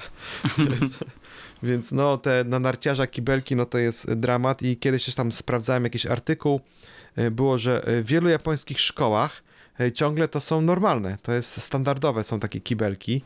Więc, 0.58 1.00
więc 1.64 1.92
no 1.92 2.18
te 2.18 2.44
na 2.44 2.60
narciarza 2.60 3.08
kibelki, 3.08 3.56
no 3.56 3.66
to 3.66 3.78
jest 3.78 4.14
dramat 4.14 4.62
i 4.64 4.78
kiedyś 4.78 5.06
też 5.06 5.16
tam 5.16 5.32
sprawdzałem 5.32 5.84
jakiś 5.84 6.06
artykuł, 6.06 6.62
y, 7.18 7.32
było, 7.32 7.58
że 7.58 7.84
w 7.86 8.06
wielu 8.06 8.30
japońskich 8.30 8.80
szkołach 8.80 9.44
y, 9.82 9.92
ciągle 9.92 10.28
to 10.28 10.40
są 10.40 10.62
normalne, 10.62 11.18
to 11.22 11.32
jest 11.32 11.62
standardowe, 11.62 12.24
są 12.24 12.40
takie 12.40 12.60
kibelki 12.60 13.22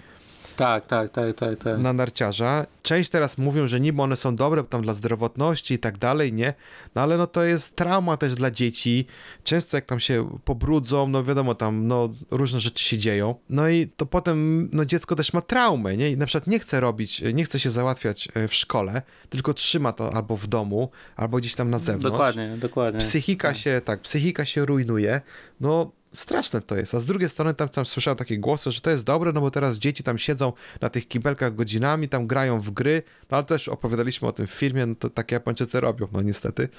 Tak, 0.56 0.86
tak, 0.86 1.10
tak, 1.10 1.36
tak, 1.36 1.60
tak. 1.60 1.80
na 1.80 1.94
narciarza. 1.94 2.66
Część 2.82 3.10
teraz 3.10 3.38
mówią, 3.38 3.68
że 3.68 3.80
niby 3.80 4.02
one 4.02 4.16
są 4.16 4.36
dobre 4.36 4.64
tam 4.64 4.82
dla 4.82 4.94
zdrowotności 4.94 5.74
i 5.74 5.80
tak 5.80 5.98
dalej, 5.98 6.34
nie? 6.34 6.54
No 6.96 7.02
ale 7.02 7.18
no 7.18 7.28
to 7.28 7.44
jest 7.44 7.76
trauma 7.76 8.18
też 8.18 8.36
dla 8.36 8.52
dzieci. 8.52 9.06
Często 9.44 9.78
jak 9.78 9.86
tam 9.86 10.00
się 10.00 10.38
pobrudzą, 10.46 11.08
no 11.08 11.24
wiadomo, 11.24 11.56
tam 11.56 11.88
no 11.88 12.10
różne 12.32 12.60
rzeczy 12.60 12.84
się 12.84 12.98
dzieją. 12.98 13.36
No 13.50 13.70
i 13.70 13.88
to 13.88 14.06
potem 14.06 14.70
no 14.74 14.86
dziecko 14.86 15.16
też 15.16 15.34
ma 15.34 15.42
traumę, 15.42 15.98
nie? 15.98 16.12
I 16.12 16.18
na 16.18 16.26
przykład 16.26 16.48
nie 16.48 16.60
chce 16.60 16.80
robić, 16.80 17.22
nie 17.34 17.44
chce 17.44 17.60
się 17.60 17.72
załatwiać 17.72 18.28
e, 18.34 18.48
w 18.48 18.54
szkole, 18.54 19.02
tylko 19.30 19.54
trzyma 19.54 19.94
to 19.94 20.14
albo 20.14 20.36
w 20.36 20.48
domu, 20.48 20.90
albo 21.16 21.38
gdzieś 21.38 21.56
tam 21.56 21.70
na 21.70 21.80
zewnątrz. 21.80 22.12
Dokładnie, 22.12 22.58
dokładnie. 22.58 23.00
Psychika 23.00 23.54
się, 23.54 23.82
tak, 23.86 24.02
psychika 24.02 24.46
się 24.46 24.66
rujnuje. 24.66 25.22
No, 25.62 25.92
straszne 26.14 26.62
to 26.62 26.76
jest. 26.76 26.96
A 26.96 27.00
z 27.00 27.06
drugiej 27.06 27.30
strony 27.30 27.54
tam, 27.54 27.70
tam 27.70 27.86
słyszałem 27.86 28.18
takie 28.18 28.38
głosy, 28.38 28.72
że 28.72 28.82
to 28.82 28.90
jest 28.90 29.04
dobre, 29.04 29.32
no 29.32 29.42
bo 29.42 29.52
teraz 29.52 29.78
dzieci 29.78 30.04
tam 30.04 30.18
siedzą 30.18 30.54
na 30.82 30.90
tych 30.90 31.08
kibelkach 31.08 31.56
godzinami, 31.56 32.10
tam 32.10 32.28
grają 32.28 32.62
w 32.62 32.72
gry, 32.72 33.04
no 33.32 33.38
ale 33.38 33.46
też 33.46 33.68
opowiadaliśmy 33.68 34.28
o 34.28 34.32
tym 34.32 34.48
w 34.48 34.52
filmie, 34.52 34.86
no 34.86 34.96
to 34.96 35.10
takie 35.10 35.36
Japończycy 35.36 35.80
robią, 35.80 36.08
no 36.12 36.22
niestety, 36.22 36.70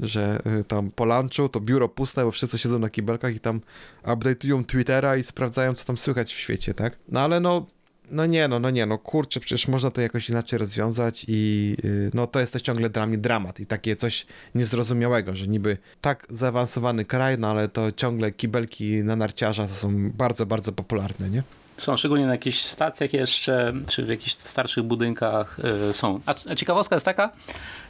że 0.00 0.40
y, 0.60 0.64
tam 0.64 0.90
po 0.90 1.04
lunchu 1.04 1.48
to 1.48 1.60
biuro 1.60 1.88
puste, 1.88 2.24
bo 2.24 2.30
wszyscy 2.30 2.58
siedzą 2.58 2.78
na 2.78 2.90
kibelkach 2.90 3.34
i 3.34 3.40
tam 3.40 3.60
update'ują 4.04 4.64
Twittera 4.64 5.16
i 5.16 5.22
sprawdzają, 5.22 5.72
co 5.72 5.84
tam 5.84 5.96
słychać 5.96 6.34
w 6.34 6.38
świecie, 6.38 6.74
tak? 6.74 6.98
No 7.08 7.20
ale 7.20 7.40
no, 7.40 7.66
no 8.10 8.26
nie, 8.26 8.48
no, 8.48 8.58
no 8.58 8.70
nie, 8.70 8.86
no 8.86 8.98
kurczę, 8.98 9.40
przecież 9.40 9.68
można 9.68 9.90
to 9.90 10.00
jakoś 10.00 10.28
inaczej 10.28 10.58
rozwiązać 10.58 11.24
i 11.28 11.76
yy, 11.84 12.10
no 12.14 12.26
to 12.26 12.40
jest 12.40 12.60
ciągle 12.60 12.90
dla 12.90 13.06
mnie 13.06 13.18
dramat 13.18 13.60
i 13.60 13.66
takie 13.66 13.96
coś 13.96 14.26
niezrozumiałego, 14.54 15.36
że 15.36 15.46
niby 15.46 15.78
tak 16.00 16.26
zaawansowany 16.30 17.04
kraj, 17.04 17.38
no 17.38 17.48
ale 17.48 17.68
to 17.68 17.92
ciągle 17.92 18.30
kibelki 18.30 19.04
na 19.04 19.16
narciarza 19.16 19.66
to 19.66 19.74
są 19.74 20.10
bardzo, 20.10 20.46
bardzo 20.46 20.72
popularne, 20.72 21.30
nie? 21.30 21.42
Są 21.76 21.96
szczególnie 21.96 22.26
na 22.26 22.32
jakichś 22.32 22.60
stacjach 22.60 23.12
jeszcze, 23.12 23.72
czy 23.88 24.04
w 24.04 24.08
jakichś 24.08 24.32
starszych 24.32 24.84
budynkach 24.84 25.58
y, 25.90 25.92
są. 25.92 26.20
A, 26.26 26.34
ciekawostka 26.34 26.96
jest 26.96 27.06
taka, 27.06 27.30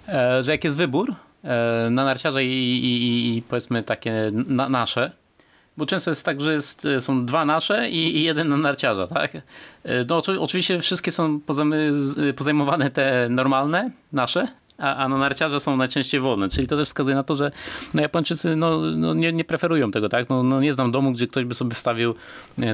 e, 0.09 0.43
że 0.43 0.53
jak 0.53 0.65
jest 0.65 0.77
wybór 0.77 1.15
e, 1.45 1.89
na 1.91 2.05
narciarze 2.05 2.45
i, 2.45 2.85
i, 2.85 3.37
i 3.37 3.43
powiedzmy 3.43 3.83
takie 3.83 4.31
na, 4.33 4.69
nasze, 4.69 5.13
bo 5.79 5.87
często 5.87 6.11
jest 6.11 6.25
tak, 6.25 6.41
że 6.41 6.53
jest, 6.53 6.87
są 7.01 7.27
dwa 7.27 7.45
nasze 7.45 7.91
i, 7.91 8.17
i 8.17 8.23
jeden 8.23 8.49
na 8.49 8.57
narciarza, 8.57 9.07
tak? 9.07 9.35
E, 9.35 9.41
No 10.09 10.17
oczy- 10.17 10.41
oczywiście 10.41 10.81
wszystkie 10.81 11.13
są 11.13 11.41
pozamy, 11.41 11.93
pozajmowane 12.37 12.91
te 12.91 13.29
normalne, 13.31 13.91
nasze, 14.13 14.49
a, 14.79 14.97
a 14.97 15.09
na 15.09 15.19
narciarze 15.19 15.61
są 15.61 15.77
najczęściej 15.77 16.21
wolne, 16.21 16.49
czyli 16.49 16.67
to 16.67 16.77
też 16.77 16.89
wskazuje 16.89 17.17
na 17.17 17.23
to, 17.23 17.35
że 17.35 17.51
no 17.95 18.03
Japończycy 18.03 18.57
no, 18.57 18.79
no 18.81 19.15
nie, 19.15 19.33
nie 19.33 19.45
preferują 19.45 19.91
tego, 19.91 20.09
tak? 20.09 20.29
No, 20.29 20.43
no 20.43 20.61
nie 20.61 20.75
znam 20.75 20.93
domu, 20.93 21.13
gdzie 21.13 21.27
ktoś 21.27 21.45
by 21.45 21.55
sobie 21.55 21.75
wstawił 21.75 22.15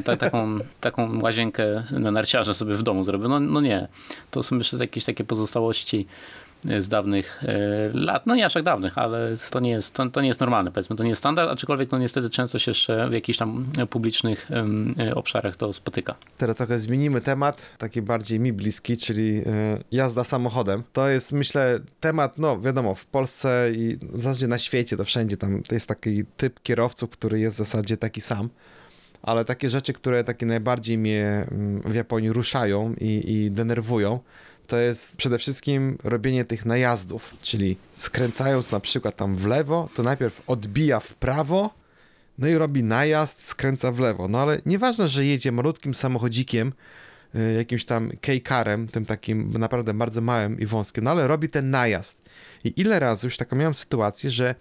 ta, 0.05 0.17
taką, 0.17 0.59
taką 0.81 1.21
łazienkę 1.21 1.85
na 1.91 2.11
narciarze 2.11 2.55
sobie 2.55 2.75
w 2.75 2.83
domu 2.83 3.05
zrobił. 3.05 3.29
No, 3.29 3.41
no 3.41 3.61
nie. 3.61 3.89
To 4.31 4.43
są 4.43 4.59
jeszcze 4.59 4.77
jakieś 4.77 5.05
takie 5.05 5.25
pozostałości 5.25 6.07
e, 6.07 6.44
z 6.79 6.89
dawnych 6.89 7.43
e, 7.43 7.91
lat. 7.95 8.27
No 8.27 8.35
nie 8.35 8.47
aż 8.47 8.53
tak 8.53 8.63
dawnych, 8.63 8.99
ale 8.99 9.35
to 9.51 9.61
nie 9.61 9.71
jest, 9.71 9.95
to, 9.95 10.11
to 10.11 10.21
nie 10.21 10.29
jest 10.29 10.41
normalne, 10.41 10.73
powiedzmy. 10.73 10.97
To 10.97 11.03
nie 11.03 11.09
jest 11.09 11.19
standard, 11.19 11.51
aczkolwiek 11.51 11.93
no 11.93 11.99
niestety 11.99 12.31
często 12.31 12.59
się 12.59 12.71
jeszcze 12.71 13.09
w 13.09 13.13
jakichś 13.13 13.39
tam 13.39 13.67
publicznych 13.91 14.51
em, 14.51 14.95
e, 14.99 15.15
obszarach 15.15 15.57
to 15.57 15.73
spotyka. 15.73 16.15
Teraz 16.39 16.57
trochę 16.57 16.79
zmienimy 16.79 17.21
temat, 17.21 17.75
taki 17.79 18.03
bardziej 18.03 18.41
mi 18.41 18.53
bliski, 18.53 18.97
czyli 18.97 19.43
jazda 19.93 20.25
samochodem. 20.25 20.83
To 20.93 21.09
jest, 21.09 21.33
myślę, 21.33 21.81
temat, 22.01 22.39
no 22.39 22.61
wiadomo, 22.61 22.95
w 22.95 23.07
Polsce 23.07 23.71
i 23.75 23.97
w 23.97 24.21
zasadzie 24.21 24.47
na 24.47 24.59
świecie, 24.59 24.97
to 24.97 25.05
wszędzie 25.05 25.37
tam, 25.37 25.63
to 25.63 25.75
jest 25.75 25.89
taki 25.89 26.25
typ 26.37 26.63
kierowców, 26.63 27.11
który 27.11 27.41
jest 27.41 27.57
w 27.57 27.59
zasadzie 27.59 27.97
taki 27.97 28.21
sam. 28.21 28.49
Ale 29.23 29.45
takie 29.45 29.69
rzeczy, 29.69 29.93
które 29.93 30.25
takie 30.25 30.47
najbardziej 30.47 30.99
mnie 30.99 31.47
mm, 31.51 31.81
w 31.81 31.95
Japonii 31.95 32.33
ruszają 32.33 32.95
i, 33.01 33.23
i 33.27 33.51
denerwują, 33.51 34.21
to 34.67 34.77
jest 34.77 35.17
przede 35.17 35.39
wszystkim 35.39 35.99
robienie 36.05 36.45
tych 36.45 36.67
najazdów, 36.67 37.35
czyli 37.43 37.77
skręcając 37.95 38.71
na 38.71 38.81
przykład 38.81 39.17
tam 39.17 39.37
w 39.37 39.47
lewo, 39.47 39.89
to 39.95 40.03
najpierw 40.03 40.43
odbija 40.47 41.01
w 41.01 41.15
prawo, 41.15 41.75
no 42.39 42.49
i 42.49 42.55
robi 42.55 42.83
najazd, 42.83 43.43
skręca 43.43 43.93
w 43.93 43.99
lewo. 43.99 44.29
No 44.29 44.39
ale 44.39 44.61
nieważne, 44.67 45.09
że 45.09 45.25
jedzie 45.25 45.53
malutkim 45.53 45.95
samochodzikiem, 45.95 46.73
y, 47.35 47.55
jakimś 47.57 47.85
tam 47.85 48.11
K-karem, 48.21 48.89
tym 48.89 49.07
takim 49.07 49.53
naprawdę 49.53 49.95
bardzo 49.95 50.21
małym 50.21 50.61
i 50.61 50.67
wąskim, 50.67 51.05
no 51.05 51.11
ale 51.11 51.29
robi 51.29 51.49
ten 51.49 51.71
najazd. 51.71 52.23
I 52.65 52.81
ile 52.81 53.01
razy 53.01 53.27
już 53.27 53.37
taką 53.37 53.57
miałem 53.57 53.75
sytuację, 53.75 54.31
że 54.31 54.55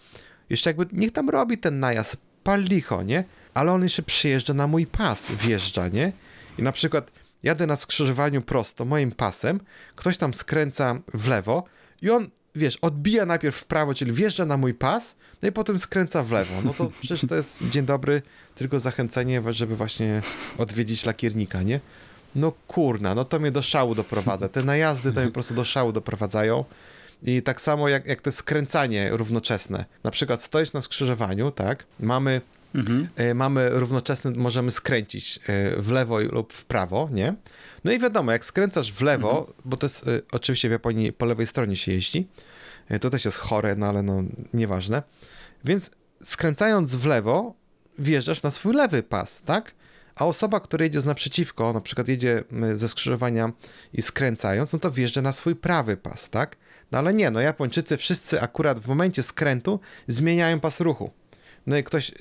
jeszcze 0.49 0.69
jakby 0.69 0.85
niech 0.91 1.11
tam 1.11 1.29
robi 1.29 1.57
ten 1.57 1.79
najazd, 1.79 2.17
pal 2.43 2.63
licho, 2.63 3.03
nie? 3.03 3.23
Ale 3.53 3.71
on 3.71 3.83
jeszcze 3.83 4.03
przyjeżdża 4.03 4.53
na 4.53 4.67
mój 4.67 4.85
pas, 4.85 5.31
wjeżdża, 5.31 5.87
nie? 5.87 6.11
I 6.59 6.63
na 6.63 6.71
przykład 6.71 7.11
jadę 7.43 7.67
na 7.67 7.75
skrzyżowaniu 7.75 8.41
prosto 8.41 8.85
moim 8.85 9.11
pasem, 9.11 9.59
ktoś 9.95 10.17
tam 10.17 10.33
skręca 10.33 10.99
w 11.13 11.27
lewo 11.27 11.63
i 12.01 12.09
on, 12.09 12.29
wiesz, 12.55 12.77
odbija 12.77 13.25
najpierw 13.25 13.55
w 13.55 13.65
prawo, 13.65 13.93
czyli 13.93 14.11
wjeżdża 14.11 14.45
na 14.45 14.57
mój 14.57 14.73
pas, 14.73 15.15
no 15.41 15.49
i 15.49 15.51
potem 15.51 15.79
skręca 15.79 16.23
w 16.23 16.31
lewo. 16.31 16.53
No 16.63 16.73
to 16.73 16.91
przecież 16.99 17.21
to 17.29 17.35
jest 17.35 17.69
dzień 17.69 17.85
dobry, 17.85 18.21
tylko 18.55 18.79
zachęcenie, 18.79 19.41
żeby 19.49 19.75
właśnie 19.75 20.21
odwiedzić 20.57 21.05
lakiernika, 21.05 21.63
nie? 21.63 21.79
No 22.35 22.51
kurna, 22.67 23.15
no 23.15 23.25
to 23.25 23.39
mnie 23.39 23.51
do 23.51 23.61
szału 23.61 23.95
doprowadza. 23.95 24.49
Te 24.49 24.63
najazdy 24.63 25.11
to 25.11 25.19
mnie 25.19 25.29
po 25.29 25.33
prostu 25.33 25.53
do 25.53 25.63
szału 25.63 25.91
doprowadzają. 25.91 26.65
I 27.23 27.41
tak 27.41 27.61
samo 27.61 27.89
jak, 27.89 28.05
jak 28.05 28.21
te 28.21 28.31
skręcanie 28.31 29.09
równoczesne. 29.11 29.85
Na 30.03 30.11
przykład 30.11 30.43
stoisz 30.43 30.73
na 30.73 30.81
skrzyżowaniu, 30.81 31.51
tak? 31.51 31.85
Mamy 31.99 32.41
Mhm. 32.75 33.07
e, 33.15 33.33
mamy 33.33 33.69
równoczesny, 33.69 34.31
możemy 34.31 34.71
skręcić 34.71 35.39
e, 35.47 35.81
w 35.81 35.91
lewo 35.91 36.19
lub 36.19 36.53
w 36.53 36.65
prawo, 36.65 37.09
nie? 37.11 37.33
No 37.83 37.91
i 37.91 37.99
wiadomo, 37.99 38.31
jak 38.31 38.45
skręcasz 38.45 38.93
w 38.93 39.01
lewo, 39.01 39.53
bo 39.65 39.77
to 39.77 39.85
jest 39.85 40.07
e, 40.07 40.21
oczywiście 40.31 40.69
w 40.69 40.71
Japonii 40.71 41.13
po 41.13 41.25
lewej 41.25 41.47
stronie 41.47 41.75
się 41.75 41.91
jeździ, 41.91 42.27
to 43.01 43.09
też 43.09 43.25
jest 43.25 43.37
chore, 43.37 43.75
no 43.75 43.85
ale 43.85 44.03
no 44.03 44.23
nieważne. 44.53 45.03
Więc 45.65 45.91
skręcając 46.23 46.95
w 46.95 47.05
lewo, 47.05 47.53
wjeżdżasz 47.99 48.43
na 48.43 48.51
swój 48.51 48.73
lewy 48.73 49.03
pas, 49.03 49.41
tak? 49.41 49.71
A 50.15 50.25
osoba, 50.25 50.59
która 50.59 50.83
jedzie 50.83 51.01
z 51.01 51.05
naprzeciwko, 51.05 51.73
na 51.73 51.81
przykład 51.81 52.07
jedzie 52.07 52.43
ze 52.73 52.89
skrzyżowania 52.89 53.51
i 53.93 54.01
skręcając, 54.01 54.73
no 54.73 54.79
to 54.79 54.91
wjeżdża 54.91 55.21
na 55.21 55.31
swój 55.31 55.55
prawy 55.55 55.97
pas, 55.97 56.29
tak? 56.29 56.57
No 56.91 56.97
ale 56.97 57.13
nie, 57.13 57.31
no 57.31 57.41
Japończycy 57.41 57.97
wszyscy 57.97 58.41
akurat 58.41 58.79
w 58.79 58.87
momencie 58.87 59.23
skrętu 59.23 59.79
zmieniają 60.07 60.59
pas 60.59 60.79
ruchu. 60.79 61.11
No 61.67 61.77
i 61.77 61.83
ktoś 61.83 62.11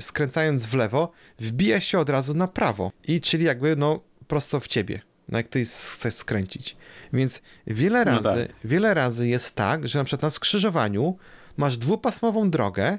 skręcając 0.00 0.66
w 0.66 0.74
lewo, 0.74 1.12
wbija 1.38 1.80
się 1.80 1.98
od 1.98 2.10
razu 2.10 2.34
na 2.34 2.48
prawo. 2.48 2.92
I 3.08 3.20
czyli 3.20 3.44
jakby 3.44 3.76
no 3.76 4.00
prosto 4.28 4.60
w 4.60 4.68
ciebie. 4.68 5.00
No 5.28 5.38
jak 5.38 5.48
ty 5.48 5.64
chcesz 5.64 6.14
skręcić. 6.14 6.76
Więc 7.12 7.42
wiele 7.66 8.04
No 8.04 8.10
razy, 8.10 8.46
tak. 8.46 8.56
wiele 8.64 8.94
razy 8.94 9.28
jest 9.28 9.54
tak, 9.54 9.88
że 9.88 9.98
na 9.98 10.04
przykład 10.04 10.22
na 10.22 10.30
skrzyżowaniu 10.30 11.16
masz 11.56 11.78
dwupasmową 11.78 12.50
drogę 12.50 12.98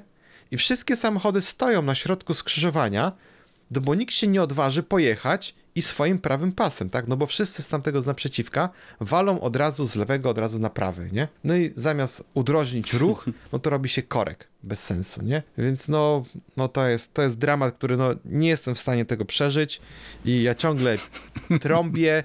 i 0.50 0.56
wszystkie 0.56 0.96
samochody 0.96 1.40
stoją 1.40 1.82
na 1.82 1.94
środku 1.94 2.34
skrzyżowania, 2.34 3.12
no 3.70 3.80
bo 3.80 3.94
nikt 3.94 4.14
się 4.14 4.28
nie 4.28 4.42
odważy 4.42 4.82
pojechać 4.82 5.54
i 5.74 5.82
swoim 5.82 6.18
prawym 6.18 6.52
pasem, 6.52 6.90
tak? 6.90 7.08
No 7.08 7.16
bo 7.16 7.26
wszyscy 7.26 7.62
z 7.62 7.68
tamtego 7.68 8.02
z 8.02 8.06
naprzeciwka 8.06 8.70
walą 9.00 9.40
od 9.40 9.56
razu 9.56 9.86
z 9.86 9.96
lewego, 9.96 10.30
od 10.30 10.38
razu 10.38 10.58
na 10.58 10.70
prawy, 10.70 11.08
nie? 11.12 11.28
No 11.44 11.56
i 11.56 11.72
zamiast 11.76 12.24
udrożnić 12.34 12.92
ruch, 12.92 13.26
no 13.52 13.58
to 13.58 13.70
robi 13.70 13.88
się 13.88 14.02
korek 14.02 14.48
bez 14.62 14.84
sensu, 14.84 15.22
nie? 15.22 15.42
Więc 15.58 15.88
no, 15.88 16.24
no 16.56 16.68
to, 16.68 16.88
jest, 16.88 17.14
to 17.14 17.22
jest 17.22 17.38
dramat, 17.38 17.74
który 17.74 17.96
no 17.96 18.10
nie 18.24 18.48
jestem 18.48 18.74
w 18.74 18.78
stanie 18.78 19.04
tego 19.04 19.24
przeżyć 19.24 19.80
i 20.24 20.42
ja 20.42 20.54
ciągle 20.54 20.98
trąbię, 21.62 22.24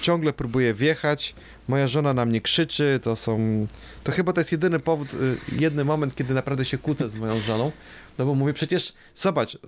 ciągle 0.00 0.32
próbuję 0.32 0.74
wjechać, 0.74 1.34
moja 1.68 1.88
żona 1.88 2.14
na 2.14 2.24
mnie 2.24 2.40
krzyczy, 2.40 3.00
to 3.02 3.16
są, 3.16 3.66
to 4.04 4.12
chyba 4.12 4.32
to 4.32 4.40
jest 4.40 4.52
jedyny 4.52 4.78
powód, 4.78 5.14
y, 5.14 5.36
jedny 5.58 5.84
moment, 5.84 6.14
kiedy 6.14 6.34
naprawdę 6.34 6.64
się 6.64 6.78
kłócę 6.78 7.08
z 7.08 7.16
moją 7.16 7.40
żoną, 7.40 7.72
no 8.18 8.26
bo 8.26 8.34
mówię, 8.34 8.52
przecież 8.52 8.92
zobacz, 9.14 9.58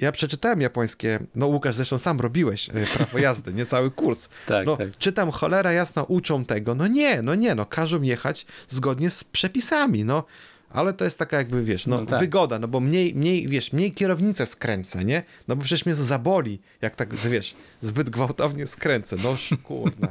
ja 0.00 0.12
przeczytałem 0.12 0.60
japońskie, 0.60 1.18
no 1.34 1.46
Łukasz 1.46 1.74
zresztą 1.74 1.98
sam 1.98 2.20
robiłeś 2.20 2.68
e, 2.68 2.72
prawo 2.96 3.18
jazdy, 3.18 3.52
nie 3.52 3.66
cały 3.66 3.90
kurs. 3.90 4.28
Tak, 4.46 4.66
no, 4.66 4.76
tak. 4.76 4.98
czytam 4.98 5.30
cholera 5.30 5.72
jasna, 5.72 6.02
uczą 6.02 6.44
tego. 6.44 6.74
No 6.74 6.86
nie, 6.86 7.22
no 7.22 7.34
nie, 7.34 7.54
no 7.54 7.66
każą 7.66 8.02
jechać 8.02 8.46
zgodnie 8.68 9.10
z 9.10 9.24
przepisami, 9.24 10.04
no. 10.04 10.24
Ale 10.70 10.92
to 10.92 11.04
jest 11.04 11.18
taka 11.18 11.36
jakby, 11.36 11.64
wiesz, 11.64 11.86
no, 11.86 12.00
No 12.00 12.06
tak. 12.06 12.20
wygoda, 12.20 12.58
no 12.58 12.68
bo 12.68 12.80
mniej, 12.80 13.14
mniej, 13.14 13.46
wiesz, 13.48 13.72
mniej 13.72 13.92
kierownicę 13.92 14.46
skręcę, 14.46 15.04
nie? 15.04 15.22
No 15.48 15.56
bo 15.56 15.62
przecież 15.64 15.86
mnie 15.86 15.94
zaboli, 15.94 16.60
jak 16.82 16.96
tak, 16.96 17.14
wiesz, 17.14 17.54
zbyt 17.80 18.10
gwałtownie 18.10 18.66
skręcę. 18.66 19.16
No 19.24 19.36
kurna, 19.62 20.08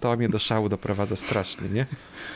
to 0.00 0.16
mnie 0.16 0.28
do 0.28 0.38
szału 0.38 0.68
doprowadza 0.68 1.16
strasznie, 1.16 1.68
nie? 1.68 1.86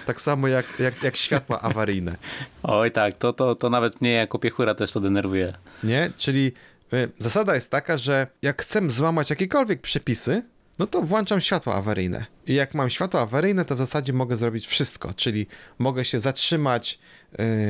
Tak 0.06 0.20
samo 0.20 0.48
jak, 0.48 0.66
jak, 0.80 1.02
jak 1.02 1.16
światła 1.16 1.60
awaryjne. 1.60 2.16
Oj 2.62 2.92
tak, 2.92 3.16
to, 3.16 3.32
to, 3.32 3.54
to 3.54 3.70
nawet 3.70 4.00
mnie 4.00 4.12
jako 4.12 4.38
piechura 4.38 4.74
też 4.74 4.92
to 4.92 5.00
denerwuje. 5.00 5.54
Nie? 5.82 6.12
Czyli 6.16 6.52
y, 6.92 7.10
zasada 7.18 7.54
jest 7.54 7.70
taka, 7.70 7.98
że 7.98 8.26
jak 8.42 8.62
chcę 8.62 8.90
złamać 8.90 9.30
jakiekolwiek 9.30 9.80
przepisy, 9.80 10.42
no 10.78 10.86
to 10.86 11.02
włączam 11.02 11.40
światła 11.40 11.74
awaryjne. 11.74 12.26
I 12.46 12.54
jak 12.54 12.74
mam 12.74 12.90
światła 12.90 13.20
awaryjne, 13.20 13.64
to 13.64 13.74
w 13.74 13.78
zasadzie 13.78 14.12
mogę 14.12 14.36
zrobić 14.36 14.66
wszystko, 14.66 15.14
czyli 15.14 15.46
mogę 15.78 16.04
się 16.04 16.20
zatrzymać 16.20 16.98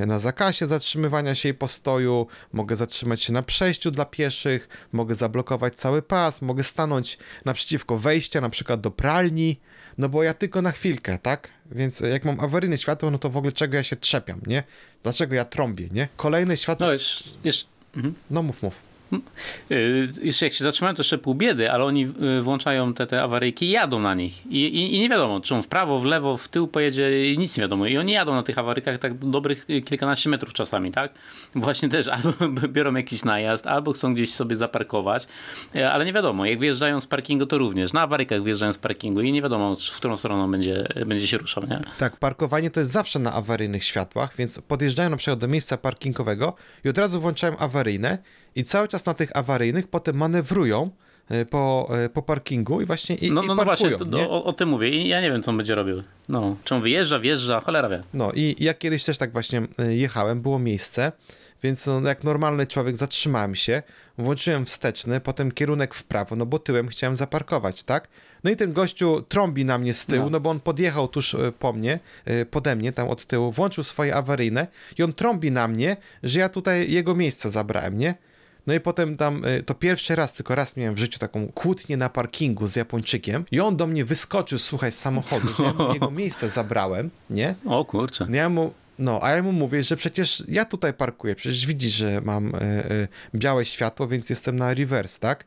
na 0.06 0.18
zakazie 0.18 0.66
zatrzymywania 0.66 1.34
się 1.34 1.48
i 1.48 1.54
postoju, 1.54 2.26
mogę 2.52 2.76
zatrzymać 2.76 3.22
się 3.22 3.32
na 3.32 3.42
przejściu 3.42 3.90
dla 3.90 4.04
pieszych, 4.04 4.68
mogę 4.92 5.14
zablokować 5.14 5.74
cały 5.74 6.02
pas, 6.02 6.42
mogę 6.42 6.64
stanąć 6.64 7.18
naprzeciwko 7.44 7.96
wejścia, 7.98 8.40
na 8.40 8.50
przykład 8.50 8.80
do 8.80 8.90
pralni, 8.90 9.61
no 9.98 10.09
bo 10.09 10.22
ja 10.22 10.34
tylko 10.34 10.62
na 10.62 10.72
chwilkę, 10.72 11.18
tak? 11.18 11.48
Więc 11.70 12.00
jak 12.00 12.24
mam 12.24 12.40
awaryjne 12.40 12.78
światło, 12.78 13.11
no 13.11 13.18
to 13.18 13.30
w 13.30 13.36
ogóle 13.36 13.52
czego 13.52 13.76
ja 13.76 13.82
się 13.82 13.96
trzepiam, 13.96 14.40
nie? 14.46 14.62
Dlaczego 15.02 15.34
ja 15.34 15.44
trąbię, 15.44 15.88
nie? 15.92 16.09
Kolejne 16.16 16.56
światło... 16.56 16.86
No 16.86 16.92
już 16.92 17.24
mhm. 17.96 18.14
No 18.30 18.42
mów, 18.42 18.62
mów. 18.62 18.88
Y, 19.70 20.09
Jeszcze 20.22 20.46
jak 20.46 20.54
się 20.54 20.64
zatrzymają, 20.64 20.94
to 20.96 21.00
jeszcze 21.00 21.18
pół 21.18 21.34
biedy, 21.34 21.70
ale 21.72 21.84
oni 21.84 22.04
y, 22.38 22.42
włączają 22.42 22.94
te, 22.94 23.06
te 23.06 23.22
awaryjki 23.22 23.66
i 23.66 23.70
jadą 23.70 23.98
na 24.00 24.14
nich. 24.14 24.46
I, 24.46 24.66
i, 24.66 24.96
I 24.96 25.00
nie 25.00 25.09
wiadomo, 25.09 25.40
czy 25.40 25.54
on 25.54 25.62
w 25.62 25.68
prawo, 25.68 25.98
w 26.00 26.04
lewo, 26.04 26.36
w 26.36 26.48
tył 26.48 26.68
pojedzie, 26.68 27.32
i 27.32 27.38
nic 27.38 27.56
nie 27.56 27.61
wiadomo. 27.61 27.86
I 27.86 27.98
oni 27.98 28.12
jadą 28.12 28.34
na 28.34 28.42
tych 28.42 28.59
awarykach 28.59 28.98
tak 28.98 29.14
dobrych 29.14 29.66
y, 29.70 29.82
kilkanaście 29.82 30.30
metrów 30.30 30.52
czasami, 30.52 30.92
tak? 30.92 31.12
Właśnie 31.54 31.88
też 31.88 32.09
albo 32.48 32.68
biorą 32.68 32.94
jakiś 32.94 33.24
najazd, 33.24 33.66
albo 33.66 33.92
chcą 33.92 34.14
gdzieś 34.14 34.34
sobie 34.34 34.56
zaparkować, 34.56 35.26
ale 35.92 36.04
nie 36.04 36.12
wiadomo. 36.12 36.46
Jak 36.46 36.59
wyjeżdżają 36.59 37.00
z 37.00 37.06
parkingu, 37.06 37.46
to 37.46 37.59
również. 37.59 37.92
Na 37.92 38.00
awarykach 38.02 38.42
wyjeżdżają 38.42 38.72
z 38.72 38.78
parkingu 38.78 39.20
i 39.20 39.32
nie 39.32 39.42
wiadomo, 39.42 39.76
w 39.92 39.96
którą 39.96 40.16
stroną 40.16 40.50
będzie, 40.50 40.88
będzie 41.06 41.26
się 41.26 41.38
ruszał, 41.38 41.64
nie? 41.66 41.80
Tak, 41.98 42.16
parkowanie 42.16 42.70
to 42.70 42.80
jest 42.80 42.92
zawsze 42.92 43.18
na 43.18 43.32
awaryjnych 43.32 43.84
światłach, 43.84 44.36
więc 44.36 44.61
podjeżdżają 44.61 45.11
na 45.11 45.16
przykład 45.16 45.38
do 45.38 45.48
miejsca 45.48 45.76
parkingowego 45.76 46.54
i 46.84 46.88
od 46.88 46.98
razu 46.98 47.20
włączają 47.20 47.56
awaryjne 47.56 48.18
i 48.57 48.64
cały 48.64 48.88
czas 48.88 49.07
na 49.07 49.14
tych 49.14 49.36
awaryjnych 49.36 49.88
potem 49.88 50.16
manewrują 50.16 50.90
e, 51.28 51.44
po, 51.44 51.88
e, 52.05 52.09
po 52.09 52.22
parkingu 52.22 52.80
i 52.80 52.84
właśnie 52.86 53.16
i, 53.16 53.32
No, 53.32 53.42
i 53.42 53.46
no, 53.46 53.55
no 53.55 53.64
parkują, 53.64 53.96
właśnie, 53.96 54.11
to, 54.12 54.30
o, 54.30 54.44
o 54.44 54.53
tym 54.53 54.68
mówię 54.68 54.88
i 54.88 55.09
ja 55.09 55.20
nie 55.20 55.30
wiem, 55.30 55.42
co 55.42 55.51
on 55.51 55.57
będzie 55.57 55.74
robił. 55.74 56.03
No, 56.28 56.57
czy 56.64 56.74
on 56.74 56.82
wyjeżdża, 56.82 57.18
wjeżdża, 57.18 57.61
cholera 57.61 57.88
wie. 57.88 58.03
No 58.14 58.32
i 58.32 58.57
ja 58.61 58.74
kiedyś 58.74 59.05
też 59.05 59.18
tak 59.18 59.32
właśnie 59.32 59.62
e, 59.78 59.96
jechałem, 59.96 60.40
było 60.40 60.59
miejsce, 60.59 61.12
więc 61.62 61.86
no, 61.86 62.01
jak 62.01 62.24
normalny 62.24 62.66
człowiek 62.66 62.96
zatrzymałem 62.96 63.55
się, 63.55 63.82
włączyłem 64.18 64.66
wsteczny, 64.66 65.20
potem 65.20 65.53
kierunek 65.53 65.94
w 65.94 66.03
prawo, 66.05 66.36
no 66.36 66.46
bo 66.46 66.59
tyłem 66.59 66.88
chciałem 66.88 67.16
zaparkować, 67.16 67.82
tak? 67.84 68.09
No 68.44 68.51
i 68.51 68.57
ten 68.57 68.72
gościu 68.72 69.22
trąbi 69.28 69.64
na 69.64 69.78
mnie 69.78 69.94
z 69.94 70.07
tyłu, 70.07 70.24
no, 70.24 70.30
No. 70.30 70.40
bo 70.40 70.51
on 70.51 70.61
podjechał 70.61 71.09
tuż 71.09 71.36
po 71.59 71.72
mnie, 71.72 71.99
pode 72.51 72.76
mnie, 72.76 72.92
tam 72.92 73.09
od 73.09 73.26
tyłu, 73.26 73.53
włączył 73.53 73.84
swoje 73.84 74.14
awaryjne 74.14 74.66
i 74.99 75.03
on 75.03 75.12
trąbi 75.12 75.51
na 75.51 75.68
mnie, 75.68 75.96
że 76.22 76.40
ja 76.40 76.49
tutaj 76.49 76.90
jego 76.92 77.14
miejsce 77.14 77.51
zabrałem, 77.51 77.99
nie? 77.99 78.14
No 78.69 78.75
i 78.75 78.81
potem 78.81 79.16
tam, 79.16 79.45
e, 79.45 79.62
to 79.62 79.75
pierwszy 79.75 80.16
raz, 80.16 80.33
tylko 80.33 80.55
raz 80.55 80.77
miałem 80.77 80.95
w 80.95 80.99
życiu 80.99 81.19
taką 81.19 81.49
kłótnię 81.49 81.97
na 81.97 82.09
parkingu 82.09 82.66
z 82.66 82.77
Japończykiem 82.77 83.45
i 83.51 83.61
on 83.61 83.77
do 83.77 83.87
mnie 83.87 84.05
wyskoczył, 84.05 84.59
słuchaj, 84.59 84.93
z 84.93 84.99
samochodu, 84.99 85.49
że 85.49 85.62
ja 85.62 85.95
jego 85.95 86.11
miejsce 86.11 86.49
zabrałem, 86.49 87.11
nie? 87.31 87.55
O 87.64 87.85
kurczę. 87.85 88.27
No 88.29 88.37
ja 88.37 88.49
mu, 88.49 88.73
no, 88.99 89.19
a 89.23 89.31
ja 89.31 89.43
mu 89.43 89.53
mówię, 89.53 89.83
że 89.83 89.97
przecież 89.97 90.45
ja 90.49 90.64
tutaj 90.64 90.95
parkuję, 90.95 91.35
przecież 91.35 91.66
widzisz, 91.66 91.93
że 91.93 92.21
mam 92.21 92.55
e, 92.55 92.61
e, 92.61 93.09
białe 93.35 93.64
światło, 93.64 94.09
więc 94.09 94.31
jestem 94.31 94.57
na 94.57 94.75
reverse, 94.75 95.21
tak? 95.21 95.45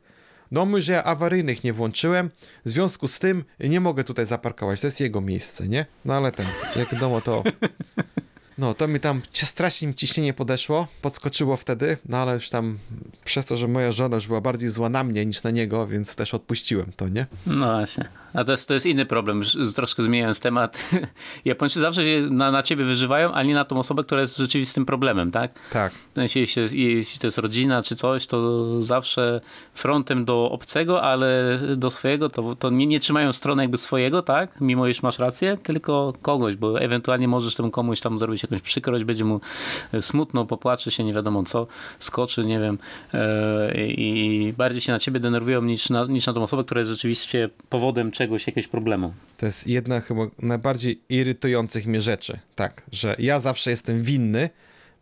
No 0.52 0.66
mówi, 0.66 0.82
że 0.82 0.94
ja 0.94 1.04
awaryjnych 1.04 1.64
nie 1.64 1.74
włączyłem, 1.74 2.30
w 2.66 2.70
związku 2.70 3.08
z 3.08 3.20
tym 3.20 3.44
nie 3.60 3.80
mogę 3.80 4.04
tutaj 4.04 4.26
zaparkować, 4.26 4.82
to 4.82 4.88
jest 4.88 5.02
jego 5.02 5.22
miejsce, 5.22 5.68
nie? 5.68 5.86
No 6.06 6.14
ale 6.14 6.32
ten, 6.32 6.46
jak 6.76 6.94
wiadomo 6.94 7.22
to... 7.22 7.44
No, 8.62 8.74
to 8.74 8.88
mi 8.88 9.00
tam 9.00 9.22
strasznie 9.34 9.88
mi 9.88 9.96
ciśnienie 9.96 10.34
podeszło, 10.34 10.88
podskoczyło 11.02 11.58
wtedy, 11.58 11.98
no 12.06 12.18
ale 12.18 12.34
już 12.34 12.50
tam 12.50 12.78
przez 13.26 13.46
to, 13.46 13.58
że 13.58 13.68
moja 13.68 13.92
żona 13.92 14.16
już 14.16 14.28
była 14.28 14.42
bardziej 14.42 14.70
zła 14.70 14.90
na 14.90 15.04
mnie 15.04 15.26
niż 15.26 15.44
na 15.44 15.52
niego, 15.52 15.88
więc 15.88 16.16
też 16.16 16.34
odpuściłem 16.34 16.92
to, 16.96 17.08
nie? 17.10 17.26
No 17.46 17.66
właśnie. 17.66 18.10
A 18.34 18.44
to 18.44 18.52
jest, 18.52 18.68
to 18.68 18.74
jest 18.74 18.86
inny 18.86 19.06
problem, 19.06 19.42
troszkę 19.76 20.04
zmieniając 20.04 20.40
temat. 20.40 20.90
Japończycy 21.46 21.80
zawsze 21.80 22.04
się 22.04 22.28
na, 22.30 22.52
na 22.52 22.64
ciebie 22.64 22.86
wyżywają, 22.86 23.34
a 23.34 23.44
nie 23.44 23.54
na 23.54 23.66
tą 23.66 23.78
osobę, 23.80 24.04
która 24.04 24.22
jest 24.22 24.38
rzeczywistym 24.38 24.86
problemem, 24.86 25.32
tak? 25.32 25.52
Tak. 25.72 25.94
W 25.94 26.16
sensie, 26.16 26.40
jeśli, 26.40 26.96
jeśli 26.96 27.20
to 27.20 27.28
jest 27.28 27.38
rodzina 27.38 27.84
czy 27.84 27.96
coś, 27.96 28.28
to 28.28 28.82
zawsze 28.82 29.42
frontem 29.74 30.26
do 30.26 30.52
obcego, 30.52 31.02
ale 31.02 31.60
do 31.78 31.90
swojego, 31.90 32.30
to, 32.30 32.56
to 32.56 32.70
nie, 32.70 32.86
nie 32.86 33.00
trzymają 33.00 33.34
strony 33.34 33.64
jakby 33.64 33.78
swojego, 33.78 34.22
tak? 34.22 34.62
Mimo 34.62 34.88
iż 34.88 35.04
masz 35.04 35.20
rację, 35.20 35.58
tylko 35.64 36.14
kogoś, 36.22 36.56
bo 36.56 36.80
ewentualnie 36.80 37.28
możesz 37.28 37.56
temu 37.56 37.72
komuś 37.72 38.00
tam 38.00 38.20
zrobić 38.20 38.44
jakąś 38.44 38.62
przykrość, 38.62 39.04
będzie 39.04 39.26
mu 39.26 39.42
e, 39.94 40.02
smutno, 40.02 40.46
popłacze 40.46 40.92
się, 40.92 41.04
nie 41.04 41.14
wiadomo 41.14 41.44
co, 41.44 41.68
skoczy, 42.00 42.46
nie 42.46 42.60
wiem. 42.60 42.78
e, 43.14 43.72
I 43.88 44.54
bardziej 44.58 44.82
się 44.82 44.92
na 44.92 45.00
ciebie 45.00 45.20
denerwują 45.20 45.62
niż 45.62 45.90
na, 45.90 46.06
niż 46.06 46.28
na 46.28 46.34
tą 46.34 46.44
osobę, 46.44 46.64
która 46.64 46.80
jest 46.80 46.92
rzeczywiście 46.92 47.50
powodem 47.70 48.12
czegoś, 48.22 48.48
jakiegoś 48.48 48.68
problemu. 48.68 49.14
To 49.38 49.46
jest 49.46 49.68
jedna 49.68 50.02
chyba 50.02 50.22
najbardziej 50.40 51.02
irytujących 51.10 51.86
mnie 51.88 52.02
rzeczy. 52.02 52.40
Tak, 52.56 52.82
że 52.92 53.16
ja 53.20 53.40
zawsze 53.40 53.70
jestem 53.72 54.04
winny, 54.04 54.50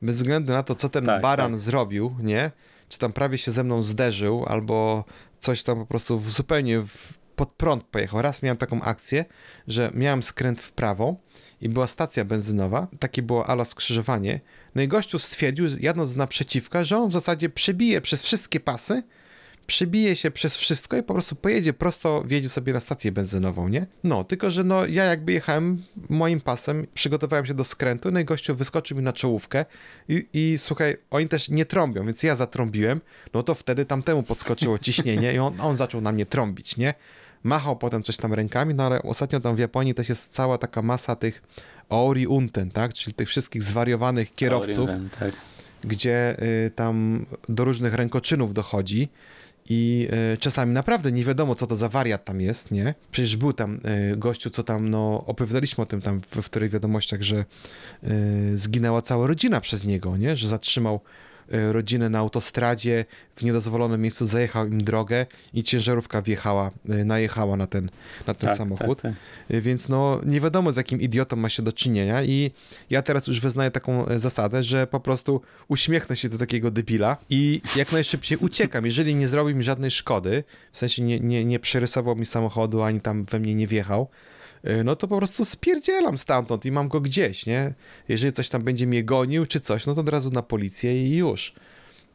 bez 0.02 0.16
względu 0.16 0.54
na 0.54 0.64
to, 0.64 0.76
co 0.76 0.90
ten 0.90 1.06
Tak, 1.06 1.22
baran 1.22 1.52
tak. 1.52 1.60
zrobił, 1.60 2.16
nie? 2.22 2.52
Czy 2.90 3.00
tam 3.00 3.14
prawie 3.14 3.38
się 3.38 3.52
ze 3.52 3.64
mną 3.64 3.82
zderzył, 3.82 4.46
albo 4.48 5.04
coś 5.40 5.64
tam 5.64 5.78
po 5.78 5.86
prostu 5.86 6.20
w, 6.20 6.30
zupełnie 6.32 6.80
w, 6.82 7.14
pod 7.36 7.52
prąd 7.52 7.84
pojechał. 7.84 8.22
Raz 8.22 8.44
miałem 8.44 8.58
taką 8.58 8.82
akcję, 8.82 9.26
że 9.68 9.92
miałem 9.94 10.24
skręt 10.24 10.62
w 10.62 10.72
prawo 10.72 11.16
i 11.62 11.70
była 11.70 11.88
stacja 11.88 12.26
benzynowa, 12.26 12.88
takie 13.00 13.22
było 13.22 13.48
ala 13.48 13.66
skrzyżowanie. 13.66 14.40
No 14.76 14.82
i 14.82 14.88
gościu 14.88 15.20
stwierdził, 15.20 15.66
jadąc 15.80 16.10
z 16.10 16.16
naprzeciwka, 16.16 16.84
że 16.84 16.98
on 16.98 17.10
w 17.10 17.14
zasadzie 17.14 17.50
przebije 17.50 18.02
przez 18.02 18.24
wszystkie 18.24 18.60
pasy, 18.60 19.04
przybije 19.70 20.16
się 20.16 20.32
przez 20.32 20.58
wszystko 20.58 20.98
i 20.98 21.04
po 21.04 21.14
prostu 21.14 21.36
pojedzie 21.36 21.74
prosto, 21.74 22.24
wjedzie 22.26 22.50
sobie 22.50 22.74
na 22.74 22.80
stację 22.80 23.12
benzynową, 23.12 23.68
nie? 23.68 23.88
No, 24.04 24.24
tylko 24.24 24.52
że 24.52 24.64
no 24.64 24.86
ja 24.86 25.04
jakby 25.04 25.32
jechałem 25.32 25.84
moim 26.10 26.42
pasem, 26.42 26.88
przygotowałem 26.94 27.46
się 27.46 27.54
do 27.54 27.64
skrętu, 27.64 28.12
no 28.12 28.20
i 28.20 28.26
gościu 28.26 28.56
wyskoczył 28.56 28.98
mi 28.98 29.04
na 29.04 29.14
czołówkę 29.14 29.66
i, 30.10 30.28
i 30.34 30.58
słuchaj, 30.58 30.98
oni 31.12 31.28
też 31.28 31.50
nie 31.50 31.66
trąbią, 31.66 32.06
więc 32.06 32.24
ja 32.24 32.36
zatrąbiłem, 32.36 33.02
no 33.34 33.44
to 33.44 33.56
wtedy 33.56 33.86
tamtemu 33.86 34.24
podskoczyło 34.24 34.78
ciśnienie 34.80 35.34
i 35.34 35.40
on, 35.40 35.62
on 35.62 35.76
zaczął 35.76 36.02
na 36.02 36.12
mnie 36.12 36.26
trąbić, 36.26 36.78
nie? 36.78 36.94
Machał 37.44 37.76
potem 37.76 38.04
coś 38.04 38.18
tam 38.18 38.34
rękami, 38.34 38.74
no 38.74 38.84
ale 38.84 39.02
ostatnio 39.02 39.40
tam 39.40 39.56
w 39.56 39.60
Japonii 39.60 39.94
też 39.94 40.10
jest 40.10 40.32
cała 40.32 40.58
taka 40.58 40.82
masa 40.82 41.16
tych 41.16 41.42
Ori 41.90 42.28
Unten, 42.28 42.72
tak? 42.72 42.94
Czyli 42.94 43.14
tych 43.14 43.30
wszystkich 43.30 43.64
zwariowanych 43.64 44.36
kierowców, 44.36 44.90
Tak. 45.20 45.34
gdzie 45.84 46.38
y, 46.66 46.72
tam 46.76 47.26
do 47.50 47.64
różnych 47.66 47.94
rękoczynów 47.94 48.54
dochodzi 48.54 49.10
i 49.70 50.08
y, 50.34 50.38
czasami 50.38 50.74
naprawdę 50.74 51.12
nie 51.12 51.26
wiadomo, 51.26 51.56
co 51.56 51.68
to 51.68 51.76
za 51.76 51.90
wariat 51.90 52.26
tam 52.26 52.42
jest, 52.42 52.72
nie? 52.72 52.94
Przecież 53.12 53.38
był 53.38 53.54
tam 53.54 53.80
y, 54.14 54.18
gościu, 54.18 54.50
co 54.50 54.64
tam, 54.64 54.90
no, 54.90 55.24
opowiadaliśmy 55.28 55.82
o 55.82 55.86
tym 55.86 56.02
tam 56.02 56.22
w, 56.22 56.26
w 56.26 56.46
których 56.46 56.72
wiadomościach, 56.72 57.22
że 57.22 57.46
y, 58.04 58.58
zginęła 58.58 59.02
cała 59.02 59.28
rodzina 59.28 59.62
przez 59.62 59.86
niego, 59.86 60.18
nie? 60.18 60.36
Że 60.36 60.48
zatrzymał 60.48 61.00
rodzinę 61.72 62.10
na 62.10 62.20
autostradzie, 62.20 63.06
w 63.36 63.44
niedozwolonym 63.44 64.02
miejscu 64.02 64.26
zajechał 64.26 64.68
im 64.68 64.84
drogę 64.84 65.26
i 65.54 65.64
ciężarówka 65.64 66.22
wjechała, 66.22 66.72
y, 66.90 67.06
najechała 67.06 67.58
na 67.58 67.68
ten, 67.68 67.90
na 68.28 68.34
ten 68.34 68.50
Tak, 68.50 68.58
samochód. 68.58 69.02
tak, 69.02 69.14
tak. 69.48 69.56
Y, 69.56 69.62
Więc 69.62 69.90
no 69.90 70.22
nie 70.26 70.42
wiadomo 70.42 70.72
z 70.72 70.78
jakim 70.78 71.02
idiotą 71.02 71.36
ma 71.36 71.50
się 71.50 71.64
do 71.64 71.74
czynienia 71.74 72.24
i 72.24 72.52
ja 72.90 73.02
teraz 73.02 73.28
już 73.28 73.40
wyznaję 73.40 73.72
taką 73.72 74.06
e, 74.08 74.20
zasadę, 74.20 74.64
że 74.64 74.88
po 74.88 75.00
prostu 75.00 75.42
uśmiechnę 75.68 76.16
się 76.16 76.30
do 76.30 76.38
takiego 76.38 76.72
debila 76.72 77.18
i 77.30 77.62
jak 77.76 77.92
najszybciej 77.92 78.38
uciekam. 78.38 78.86
Jeżeli 78.86 79.16
nie 79.16 79.28
zrobił 79.28 79.56
mi 79.58 79.64
żadnej 79.64 79.92
szkody, 79.92 80.44
w 80.72 80.78
sensie 80.78 81.04
nie, 81.04 81.20
nie, 81.20 81.46
nie 81.46 81.60
przerysował 81.60 82.16
mi 82.16 82.26
samochodu, 82.26 82.82
ani 82.84 83.02
tam 83.02 83.24
we 83.24 83.40
mnie 83.40 83.56
nie 83.56 83.68
wjechał, 83.68 84.08
no 84.84 84.96
to 84.96 85.08
po 85.08 85.18
prostu 85.18 85.46
spierdzielam 85.46 86.18
stamtąd 86.18 86.66
i 86.66 86.72
mam 86.72 86.88
go 86.88 87.02
gdzieś, 87.02 87.46
nie? 87.46 87.74
Jeżeli 88.08 88.34
coś 88.34 88.50
tam 88.50 88.62
będzie 88.64 88.88
mnie 88.88 89.04
gonił 89.04 89.46
czy 89.46 89.60
coś, 89.60 89.86
no 89.86 89.96
to 89.96 90.02
od 90.02 90.10
razu 90.10 90.30
na 90.32 90.42
policję 90.42 91.08
i 91.08 91.16
już. 91.16 91.54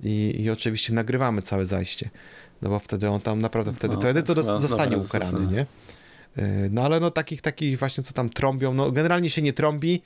I, 0.03 0.34
i 0.42 0.51
oczywiście 0.51 0.92
nagrywamy 0.92 1.42
całe 1.42 1.66
zajście. 1.66 2.11
No 2.62 2.68
bo 2.70 2.78
wtedy 2.78 3.09
on 3.09 3.20
tam 3.20 3.42
naprawdę, 3.42 3.72
wtedy, 3.72 3.95
No, 3.95 4.01
wtedy 4.01 4.22
to 4.22 4.34
no, 4.34 4.42
dos- 4.42 4.61
zostanie 4.61 4.90
dobra, 4.90 5.07
ukarany, 5.07 5.30
zdecydowanie. 5.30 5.66
nie? 6.36 6.42
Yy, 6.62 6.70
No 6.72 6.82
ale 6.82 7.01
no 7.01 7.11
takich, 7.11 7.42
takich 7.42 7.78
właśnie, 7.78 8.05
co 8.05 8.14
tam 8.14 8.30
trąbią, 8.30 8.74
no 8.74 8.92
generalnie 8.92 9.30
się 9.30 9.42
nie 9.42 9.53
trąbi. 9.53 10.03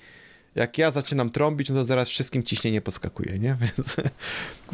Jak 0.55 0.79
ja 0.79 0.91
zaczynam 0.91 1.31
trąbić, 1.31 1.69
no 1.69 1.75
to 1.75 1.85
zaraz 1.85 2.09
wszystkim 2.09 2.43
ciśnienie 2.43 2.81
podskakuje, 2.81 3.39
nie? 3.39 3.57
Więc, 3.63 3.97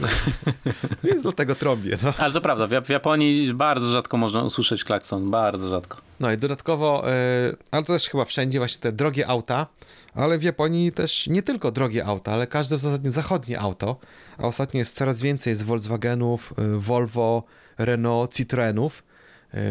więc 1.04 1.22
dlatego 1.22 1.54
trąbię, 1.54 1.98
no. 2.02 2.12
Ale 2.18 2.32
to 2.32 2.40
prawda, 2.40 2.66
w 2.66 2.70
Jap- 2.70 2.84
w 2.84 2.88
Japonii 2.88 3.54
bardzo 3.54 3.90
rzadko 3.90 4.16
można 4.16 4.42
usłyszeć 4.42 4.84
klakson, 4.84 5.30
bardzo 5.30 5.68
rzadko. 5.68 5.98
No 6.20 6.32
i 6.32 6.38
dodatkowo, 6.38 7.04
yy, 7.48 7.56
ale 7.70 7.84
to 7.84 7.92
też 7.92 8.08
chyba 8.08 8.24
wszędzie 8.24 8.58
właśnie 8.58 8.80
te 8.80 8.92
drogie 8.92 9.28
auta, 9.28 9.66
ale 10.14 10.38
w 10.38 10.42
Japonii 10.42 10.92
też 10.92 11.26
nie 11.26 11.42
tylko 11.42 11.70
drogie 11.72 12.04
auta, 12.06 12.32
ale 12.32 12.46
każde 12.46 12.76
w 12.76 12.80
zasadzie 12.80 13.10
zachodnie 13.10 13.60
auto, 13.60 13.96
a 14.38 14.46
ostatnio 14.46 14.78
jest 14.78 14.96
coraz 14.96 15.22
więcej 15.22 15.50
jest 15.50 15.64
Volkswagenów, 15.64 16.54
yy, 16.58 16.80
Volvo, 16.80 17.42
Renault, 17.78 18.34
Citroenów, 18.34 19.02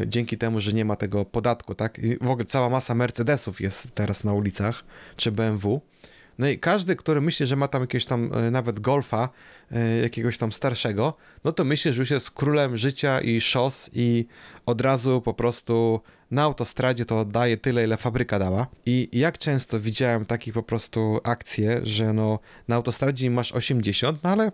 dzięki 0.07 0.37
temu, 0.37 0.61
że 0.61 0.73
nie 0.73 0.85
ma 0.85 0.95
tego 0.95 1.25
podatku, 1.25 1.75
tak? 1.75 1.99
I 1.99 2.17
w 2.17 2.29
ogóle 2.29 2.45
cała 2.45 2.69
masa 2.69 2.95
Mercedesów 2.95 3.61
jest 3.61 3.87
teraz 3.95 4.23
na 4.23 4.33
ulicach, 4.33 4.83
czy 5.15 5.31
BMW. 5.31 5.81
No 6.39 6.47
i 6.47 6.59
każdy, 6.59 6.95
który 6.95 7.21
myśli, 7.21 7.45
że 7.45 7.55
ma 7.55 7.67
tam 7.67 7.81
jakiegoś 7.81 8.05
tam 8.05 8.33
e, 8.33 8.51
nawet 8.51 8.79
golfa, 8.79 9.29
e, 9.71 9.97
jakiegoś 9.97 10.37
tam 10.37 10.51
starszego, 10.51 11.13
no 11.43 11.51
to 11.51 11.63
myśli, 11.63 11.93
że 11.93 12.01
już 12.01 12.11
jest 12.11 12.31
królem 12.31 12.77
życia 12.77 13.21
i 13.21 13.41
szos 13.41 13.89
i 13.93 14.25
od 14.65 14.81
razu 14.81 15.21
po 15.21 15.33
prostu 15.33 16.01
na 16.31 16.43
autostradzie 16.43 17.05
to 17.05 17.25
daje 17.25 17.57
tyle, 17.57 17.83
ile 17.83 17.97
fabryka 17.97 18.39
dała. 18.39 18.67
I 18.85 19.09
jak 19.11 19.37
często 19.37 19.79
widziałem 19.79 20.25
takie 20.25 20.53
po 20.53 20.63
prostu 20.63 21.19
akcje, 21.23 21.79
że 21.83 22.13
no 22.13 22.39
na 22.67 22.75
autostradzie 22.75 23.29
masz 23.29 23.51
80, 23.51 24.23
no 24.23 24.29
ale 24.29 24.51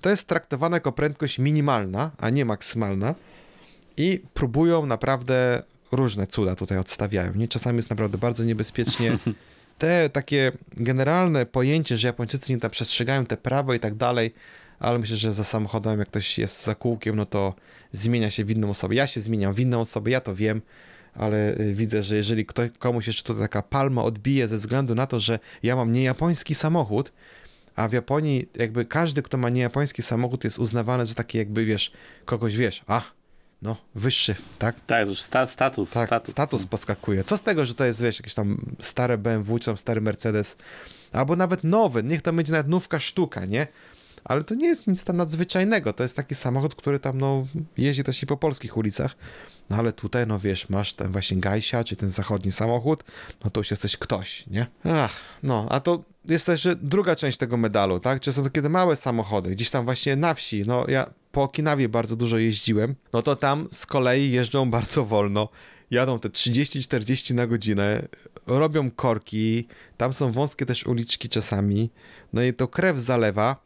to 0.00 0.10
jest 0.10 0.26
traktowane 0.26 0.76
jako 0.76 0.92
prędkość 0.92 1.38
minimalna, 1.38 2.10
a 2.18 2.30
nie 2.30 2.44
maksymalna 2.44 3.14
i 3.96 4.20
próbują 4.34 4.86
naprawdę 4.86 5.62
różne 5.92 6.26
cuda 6.26 6.54
tutaj 6.54 6.78
odstawiają. 6.78 7.34
Nie? 7.34 7.48
Czasami 7.48 7.76
jest 7.76 7.90
naprawdę 7.90 8.18
bardzo 8.18 8.44
niebezpiecznie. 8.44 9.18
Te 9.78 10.10
takie 10.10 10.52
generalne 10.72 11.46
pojęcie, 11.46 11.96
że 11.96 12.08
Japończycy 12.08 12.52
nie 12.52 12.60
tam 12.60 12.70
przestrzegają 12.70 13.26
te 13.26 13.36
prawo 13.36 13.74
i 13.74 13.80
tak 13.80 13.94
dalej, 13.94 14.34
ale 14.78 14.98
myślę, 14.98 15.16
że 15.16 15.32
za 15.32 15.44
samochodem, 15.44 15.98
jak 15.98 16.08
ktoś 16.08 16.38
jest 16.38 16.64
za 16.64 16.74
kółkiem, 16.74 17.16
no 17.16 17.26
to 17.26 17.54
zmienia 17.92 18.30
się 18.30 18.44
w 18.44 18.50
inną 18.50 18.70
osobę. 18.70 18.94
Ja 18.94 19.06
się 19.06 19.20
zmieniam 19.20 19.54
w 19.54 19.60
inną 19.60 19.80
osobę, 19.80 20.10
ja 20.10 20.20
to 20.20 20.34
wiem, 20.34 20.62
ale 21.14 21.58
y, 21.60 21.74
widzę, 21.74 22.02
że 22.02 22.16
jeżeli 22.16 22.46
ktoś, 22.46 22.70
komuś 22.78 23.06
jeszcze 23.06 23.22
tutaj 23.22 23.42
taka 23.42 23.62
palma 23.62 24.02
odbije 24.02 24.48
ze 24.48 24.56
względu 24.56 24.94
na 24.94 25.06
to, 25.06 25.20
że 25.20 25.38
ja 25.62 25.76
mam 25.76 25.92
niejapoński 25.92 26.54
samochód, 26.54 27.12
a 27.76 27.88
w 27.88 27.92
Japonii 27.92 28.48
jakby 28.56 28.84
każdy, 28.84 29.22
kto 29.22 29.36
ma 29.36 29.50
niejapoński 29.50 30.02
samochód 30.02 30.44
jest 30.44 30.58
uznawany 30.58 31.06
za 31.06 31.14
taki 31.14 31.38
jakby, 31.38 31.64
wiesz, 31.64 31.92
kogoś, 32.24 32.56
wiesz, 32.56 32.82
a, 32.86 33.02
no, 33.64 33.76
wyższy, 33.94 34.34
tak? 34.58 34.76
Tak, 34.86 35.08
już 35.08 35.20
sta, 35.20 35.46
status, 35.46 35.90
Tak, 35.90 36.08
status. 36.08 36.30
status 36.32 36.66
podskakuje. 36.66 37.24
Co 37.24 37.36
z 37.36 37.42
tego, 37.42 37.66
że 37.66 37.74
to 37.74 37.84
jest, 37.84 38.02
wiesz, 38.02 38.18
jakieś 38.18 38.34
tam 38.34 38.74
stare 38.80 39.18
BMW, 39.18 39.58
czy 39.58 39.66
tam 39.66 39.76
stary 39.76 40.00
Mercedes, 40.00 40.56
albo 41.12 41.36
nawet 41.36 41.64
nowy, 41.64 42.02
niech 42.02 42.22
to 42.22 42.32
będzie 42.32 42.52
nawet 42.52 42.68
nówka 42.68 43.00
sztuka, 43.00 43.44
nie? 43.44 43.66
Ale 44.24 44.44
to 44.44 44.54
nie 44.54 44.66
jest 44.66 44.86
nic 44.86 45.04
tam 45.04 45.16
nadzwyczajnego, 45.16 45.92
to 45.92 46.02
jest 46.02 46.16
taki 46.16 46.34
samochód, 46.34 46.74
który 46.74 46.98
tam, 46.98 47.18
no, 47.18 47.46
jeździ 47.76 48.04
też 48.04 48.22
i 48.22 48.26
po 48.26 48.36
polskich 48.36 48.76
ulicach, 48.76 49.16
no 49.70 49.76
ale 49.76 49.92
tutaj, 49.92 50.26
no 50.26 50.38
wiesz, 50.38 50.68
masz 50.68 50.94
ten 50.94 51.12
właśnie 51.12 51.36
Gajsia, 51.36 51.84
czy 51.84 51.96
ten 51.96 52.10
zachodni 52.10 52.52
samochód, 52.52 53.04
no 53.44 53.50
to 53.50 53.60
już 53.60 53.70
jesteś 53.70 53.96
ktoś, 53.96 54.46
nie? 54.46 54.66
Ach, 54.84 55.20
no, 55.42 55.66
a 55.70 55.80
to 55.80 56.02
jest 56.24 56.46
też 56.46 56.68
druga 56.82 57.16
część 57.16 57.38
tego 57.38 57.56
medalu, 57.56 58.00
tak? 58.00 58.20
Czy 58.20 58.32
są 58.32 58.42
to 58.42 58.50
kiedy 58.50 58.68
małe 58.68 58.96
samochody, 58.96 59.50
gdzieś 59.50 59.70
tam 59.70 59.84
właśnie 59.84 60.16
na 60.16 60.34
wsi, 60.34 60.62
no 60.66 60.84
ja 60.88 61.10
po 61.32 61.42
Okinawie 61.42 61.88
bardzo 61.88 62.16
dużo 62.16 62.38
jeździłem, 62.38 62.94
no 63.12 63.22
to 63.22 63.36
tam 63.36 63.68
z 63.70 63.86
kolei 63.86 64.30
jeżdżą 64.30 64.70
bardzo 64.70 65.04
wolno, 65.04 65.48
jadą 65.90 66.18
te 66.18 66.28
30-40 66.28 67.34
na 67.34 67.46
godzinę, 67.46 68.08
robią 68.46 68.90
korki, 68.90 69.68
tam 69.96 70.12
są 70.12 70.32
wąskie 70.32 70.66
też 70.66 70.86
uliczki 70.86 71.28
czasami, 71.28 71.90
no 72.32 72.42
i 72.42 72.52
to 72.52 72.68
krew 72.68 72.98
zalewa, 72.98 73.56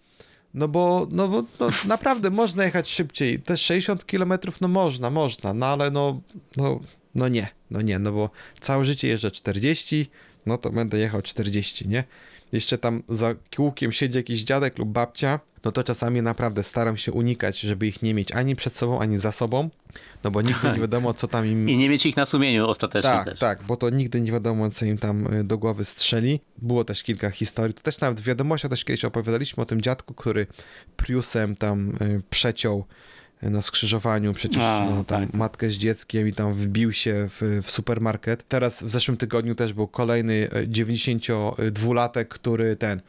no 0.55 0.69
bo, 0.69 1.07
no 1.11 1.29
bo 1.29 1.45
no, 1.61 1.71
naprawdę 1.85 2.31
można 2.31 2.65
jechać 2.65 2.91
szybciej. 2.91 3.41
Te 3.41 3.57
60 3.57 4.05
km, 4.05 4.33
no 4.61 4.69
można, 4.69 5.11
można, 5.11 5.55
no 5.55 5.67
ale 5.67 5.91
no, 5.91 6.21
no, 6.57 6.81
no 7.15 7.29
nie, 7.29 7.49
no 7.71 7.83
nie, 7.83 7.99
no 7.99 8.13
bo 8.13 8.31
całe 8.61 8.85
życie 8.85 9.09
jeżdżę 9.09 9.31
40, 9.31 10.11
no 10.47 10.59
to 10.59 10.71
będę 10.71 10.99
jechał 10.99 11.23
40, 11.23 11.89
nie? 11.89 12.05
Jeszcze 12.53 12.79
tam 12.79 13.03
za 13.09 13.35
kółkiem 13.57 13.93
siedzi 13.93 14.17
jakiś 14.17 14.43
dziadek 14.43 14.79
lub 14.79 14.89
babcia, 14.89 15.41
no 15.65 15.73
to 15.73 15.85
czasami 15.85 16.23
naprawdę 16.23 16.63
staram 16.63 16.97
się 16.97 17.13
unikać, 17.13 17.61
żeby 17.61 17.87
ich 17.87 18.03
nie 18.03 18.15
mieć 18.15 18.33
ani 18.33 18.57
przed 18.57 18.77
sobą, 18.77 18.99
ani 19.01 19.17
za 19.17 19.33
sobą, 19.33 19.71
no 20.25 20.31
bo 20.31 20.43
nigdy 20.43 20.73
nie 20.73 20.79
wiadomo, 20.81 21.15
co 21.15 21.29
tam 21.29 21.47
im 21.47 21.69
I 21.69 21.77
nie 21.77 21.89
mieć 21.89 22.07
ich 22.07 22.17
na 22.17 22.27
sumieniu 22.27 22.69
ostatecznie 22.69 23.11
tak, 23.11 23.25
też. 23.25 23.39
tak, 23.39 23.63
bo 23.63 23.77
to 23.77 23.91
nigdy 23.91 24.21
nie 24.21 24.33
wiadomo, 24.33 24.71
co 24.71 24.87
im 24.87 24.99
tam 24.99 25.35
y, 25.35 25.45
do 25.45 25.59
głowy 25.59 25.85
strzeli. 25.85 26.41
Było 26.59 26.85
też 26.85 27.03
kilka 27.03 27.31
historii, 27.31 27.75
to 27.75 27.83
też 27.83 28.01
nawet 28.01 28.21
w 28.21 28.25
wiadomościach 28.25 28.71
też 28.71 28.85
kiedyś 28.85 29.05
opowiadaliśmy 29.05 29.63
o 29.63 29.67
tym 29.67 29.81
dziadku, 29.81 30.15
który 30.15 30.47
Priusem 30.97 31.57
tam 31.57 31.91
y, 31.91 32.23
przeciął 32.31 32.85
y, 33.43 33.51
na 33.51 33.63
skrzyżowaniu 33.63 34.35
przecież 34.35 34.63
A, 34.63 34.87
no, 34.91 35.05
tam 35.05 35.27
tak. 35.27 35.35
matkę 35.35 35.71
z 35.71 35.75
dzieckiem 35.75 36.29
i 36.29 36.33
tam 36.33 36.55
wbił 36.55 36.93
się 36.93 37.29
w, 37.29 37.61
w 37.63 37.71
supermarket. 37.71 38.49
Teraz 38.49 38.83
w 38.83 38.89
zeszłym 38.89 39.17
tygodniu 39.17 39.55
też 39.55 39.73
był 39.73 39.89
kolejny 39.89 40.35
y, 40.35 40.69
92-latek, 40.69 42.25
który 42.25 42.77
ten 42.77 43.01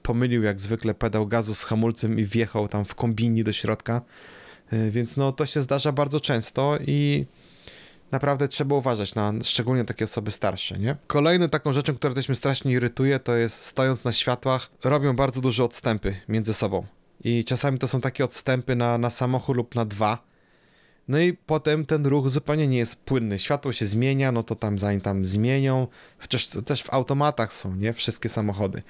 pomylił 0.00 0.42
jak 0.42 0.60
zwykle 0.60 0.94
pedał 0.94 1.26
gazu 1.26 1.54
z 1.54 1.64
hamulcem 1.64 2.18
i 2.18 2.24
wjechał 2.24 2.68
tam 2.68 2.84
w 2.84 2.94
kombini 2.94 3.44
do 3.44 3.52
środka. 3.52 4.02
Y, 4.72 4.90
Więc 4.90 5.16
no 5.16 5.32
to 5.32 5.46
się 5.46 5.60
zdarza 5.60 5.92
bardzo 5.92 6.20
często 6.20 6.78
i 6.86 7.26
naprawdę 8.10 8.48
trzeba 8.48 8.76
uważać 8.76 9.14
na 9.14 9.32
szczególnie 9.42 9.84
takie 9.84 10.04
osoby 10.04 10.30
starsze, 10.30 10.78
nie? 10.78 10.96
Kolejną 11.06 11.48
taką 11.48 11.72
rzeczą, 11.72 11.94
która 11.94 12.14
też 12.14 12.28
mnie 12.28 12.36
strasznie 12.36 12.72
irytuje, 12.72 13.18
to 13.18 13.36
jest 13.36 13.64
stojąc 13.64 14.04
na 14.04 14.12
światłach, 14.12 14.70
robią 14.84 15.16
bardzo 15.16 15.40
duże 15.40 15.64
odstępy 15.64 16.16
między 16.28 16.54
sobą. 16.54 16.86
I 17.24 17.44
czasami 17.44 17.78
to 17.78 17.88
są 17.88 18.00
takie 18.00 18.24
odstępy 18.24 18.76
na, 18.76 18.98
na 18.98 19.10
samochód 19.10 19.56
lub 19.56 19.74
na 19.74 19.84
dwa. 19.84 20.28
No 21.08 21.18
i 21.18 21.32
potem 21.32 21.86
ten 21.86 22.06
ruch 22.06 22.30
zupełnie 22.30 22.66
nie 22.66 22.78
jest 22.78 23.04
płynny. 23.04 23.38
Światło 23.38 23.72
się 23.72 23.86
zmienia, 23.86 24.32
no 24.32 24.42
to 24.42 24.54
tam 24.54 24.78
zanim 24.78 25.00
tam 25.00 25.24
zmienią, 25.24 25.86
chociaż 26.18 26.48
też 26.48 26.82
w 26.82 26.92
automatach 26.92 27.54
są, 27.54 27.76
nie? 27.76 27.92
Wszystkie 27.92 28.28
samochody. 28.28 28.82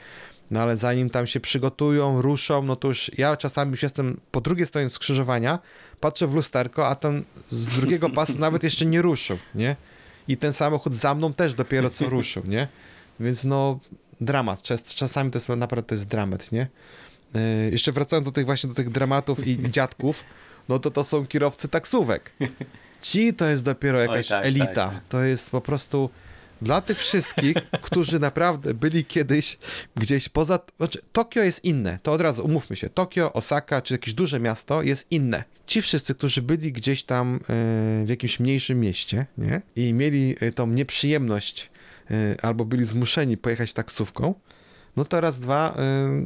No 0.51 0.61
ale 0.61 0.77
zanim 0.77 1.11
tam 1.11 1.27
się 1.27 1.41
przygotują, 1.41 2.23
ruszą, 2.23 2.63
no 2.63 2.77
to 2.77 2.89
już 2.89 3.11
ja 3.19 3.37
czasami 3.37 3.71
już 3.71 3.83
jestem 3.83 4.21
po 4.31 4.41
drugiej 4.41 4.67
stronie 4.67 4.89
skrzyżowania, 4.89 5.59
patrzę 6.01 6.27
w 6.27 6.35
lusterko, 6.35 6.89
a 6.89 6.95
ten 6.95 7.25
z 7.49 7.69
drugiego 7.69 8.11
pasu 8.19 8.39
nawet 8.39 8.65
jeszcze 8.65 8.87
nie 8.87 9.03
ruszył, 9.03 9.39
nie? 9.55 9.77
I 10.29 10.37
ten 10.37 10.53
samochód 10.53 10.97
za 10.97 11.15
mną 11.15 11.33
też 11.33 11.55
dopiero 11.55 11.91
co 11.91 12.09
ruszył, 12.09 12.43
nie? 12.47 12.69
Więc 13.21 13.45
no, 13.45 13.81
dramat. 14.21 14.63
Czas, 14.63 14.83
czasami 14.83 15.31
to 15.31 15.37
jest 15.37 15.49
naprawdę 15.49 15.89
to 15.89 15.95
jest 15.95 16.09
dramat, 16.09 16.53
nie? 16.53 16.69
Yy, 17.35 17.41
jeszcze 17.71 17.93
wracając 17.93 18.25
do 18.25 18.33
tych 18.33 18.47
właśnie 18.47 18.69
do 18.69 18.75
tych 18.75 18.91
dramatów 18.91 19.47
i, 19.47 19.59
dziadków, 19.71 20.25
no 20.69 20.79
to 20.79 20.91
to 20.91 21.05
są 21.05 21.27
kierowcy 21.27 21.69
taksówek. 21.69 22.33
Ci 23.01 23.35
to 23.35 23.47
jest 23.47 23.65
dopiero 23.65 24.01
jakaś 24.01 24.29
tak, 24.29 24.47
elita. 24.47 24.75
tak. 24.75 25.01
To 25.09 25.21
jest 25.21 25.51
po 25.51 25.61
prostu 25.61 26.11
dla 26.63 26.81
tych 26.81 26.99
wszystkich, 26.99 27.57
którzy 27.83 28.19
naprawdę 28.19 28.75
byli 28.75 29.05
kiedyś 29.05 29.59
gdzieś 29.97 30.29
poza. 30.29 30.59
Znaczy, 30.77 31.01
Tokio 31.13 31.43
jest 31.43 31.65
inne. 31.65 31.99
To 32.03 32.13
od 32.13 32.21
razu 32.21 32.45
umówmy 32.45 32.77
się. 32.77 32.89
Tokio, 32.89 33.33
Osaka 33.33 33.83
czy 33.83 33.95
jakieś 33.95 34.15
duże 34.15 34.41
miasto 34.41 34.83
jest 34.83 35.07
inne. 35.11 35.45
Ci 35.67 35.83
wszyscy, 35.83 36.15
którzy 36.15 36.43
byli 36.43 36.73
gdzieś 36.73 37.05
tam 37.05 37.35
e, 37.35 37.39
w 38.05 38.09
jakimś 38.09 38.41
mniejszym 38.41 38.81
mieście 38.81 39.27
nie? 39.39 39.63
i 39.77 39.93
mieli 39.93 40.37
e, 40.41 40.53
tą 40.53 40.67
nieprzyjemność 40.67 41.71
e, 42.11 42.15
albo 42.43 42.65
byli 42.65 42.85
zmuszeni 42.85 43.37
pojechać 43.37 43.73
taksówką, 43.73 44.35
no 44.99 45.05
to 45.05 45.21
raz, 45.21 45.39
dwa 45.39 45.77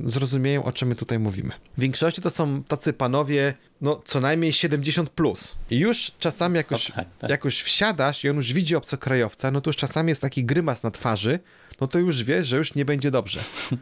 y, 0.06 0.10
zrozumieją, 0.10 0.64
o 0.64 0.72
czym 0.72 0.88
my 0.88 0.94
tutaj 0.94 1.18
mówimy. 1.18 1.52
W 1.76 1.80
większości 1.80 2.22
to 2.22 2.30
są 2.30 2.62
tacy 2.62 2.92
panowie, 2.92 3.54
no 3.80 4.02
co 4.04 4.20
najmniej 4.20 4.52
70 4.52 5.10
plus. 5.10 5.58
I 5.70 5.78
już 5.78 6.12
czasami 6.18 6.56
jak 6.56 6.70
już, 6.70 6.90
O, 6.90 6.92
tak, 6.92 7.06
tak. 7.18 7.30
jak 7.30 7.44
już 7.44 7.62
wsiadasz 7.62 8.24
i 8.24 8.28
on 8.28 8.36
już 8.36 8.52
widzi 8.52 8.76
obcokrajowca, 8.76 9.50
no 9.50 9.60
to 9.60 9.68
już 9.70 9.76
czasami 9.76 10.08
jest 10.08 10.22
taki 10.22 10.44
grymas 10.44 10.82
na 10.82 10.90
twarzy, 10.90 11.38
no 11.80 11.86
to 11.86 11.98
już 11.98 12.24
wie, 12.24 12.44
że 12.44 12.56
już 12.56 12.74
nie 12.74 12.84
będzie 12.84 13.10
dobrze. 13.10 13.40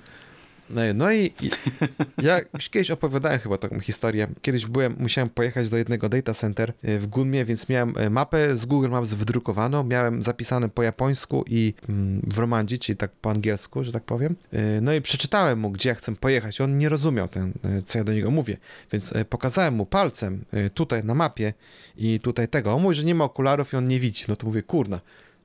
No, 0.71 0.85
i- 0.85 0.95
no 0.95 1.13
i 1.13 1.33
i 1.43 1.51
ja 2.27 2.41
już 2.55 2.69
kiedyś 2.71 2.91
opowiadałem 2.91 3.39
chyba 3.41 3.59
taką 3.59 3.81
historię. 3.81 4.29
Kiedyś 4.43 4.67
byłem, 4.67 4.97
musiałem 4.99 5.31
pojechać 5.31 5.69
do 5.69 5.77
jednego 5.77 6.09
data 6.09 6.35
center 6.35 6.73
y, 6.85 6.99
w 6.99 7.07
Gunmie, 7.07 7.45
więc 7.45 7.69
miałem 7.69 7.97
y, 7.99 8.11
mapę 8.11 8.57
z 8.57 8.67
Google 8.67 8.89
Maps 8.89 9.15
wydrukowaną, 9.15 9.85
miałem 9.85 10.23
zapisane 10.23 10.69
po 10.69 10.83
japońsku 10.83 11.45
i 11.49 11.75
mm, 11.89 12.21
w 12.35 12.39
romandzi, 12.39 12.79
czyli 12.79 12.97
tak 12.97 13.11
po 13.13 13.31
angielsku, 13.31 13.85
że 13.85 13.93
tak 13.93 14.03
powiem. 14.05 14.37
Y, 14.55 14.81
No 14.83 14.93
i 14.93 15.01
przeczytałem 15.01 15.59
mu, 15.61 15.71
gdzie 15.71 15.89
ja 15.89 15.95
chcę 15.95 16.17
pojechać. 16.17 16.61
On 16.61 16.79
nie 16.79 16.89
rozumiał 16.89 17.29
ten, 17.29 17.53
co 17.87 17.99
ja 17.99 18.05
do 18.05 18.13
niego 18.13 18.31
mówię, 18.31 18.57
więc 18.93 19.15
pokazałem 19.29 19.75
mu 19.75 19.87
palcem 19.87 20.45
tutaj 20.75 21.05
na 21.05 21.15
mapie 21.15 21.53
i 21.97 22.21
tutaj 22.21 22.49
tego. 22.49 22.75
On 22.75 22.83
mówi, 22.83 22.95
że 22.95 23.05
nie 23.05 23.15
ma 23.15 23.25
okularów 23.25 23.73
i 23.73 23.77
on 23.77 23.89
nie 23.89 24.01
widzi. 24.01 24.25
No 24.29 24.37
to 24.37 24.47
mówię, 24.47 24.63
kurna, 24.63 25.01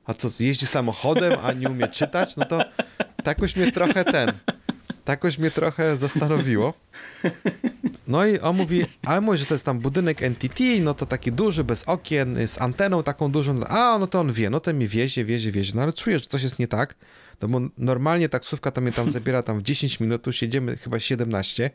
a 0.05 0.13
co, 0.13 0.27
jeździ 0.39 0.67
samochodem, 0.67 1.33
a 1.43 1.51
nie 1.51 1.69
umie 1.69 1.87
czytać? 1.87 2.35
No 2.37 2.45
to 2.45 2.59
tak 3.23 3.39
już 3.41 3.55
mnie 3.55 3.71
trochę 3.71 4.05
ten, 4.05 4.31
tak 5.05 5.23
już 5.23 5.37
mnie 5.37 5.51
trochę 5.51 5.97
zastanowiło. 5.97 6.73
No 8.07 8.25
i 8.25 8.39
on 8.39 8.55
mówi, 8.55 8.85
ale 9.03 9.21
mówi, 9.21 9.37
że 9.37 9.45
to 9.45 9.53
jest 9.53 9.65
tam 9.65 9.79
budynek 9.79 10.21
NTT, 10.21 10.59
no 10.81 10.93
to 10.93 11.05
taki 11.05 11.31
duży, 11.31 11.63
bez 11.63 11.83
okien, 11.83 12.47
z 12.47 12.61
anteną 12.61 13.03
taką 13.03 13.31
dużą. 13.31 13.63
A, 13.63 13.97
no 13.99 14.07
to 14.07 14.19
on 14.19 14.33
wie, 14.33 14.49
no 14.49 14.59
to 14.59 14.73
mi 14.73 14.87
wiezie, 14.87 15.25
wiezie, 15.25 15.51
wiezie. 15.51 15.73
No 15.75 15.81
ale 15.81 15.93
czuję, 15.93 16.19
że 16.19 16.25
coś 16.25 16.43
jest 16.43 16.59
nie 16.59 16.67
tak, 16.67 16.95
no 17.41 17.47
bo 17.47 17.61
normalnie 17.77 18.29
taksówka 18.29 18.71
tam 18.71 18.83
mnie 18.83 18.93
tam 18.93 19.09
zabiera 19.09 19.43
tam 19.43 19.59
w 19.59 19.63
10 19.63 19.99
minut, 19.99 20.21
tu 20.21 20.31
siedziemy 20.31 20.77
chyba 20.77 20.99
17 20.99 21.71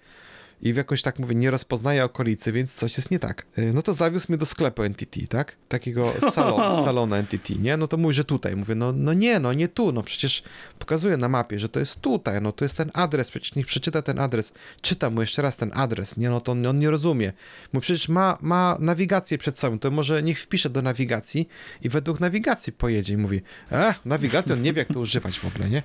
i 0.63 0.73
w 0.73 0.77
jakoś 0.77 1.03
tak 1.03 1.19
mówię, 1.19 1.35
nie 1.35 1.51
rozpoznaję 1.51 2.05
okolicy, 2.05 2.53
więc 2.53 2.75
coś 2.75 2.97
jest 2.97 3.11
nie 3.11 3.19
tak. 3.19 3.47
Y, 3.59 3.73
No 3.73 3.83
to 3.83 3.95
zawiózł 3.95 4.27
mnie 4.29 4.39
do 4.39 4.47
sklepu 4.47 4.83
NTT, 4.83 5.21
tak? 5.29 5.57
Takiego 5.69 6.13
salon, 6.35 6.85
salonu 6.85 7.15
NTT, 7.15 7.51
nie? 7.59 7.77
No 7.77 7.87
to 7.89 7.97
mówi, 7.97 8.15
że 8.15 8.25
tutaj. 8.25 8.57
Mówię, 8.57 8.75
no, 8.75 8.93
no 8.93 9.13
nie, 9.13 9.41
no 9.41 9.53
nie 9.53 9.69
tu, 9.69 9.93
no 9.93 10.03
przecież 10.03 10.43
pokazuję 10.79 11.17
na 11.17 11.29
mapie, 11.29 11.59
że 11.59 11.69
to 11.69 11.81
jest 11.81 12.01
tutaj, 12.01 12.43
no 12.43 12.53
to 12.53 12.65
jest 12.65 12.77
ten 12.77 12.91
adres, 12.95 13.31
przecież 13.31 13.55
niech 13.55 13.67
przeczyta 13.67 14.03
ten 14.03 14.19
adres. 14.19 14.53
Czytam 14.81 15.15
mu 15.15 15.21
jeszcze 15.21 15.43
raz 15.43 15.57
ten 15.57 15.71
adres, 15.75 16.17
nie? 16.17 16.31
No 16.31 16.41
to 16.41 16.53
on, 16.53 16.67
on 16.67 16.79
nie 16.79 16.91
rozumie. 16.91 17.33
Bo 17.73 17.81
przecież 17.81 18.09
ma, 18.09 18.39
ma 18.41 18.77
nawigację 18.81 19.39
przed 19.39 19.59
sobą, 19.59 19.79
to 19.79 19.91
może 19.91 20.23
niech 20.23 20.41
wpisze 20.41 20.71
do 20.71 20.83
nawigacji 20.83 21.49
i 21.83 21.89
według 21.89 22.21
nawigacji 22.21 22.73
pojedzie 22.73 23.15
i 23.15 23.17
mówi, 23.17 23.41
e, 23.73 23.95
nawigacja, 24.05 24.55
on 24.55 24.63
nie 24.63 24.73
wie 24.73 24.79
jak 24.79 24.89
to 24.89 25.01
używać 25.01 25.39
w 25.39 25.45
ogóle, 25.45 25.69
nie? 25.71 25.83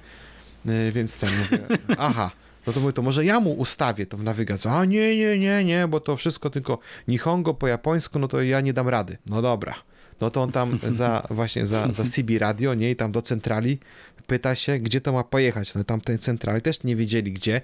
Y, 0.69 0.91
Więc 0.91 1.17
ten 1.17 1.29
mówię, 1.39 1.59
aha, 1.97 2.31
no 2.67 2.73
to 2.73 2.79
mówię, 2.79 2.93
to 2.93 3.01
może 3.01 3.25
ja 3.25 3.39
mu 3.39 3.51
ustawię 3.51 4.05
to 4.05 4.17
w 4.17 4.23
nawigacji. 4.23 4.69
A 4.69 4.85
nie, 4.85 5.17
nie, 5.17 5.39
nie, 5.39 5.63
nie, 5.63 5.87
bo 5.87 5.99
to 5.99 6.15
wszystko 6.15 6.49
tylko 6.49 6.79
Nihongo 7.07 7.53
po 7.53 7.67
japońsku, 7.67 8.19
no 8.19 8.27
to 8.27 8.41
ja 8.41 8.61
nie 8.61 8.73
dam 8.73 8.89
rady. 8.89 9.17
No 9.29 9.41
dobra. 9.41 9.75
No 10.21 10.29
to 10.29 10.41
on 10.41 10.51
tam 10.51 10.79
za, 10.89 11.27
właśnie 11.29 11.65
za, 11.65 11.91
za 11.91 12.03
CB 12.03 12.39
Radio, 12.39 12.73
nie, 12.73 12.91
i 12.91 12.95
tam 12.95 13.11
do 13.11 13.21
centrali 13.21 13.79
pyta 14.27 14.55
się, 14.55 14.79
gdzie 14.79 15.01
to 15.01 15.11
ma 15.11 15.23
pojechać. 15.23 15.75
No 15.75 15.83
tam 15.83 16.01
tej 16.01 16.19
centrali 16.19 16.61
też 16.61 16.83
nie 16.83 16.95
wiedzieli 16.95 17.31
gdzie, 17.31 17.61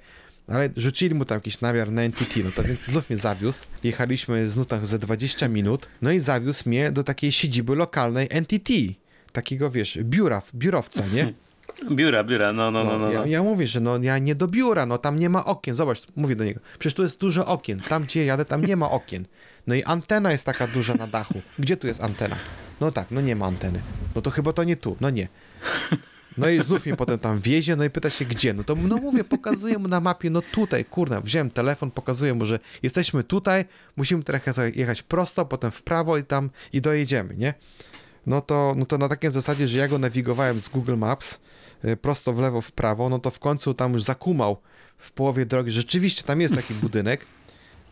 ale 0.47 0.69
rzucili 0.77 1.15
mu 1.15 1.25
tam 1.25 1.37
jakiś 1.37 1.61
namiar 1.61 1.91
na 1.91 2.01
NTT, 2.01 2.39
no 2.43 2.51
to 2.55 2.63
więc 2.63 2.81
znów 2.81 3.09
mnie 3.09 3.17
zawiózł. 3.17 3.65
Jechaliśmy 3.83 4.49
znów 4.49 4.67
tam 4.67 4.87
ze 4.87 4.99
20 4.99 5.47
minut, 5.47 5.87
no 6.01 6.11
i 6.11 6.19
zawiózł 6.19 6.69
mnie 6.69 6.91
do 6.91 7.03
takiej 7.03 7.31
siedziby 7.31 7.75
lokalnej 7.75 8.27
NTT. 8.31 8.73
Takiego, 9.31 9.71
wiesz, 9.71 9.99
biura, 10.03 10.41
biurowca, 10.55 11.03
nie? 11.13 11.33
Biura, 11.91 12.23
biura, 12.23 12.53
no, 12.53 12.71
no, 12.71 12.83
no. 12.83 12.99
no, 12.99 13.11
Ja, 13.11 13.19
no. 13.19 13.25
ja 13.25 13.43
mówię, 13.43 13.67
że 13.67 13.79
no 13.79 13.97
ja 13.97 14.17
nie 14.17 14.35
do 14.35 14.47
biura, 14.47 14.85
no 14.85 14.97
tam 14.97 15.19
nie 15.19 15.29
ma 15.29 15.45
okien. 15.45 15.75
Zobacz, 15.75 16.01
mówię 16.15 16.35
do 16.35 16.43
niego, 16.43 16.59
przecież 16.79 16.93
tu 16.95 17.03
jest 17.03 17.19
dużo 17.19 17.45
okien. 17.45 17.79
Tam, 17.79 18.03
gdzie 18.03 18.25
jadę, 18.25 18.45
tam 18.45 18.65
nie 18.65 18.75
ma 18.75 18.89
okien. 18.91 19.25
No 19.67 19.75
i 19.75 19.83
antena 19.83 20.31
jest 20.31 20.45
taka 20.45 20.67
duża 20.67 20.93
na 20.93 21.07
dachu. 21.07 21.41
Gdzie 21.59 21.77
tu 21.77 21.87
jest 21.87 22.03
antena? 22.03 22.35
No 22.81 22.91
tak, 22.91 23.11
no 23.11 23.21
nie 23.21 23.35
ma 23.35 23.45
anteny. 23.45 23.81
No 24.15 24.21
to 24.21 24.29
chyba 24.29 24.53
to 24.53 24.63
nie 24.63 24.75
tu, 24.77 24.97
no 25.01 25.09
nie. 25.09 25.27
No 26.37 26.49
i 26.49 26.63
znów 26.63 26.85
mnie 26.85 26.95
potem 26.95 27.19
tam 27.19 27.39
wiezie, 27.39 27.75
no 27.75 27.83
i 27.83 27.89
pyta 27.89 28.09
się 28.09 28.25
gdzie. 28.25 28.53
No 28.53 28.63
to 28.63 28.75
no 28.75 28.97
mówię, 28.97 29.23
pokazuję 29.23 29.77
mu 29.77 29.87
na 29.87 29.99
mapie, 29.99 30.29
no 30.29 30.41
tutaj, 30.41 30.85
kurna, 30.85 31.21
wziąłem 31.21 31.49
telefon, 31.51 31.91
pokazuję 31.91 32.33
mu, 32.33 32.45
że 32.45 32.59
jesteśmy 32.83 33.23
tutaj, 33.23 33.65
musimy 33.95 34.23
teraz 34.23 34.41
jechać 34.75 35.03
prosto, 35.03 35.45
potem 35.45 35.71
w 35.71 35.81
prawo 35.81 36.17
i 36.17 36.23
tam 36.23 36.49
i 36.73 36.81
dojedziemy, 36.81 37.35
nie? 37.37 37.53
No 38.27 38.41
to, 38.41 38.73
no 38.77 38.85
to 38.85 38.97
na 38.97 39.09
takiej 39.09 39.31
zasadzie, 39.31 39.67
że 39.67 39.77
ja 39.79 39.87
go 39.87 39.99
nawigowałem 39.99 40.59
z 40.59 40.69
Google 40.69 40.97
Maps 40.97 41.39
prosto 42.01 42.33
w 42.33 42.39
lewo, 42.39 42.61
w 42.61 42.71
prawo, 42.71 43.09
no 43.09 43.19
to 43.19 43.31
w 43.31 43.39
końcu 43.39 43.73
tam 43.73 43.93
już 43.93 44.03
zakumał 44.03 44.57
w 44.97 45.11
połowie 45.11 45.45
drogi. 45.45 45.71
Rzeczywiście 45.71 46.23
tam 46.23 46.41
jest 46.41 46.55
taki 46.55 46.73
budynek, 46.73 47.25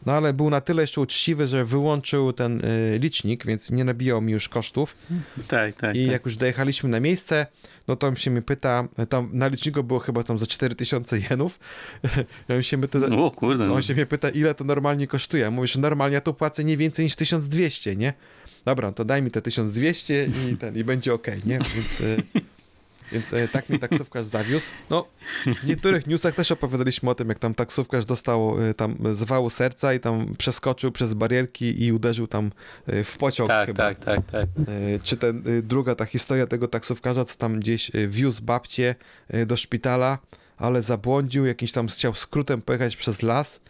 no 0.06 0.14
ale 0.14 0.34
był 0.34 0.50
na 0.50 0.62
tyle 0.62 0.84
jeszcze 0.84 1.02
uczciwy, 1.02 1.48
że 1.48 1.66
wyłączył 1.66 2.34
ten 2.34 2.66
y, 2.66 3.00
licznik, 3.00 3.46
więc 3.46 3.72
nie 3.72 3.84
nabijał 3.84 4.22
mi 4.22 4.34
już 4.34 4.50
kosztów. 4.50 4.96
Tak, 5.48 5.74
tak. 5.74 5.96
I 5.96 6.04
tak. 6.04 6.12
jak 6.12 6.26
już 6.26 6.38
dojechaliśmy 6.38 6.90
na 6.90 7.00
miejsce, 7.00 7.48
no 7.88 7.96
to 7.96 8.08
on 8.08 8.16
się 8.16 8.32
mnie 8.32 8.42
pyta, 8.42 8.88
tam 9.10 9.30
na 9.34 9.48
liczniku 9.48 9.84
było 9.84 10.00
chyba 10.00 10.24
tam 10.24 10.38
za 10.38 10.46
4000 10.46 11.20
jenów. 11.30 11.60
On 12.50 12.64
się 12.64 12.78
mnie 12.78 12.88
pyta, 12.88 13.06
O 13.16 13.32
kurde, 13.32 13.68
no. 13.68 13.74
on 13.74 13.82
się 13.82 13.94
mnie 13.94 14.06
pyta, 14.06 14.30
ile 14.30 14.56
to 14.56 14.64
normalnie 14.64 15.08
kosztuje. 15.08 15.52
Że 15.64 15.80
normalnie 15.80 16.14
ja 16.14 16.22
tu 16.22 16.34
płacę 16.34 16.64
nie 16.64 16.78
więcej 16.78 17.06
niż 17.06 17.16
1200, 17.16 17.96
nie? 17.96 18.14
Dobra, 18.66 18.92
to 18.92 19.06
daj 19.06 19.22
mi 19.22 19.32
te 19.32 19.42
1200 19.42 20.30
i, 20.52 20.58
ten, 20.58 20.78
i 20.78 20.84
będzie 20.84 21.14
ok, 21.14 21.28
nie? 21.46 21.60
Więc, 21.76 22.02
y, 22.02 22.24
więc 23.12 23.34
y, 23.34 23.48
tak 23.52 23.70
mnie 23.70 23.80
taksówkarz 23.80 24.26
zawiózł. 24.36 24.72
No, 24.90 25.06
w 25.62 25.66
niektórych 25.68 26.08
newsach 26.08 26.36
też 26.36 26.52
opowiadaliśmy 26.52 27.10
o 27.10 27.16
tym, 27.16 27.30
jak 27.30 27.40
tam 27.40 27.54
taksówkarz 27.54 28.06
dostał 28.06 28.62
y, 28.70 28.74
tam 28.74 28.96
zawału 29.12 29.50
serca 29.50 29.94
i 29.94 30.00
tam 30.00 30.36
przeskoczył 30.38 30.92
przez 30.92 31.14
barierki 31.14 31.84
i 31.84 31.94
uderzył 31.94 32.28
tam 32.28 32.52
y, 32.90 33.04
w 33.04 33.18
pociąg 33.18 33.48
Tak, 33.50 33.68
chyba. 33.68 33.84
tak, 33.84 34.00
tak, 34.00 34.20
tak. 34.32 34.50
Czy 35.04 35.18
ten, 35.18 35.44
druga 35.64 35.96
ta 35.96 36.06
historia 36.06 36.48
tego 36.48 36.68
taksówkarza, 36.68 37.26
co 37.26 37.36
tam 37.36 37.60
gdzieś 37.60 37.92
wiózł 38.08 38.44
babcię 38.44 38.96
do 39.46 39.58
szpitala, 39.58 40.18
ale 40.58 40.82
zabłądził, 40.82 41.46
jakimś 41.46 41.72
tam 41.72 41.88
chciał 41.88 42.16
skrótem 42.16 42.62
pojechać 42.62 42.96
przez 42.96 43.22
las 43.22 43.62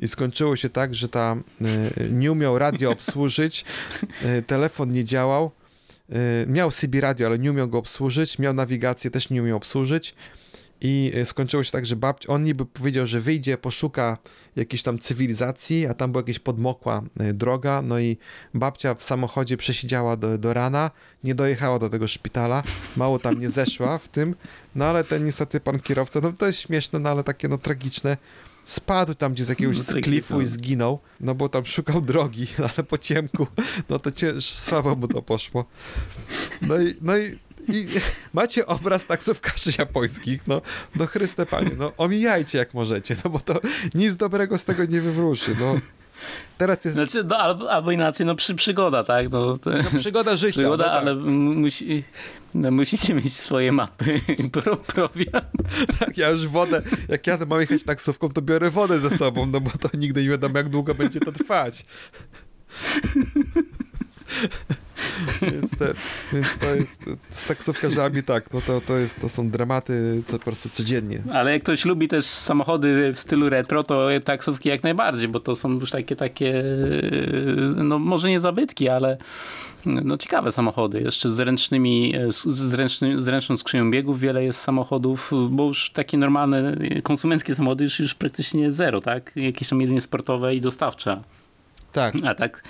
i 0.00 0.08
skończyło 0.08 0.56
się 0.56 0.68
tak, 0.68 0.94
że 0.94 1.08
ta 1.08 1.36
nie 2.10 2.32
umiał 2.32 2.58
radio 2.58 2.90
obsłużyć, 2.96 3.64
telefon 4.46 4.90
nie 4.90 5.04
działał, 5.04 5.50
miał 6.46 6.70
CB 6.70 7.00
radio, 7.00 7.26
ale 7.26 7.38
nie 7.38 7.50
umiał 7.50 7.68
go 7.68 7.78
obsłużyć, 7.78 8.38
miał 8.38 8.54
nawigację, 8.54 9.10
też 9.10 9.30
nie 9.30 9.42
umiał 9.42 9.56
obsłużyć. 9.56 10.14
I 10.80 11.12
y, 11.16 11.26
skończyło 11.26 11.64
się 11.64 11.70
tak, 11.70 11.86
że 11.86 11.96
babcia, 11.96 12.28
on 12.28 12.44
niby 12.44 12.66
powiedział, 12.66 13.06
że 13.06 13.20
wyjdzie, 13.20 13.58
poszuka 13.58 14.18
jakiejś 14.56 14.82
tam 14.82 14.98
cywilizacji, 14.98 15.86
a 15.86 15.94
tam 15.94 16.12
była 16.12 16.20
jakaś 16.20 16.38
podmokła 16.38 17.02
y, 17.20 17.34
droga, 17.34 17.82
no 17.82 17.98
i 17.98 18.16
babcia 18.54 18.94
w 18.94 19.04
samochodzie 19.04 19.56
przesiedziała 19.56 20.16
do, 20.16 20.38
do 20.38 20.54
rana, 20.54 20.90
nie 21.24 21.34
dojechała 21.34 21.78
do 21.78 21.90
tego 21.90 22.08
szpitala, 22.08 22.62
mało 22.96 23.18
tam 23.18 23.40
nie 23.40 23.50
zeszła 23.50 23.98
w 23.98 24.08
tym, 24.08 24.34
no 24.74 24.84
ale 24.84 25.04
ten 25.04 25.24
niestety 25.24 25.60
pan 25.60 25.80
kierowca, 25.80 26.20
no 26.20 26.32
to 26.32 26.46
jest 26.46 26.58
śmieszne, 26.58 26.98
no 26.98 27.10
ale 27.10 27.24
takie 27.24 27.48
no 27.48 27.58
tragiczne, 27.58 28.16
spadł 28.64 29.14
tam 29.14 29.32
gdzie 29.34 29.44
z 29.44 29.48
jakiegoś 29.48 29.78
No, 29.78 29.84
tragiczne. 29.84 30.02
klifu 30.12 30.40
i 30.40 30.46
zginął, 30.46 30.98
no 31.20 31.34
bo 31.34 31.48
tam 31.48 31.66
szukał 31.66 32.00
drogi, 32.00 32.46
ale 32.76 32.84
po 32.88 32.98
ciemku, 32.98 33.46
no 33.88 33.98
to 33.98 34.10
cięż, 34.10 34.44
słabo 34.44 34.96
mu 34.96 35.08
to 35.08 35.22
poszło. 35.22 35.64
No 36.62 36.80
i, 36.80 36.94
no 37.00 37.16
i, 37.18 37.38
i 37.68 37.86
macie 38.32 38.66
obraz 38.66 39.06
taksówkarzy 39.06 39.72
japońskich, 39.78 40.46
no, 40.46 40.62
no 40.96 41.06
Chryste 41.06 41.46
Panie, 41.46 41.70
no 41.78 41.92
omijajcie 41.96 42.58
jak 42.58 42.74
możecie, 42.74 43.16
no 43.24 43.30
bo 43.30 43.40
to 43.40 43.60
nic 43.94 44.16
dobrego 44.16 44.58
z 44.58 44.64
tego 44.64 44.84
nie 44.84 45.00
wywróży, 45.00 45.56
no. 45.60 45.74
Teraz 46.58 46.84
jest 46.84 46.94
Znaczy, 46.94 47.24
no, 47.24 47.36
albo, 47.36 47.70
albo 47.70 47.90
inaczej, 47.90 48.26
no 48.26 48.34
przy, 48.34 48.54
przygoda, 48.54 49.04
tak? 49.04 49.30
No, 49.30 49.58
to, 49.58 49.70
no, 49.70 49.98
przygoda 49.98 50.36
życia. 50.36 50.58
przygoda, 50.60 50.84
no, 50.84 50.90
tak. 50.90 51.02
ale 51.02 51.14
musi, 51.14 52.04
no, 52.54 52.70
musicie 52.70 53.14
mieć 53.14 53.32
swoje 53.36 53.72
mapy, 53.72 54.20
pro, 54.52 54.76
prowiant. 54.76 55.46
Tak, 55.98 56.18
ja 56.18 56.30
już 56.30 56.48
wodę, 56.48 56.82
jak 57.08 57.26
ja 57.26 57.38
mam 57.48 57.60
jechać 57.60 57.84
taksówką, 57.84 58.28
to 58.28 58.42
biorę 58.42 58.70
wodę 58.70 58.98
ze 58.98 59.10
sobą, 59.10 59.46
no 59.46 59.60
bo 59.60 59.70
to 59.70 59.88
nigdy 59.98 60.22
nie 60.22 60.30
wiadomo, 60.30 60.58
jak 60.58 60.68
długo 60.68 60.94
będzie 60.94 61.20
to 61.20 61.32
trwać. 61.32 61.84
Więc, 65.42 65.76
te, 65.78 65.94
więc 66.32 66.56
to 66.58 66.74
jest, 66.74 67.04
z 67.30 67.46
taksówkarzami 67.46 68.22
tak, 68.22 68.52
no 68.54 68.60
to, 68.60 68.80
to, 68.80 68.98
jest, 68.98 69.20
to 69.20 69.28
są 69.28 69.50
dramaty 69.50 70.22
to 70.26 70.32
po 70.32 70.44
prostu 70.44 70.68
codziennie. 70.68 71.22
Ale 71.32 71.52
jak 71.52 71.62
ktoś 71.62 71.84
lubi 71.84 72.08
też 72.08 72.24
samochody 72.24 73.12
w 73.14 73.18
stylu 73.18 73.48
retro, 73.48 73.82
to 73.82 74.08
taksówki 74.24 74.68
jak 74.68 74.82
najbardziej, 74.82 75.28
bo 75.28 75.40
to 75.40 75.56
są 75.56 75.72
już 75.72 75.90
takie, 75.90 76.16
takie, 76.16 76.64
no 77.76 77.98
może 77.98 78.28
nie 78.28 78.40
zabytki, 78.40 78.88
ale 78.88 79.16
no 79.86 80.16
ciekawe 80.16 80.52
samochody. 80.52 81.00
Jeszcze 81.00 81.30
z 81.30 81.40
ręcznymi, 81.40 82.14
z, 82.30 82.46
z, 82.46 82.74
ręczny, 82.74 83.22
z 83.22 83.28
ręczną 83.28 83.56
skrzynią 83.56 83.90
biegów 83.90 84.20
wiele 84.20 84.44
jest 84.44 84.60
samochodów, 84.60 85.30
bo 85.50 85.66
już 85.66 85.90
takie 85.90 86.18
normalne 86.18 86.76
konsumenckie 87.02 87.54
samochody 87.54 87.84
już, 87.84 88.00
już 88.00 88.14
praktycznie 88.14 88.72
zero, 88.72 89.00
tak? 89.00 89.32
Jakieś 89.36 89.68
są 89.68 89.78
jedynie 89.78 90.00
sportowe 90.00 90.54
i 90.54 90.60
dostawcze. 90.60 91.22
Tak, 91.94 92.14
A 92.24 92.34
tak, 92.34 92.62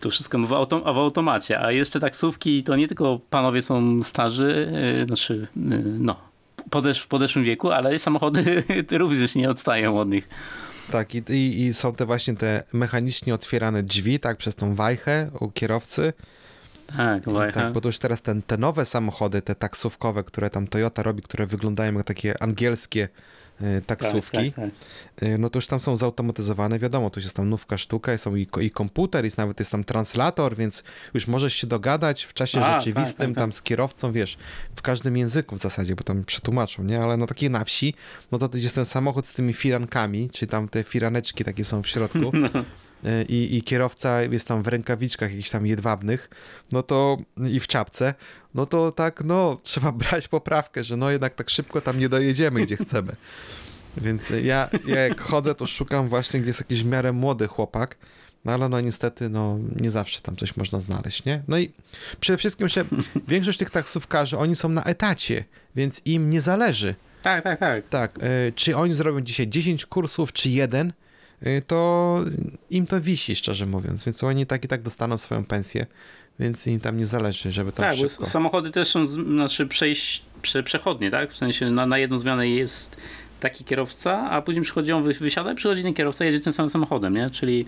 to 0.00 0.10
wszystko 0.10 0.38
w, 0.38 0.52
autom 0.52 0.82
w 0.82 0.86
automacie. 0.86 1.60
A 1.60 1.72
jeszcze 1.72 2.00
taksówki 2.00 2.62
to 2.62 2.76
nie 2.76 2.88
tylko 2.88 3.20
panowie 3.30 3.62
są 3.62 4.02
starzy, 4.02 4.72
yy, 4.98 5.06
znaczy, 5.06 5.46
yy, 5.56 5.82
no, 5.84 6.16
podesz 6.70 7.00
w 7.00 7.06
podeszłym 7.06 7.44
wieku, 7.44 7.70
ale 7.70 7.98
samochody 7.98 8.64
również 8.90 9.34
nie 9.34 9.50
odstają 9.50 10.00
od 10.00 10.08
nich. 10.08 10.28
tak 10.90 11.14
i, 11.14 11.22
i, 11.28 11.60
i 11.60 11.74
są 11.74 11.94
te 11.94 12.06
właśnie 12.06 12.34
te 12.34 12.62
mechanicznie 12.72 13.34
otwierane 13.34 13.82
drzwi, 13.82 14.20
tak, 14.20 14.36
przez 14.36 14.54
tą 14.54 14.74
wajchę 14.74 15.30
u 15.40 15.50
kierowcy. 15.50 16.12
Tak, 16.96 17.28
wajcha. 17.28 17.62
Tak, 17.62 17.72
bo 17.72 17.80
to 17.80 17.88
już 17.88 17.98
teraz 17.98 18.22
ten, 18.22 18.42
te 18.42 18.56
nowe 18.56 18.84
samochody, 18.84 19.42
te 19.42 19.54
taksówkowe, 19.54 20.24
które 20.24 20.50
tam 20.50 20.66
Toyota 20.66 21.02
robi, 21.02 21.22
które 21.22 21.46
wyglądają 21.46 21.94
jak 21.94 22.06
takie 22.06 22.42
angielskie 22.42 23.08
taksówki, 23.86 24.52
Tak, 24.52 24.64
tak, 24.64 24.74
tak. 25.16 25.28
y, 25.28 25.38
no 25.38 25.50
to 25.50 25.58
już 25.58 25.66
tam 25.66 25.80
są 25.80 25.96
zautomatyzowane, 25.96 26.78
wiadomo, 26.78 27.10
tu 27.10 27.20
jest 27.20 27.36
tam 27.36 27.48
nówka 27.48 27.78
sztuka, 27.78 28.18
są 28.18 28.36
i, 28.36 28.48
i 28.60 28.70
komputer, 28.70 29.24
jest 29.24 29.38
nawet 29.38 29.58
jest 29.60 29.72
tam 29.72 29.84
translator, 29.84 30.56
więc 30.56 30.84
już 31.14 31.26
możesz 31.26 31.54
się 31.54 31.66
dogadać 31.66 32.24
w 32.24 32.34
czasie 32.34 32.60
A, 32.60 32.80
rzeczywistym 32.80 33.26
tak, 33.26 33.34
tak, 33.34 33.42
tam 33.42 33.52
z 33.52 33.62
kierowcą, 33.62 34.12
wiesz, 34.12 34.38
w 34.76 34.82
każdym 34.82 35.16
języku 35.16 35.56
w 35.56 35.60
zasadzie, 35.60 35.94
bo 35.96 36.04
tam 36.04 36.24
przetłumaczą, 36.24 36.84
nie? 36.84 37.00
Ale 37.00 37.16
no 37.16 37.26
takie 37.26 37.50
na 37.50 37.64
wsi, 37.64 37.94
no 38.32 38.38
to 38.38 38.48
jest 38.54 38.74
ten 38.74 38.84
samochód 38.84 39.26
z 39.26 39.32
tymi 39.32 39.52
firankami, 39.52 40.30
czy 40.30 40.46
tam 40.46 40.68
te 40.68 40.84
firaneczki 40.84 41.44
takie 41.44 41.64
są 41.64 41.82
w 41.82 41.88
środku. 41.88 42.32
No. 42.42 42.48
I, 43.28 43.56
i 43.56 43.62
kierowca 43.62 44.22
jest 44.22 44.48
tam 44.48 44.62
w 44.62 44.68
rękawiczkach 44.68 45.30
jakichś 45.30 45.50
tam 45.50 45.66
jedwabnych, 45.66 46.30
no 46.72 46.82
to 46.82 47.16
i 47.50 47.60
w 47.60 47.66
czapce, 47.66 48.14
no 48.54 48.66
to 48.66 48.92
tak, 48.92 49.24
no 49.24 49.60
trzeba 49.62 49.92
brać 50.02 50.28
poprawkę, 50.28 50.84
że 50.84 50.96
no 50.96 51.10
jednak 51.10 51.34
tak 51.34 51.50
szybko 51.50 51.80
tam 51.80 51.98
nie 51.98 52.08
dojedziemy, 52.08 52.66
gdzie 52.66 52.76
chcemy. 52.76 53.16
Więc 53.96 54.32
ja, 54.42 54.68
ja 54.86 55.00
jak 55.00 55.20
chodzę, 55.20 55.54
to 55.54 55.66
szukam 55.66 56.08
właśnie, 56.08 56.40
gdzie 56.40 56.48
jest 56.48 56.60
jakiś 56.60 56.82
w 56.82 56.86
miarę 56.86 57.12
młody 57.12 57.46
chłopak, 57.46 57.96
no 58.44 58.52
ale 58.52 58.68
no 58.68 58.80
niestety, 58.80 59.28
no 59.28 59.58
nie 59.80 59.90
zawsze 59.90 60.20
tam 60.20 60.36
coś 60.36 60.56
można 60.56 60.80
znaleźć, 60.80 61.24
nie? 61.24 61.42
No 61.48 61.58
i 61.58 61.72
przede 62.20 62.36
wszystkim 62.36 62.64
jeszcze 62.64 62.84
większość 63.28 63.58
tych 63.58 63.70
taksówkarzy, 63.70 64.38
oni 64.38 64.56
są 64.56 64.68
na 64.68 64.84
etacie, 64.84 65.44
więc 65.76 66.02
im 66.04 66.30
nie 66.30 66.40
zależy, 66.40 66.94
tak, 67.22 67.44
tak, 67.44 67.58
tak. 67.58 67.88
tak, 67.88 68.18
y, 68.18 68.52
czy 68.56 68.76
oni 68.76 68.92
zrobią 68.92 69.20
dzisiaj 69.20 69.48
10 69.48 69.86
kursów, 69.86 70.32
czy 70.32 70.48
jeden, 70.48 70.92
to 71.66 72.20
im 72.70 72.86
to 72.86 73.00
wisi, 73.00 73.36
szczerze 73.36 73.66
mówiąc, 73.66 74.04
więc 74.04 74.24
oni 74.24 74.46
tak 74.46 74.64
i 74.64 74.68
tak 74.68 74.82
dostaną 74.82 75.16
swoją 75.16 75.44
pensję, 75.44 75.86
więc 76.40 76.66
im 76.66 76.80
tam 76.80 76.96
nie 76.96 77.06
zależy, 77.06 77.52
żeby 77.52 77.72
tam 77.72 77.90
Tak, 77.90 77.98
bo 77.98 78.08
szybko. 78.08 78.24
samochody 78.24 78.70
też 78.70 78.88
są, 78.88 79.06
znaczy 79.06 79.66
przejść, 79.66 80.22
prze, 80.42 80.62
przechodnie, 80.62 81.10
tak? 81.10 81.32
W 81.32 81.36
sensie 81.36 81.70
na, 81.70 81.86
na 81.86 81.98
jedną 81.98 82.18
zmianę 82.18 82.48
jest 82.48 82.96
taki 83.40 83.64
kierowca, 83.64 84.30
a 84.30 84.42
później 84.42 84.64
przychodzi 84.64 84.92
on, 84.92 85.02
wy- 85.04 85.14
wysiada, 85.14 85.54
przychodzi 85.54 85.80
inny 85.80 85.92
kierowca, 85.94 86.24
jedzie 86.24 86.40
tym 86.40 86.52
samym 86.52 86.70
samochodem, 86.70 87.14
nie? 87.14 87.30
Czyli 87.30 87.66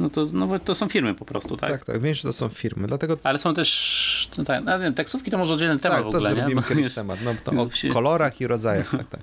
no 0.00 0.10
to, 0.10 0.26
no, 0.32 0.58
to 0.58 0.74
są 0.74 0.88
firmy 0.88 1.14
po 1.14 1.24
prostu, 1.24 1.56
tak? 1.56 1.70
Tak, 1.70 1.84
tak, 1.84 2.00
wiem, 2.00 2.14
że 2.14 2.22
to 2.22 2.32
są 2.32 2.48
firmy, 2.48 2.86
dlatego 2.86 3.16
Ale 3.22 3.38
są 3.38 3.54
też, 3.54 4.28
no 4.38 4.44
tak, 4.44 4.64
no, 4.64 4.78
wiem, 4.78 4.94
taksówki 4.94 5.30
to 5.30 5.38
może 5.38 5.54
oddzielny 5.54 5.80
temat 5.80 5.98
tak, 5.98 6.06
w 6.06 6.10
to 6.10 6.16
ogóle, 6.16 6.30
nie? 6.30 6.36
zrobimy 6.36 6.60
Bo 6.62 6.68
kiedyś 6.68 6.84
jest- 6.84 6.94
temat, 6.94 7.18
no 7.24 7.34
to 7.44 7.52
o 7.52 7.66
wsi- 7.74 7.92
kolorach 7.92 8.40
i 8.40 8.46
rodzajach, 8.46 8.90
tak, 8.90 9.08
tak. 9.08 9.20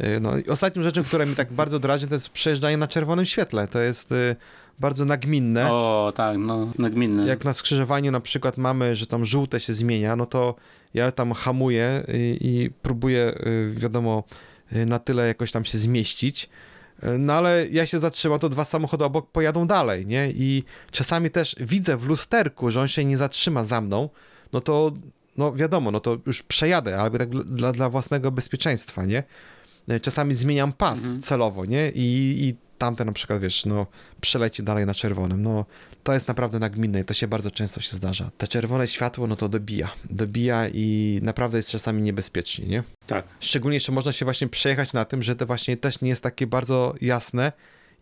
Y, 0.00 0.20
No 0.20 0.38
i 0.38 0.46
ostatnią 0.46 0.82
rzeczą, 0.82 1.04
która 1.04 1.26
mi 1.26 1.34
tak 1.34 1.52
bardzo 1.52 1.78
drażni, 1.78 2.08
to 2.08 2.14
jest 2.14 2.28
przejeżdżanie 2.28 2.76
na 2.76 2.88
czerwonym 2.88 3.26
świetle, 3.26 3.68
to 3.68 3.80
jest 3.80 4.12
y, 4.12 4.36
bardzo 4.78 5.04
nagminne. 5.04 5.72
O, 5.72 6.12
tak, 6.16 6.38
no, 6.38 6.72
nagminny. 6.78 7.26
Jak 7.26 7.44
na 7.44 7.54
skrzyżowaniu 7.54 8.12
na 8.12 8.20
przykład 8.20 8.58
mamy, 8.58 8.96
że 8.96 9.06
tam 9.06 9.24
żółte 9.24 9.60
się 9.60 9.72
zmienia, 9.72 10.16
no 10.16 10.26
to 10.26 10.54
ja 10.94 11.12
tam 11.12 11.32
hamuję 11.32 12.04
i, 12.14 12.38
i 12.40 12.70
próbuję, 12.82 13.34
y, 13.46 13.72
wiadomo, 13.74 14.24
na 14.86 14.98
tyle 14.98 15.26
jakoś 15.26 15.52
tam 15.52 15.64
się 15.64 15.78
zmieścić. 15.78 16.48
No 17.18 17.32
ale 17.32 17.66
ja 17.70 17.86
się 17.86 17.98
zatrzymam, 17.98 18.38
to 18.38 18.48
dwa 18.48 18.64
samochody 18.64 19.04
obok 19.04 19.30
pojadą 19.30 19.66
dalej, 19.66 20.06
nie? 20.06 20.30
I 20.30 20.64
czasami 20.90 21.30
też 21.30 21.56
widzę 21.60 21.96
w 21.96 22.06
lusterku, 22.06 22.70
że 22.70 22.80
on 22.80 22.88
się 22.88 23.04
nie 23.04 23.16
zatrzyma 23.16 23.64
za 23.64 23.80
mną, 23.80 24.08
no 24.52 24.60
to 24.60 24.92
no 25.36 25.52
wiadomo, 25.52 25.90
no 25.90 26.00
to 26.00 26.18
już 26.26 26.42
przejadę, 26.42 26.98
ale 26.98 27.10
tak 27.10 27.28
dla, 27.28 27.72
dla 27.72 27.90
własnego 27.90 28.30
bezpieczeństwa, 28.30 29.04
nie? 29.04 29.22
E, 29.88 30.00
Czasami 30.00 30.34
zmieniam 30.34 30.72
pas 30.72 30.98
Mhm. 31.04 31.22
celowo, 31.22 31.64
nie? 31.64 31.90
I, 31.94 32.36
I 32.48 32.54
tamte 32.78 33.04
na 33.04 33.12
przykład, 33.12 33.40
wiesz, 33.40 33.66
no 33.66 33.86
przeleci 34.20 34.62
dalej 34.62 34.86
na 34.86 34.94
czerwonym, 34.94 35.42
no 35.42 35.64
to 36.04 36.12
jest 36.14 36.28
naprawdę 36.28 36.58
nagminne 36.58 37.00
i 37.00 37.04
to 37.04 37.14
się 37.14 37.28
bardzo 37.28 37.50
często 37.50 37.80
się 37.80 37.96
zdarza. 37.96 38.30
Te 38.38 38.48
czerwone 38.48 38.86
światło, 38.86 39.26
no 39.26 39.36
to 39.36 39.48
dobija, 39.48 39.90
dobija 40.10 40.68
i 40.74 41.18
naprawdę 41.22 41.56
jest 41.58 41.70
czasami 41.70 42.02
niebezpiecznie, 42.02 42.66
nie? 42.66 42.82
Tak. 43.06 43.24
Szczególnie 43.40 43.76
jeszcze 43.76 43.92
można 43.92 44.12
się 44.12 44.24
właśnie 44.24 44.48
przejechać 44.48 44.92
na 44.92 45.04
tym, 45.04 45.22
że 45.22 45.36
to 45.36 45.46
właśnie 45.46 45.76
też 45.76 46.00
nie 46.00 46.08
jest 46.08 46.22
takie 46.22 46.46
bardzo 46.46 46.94
jasne, 47.00 47.52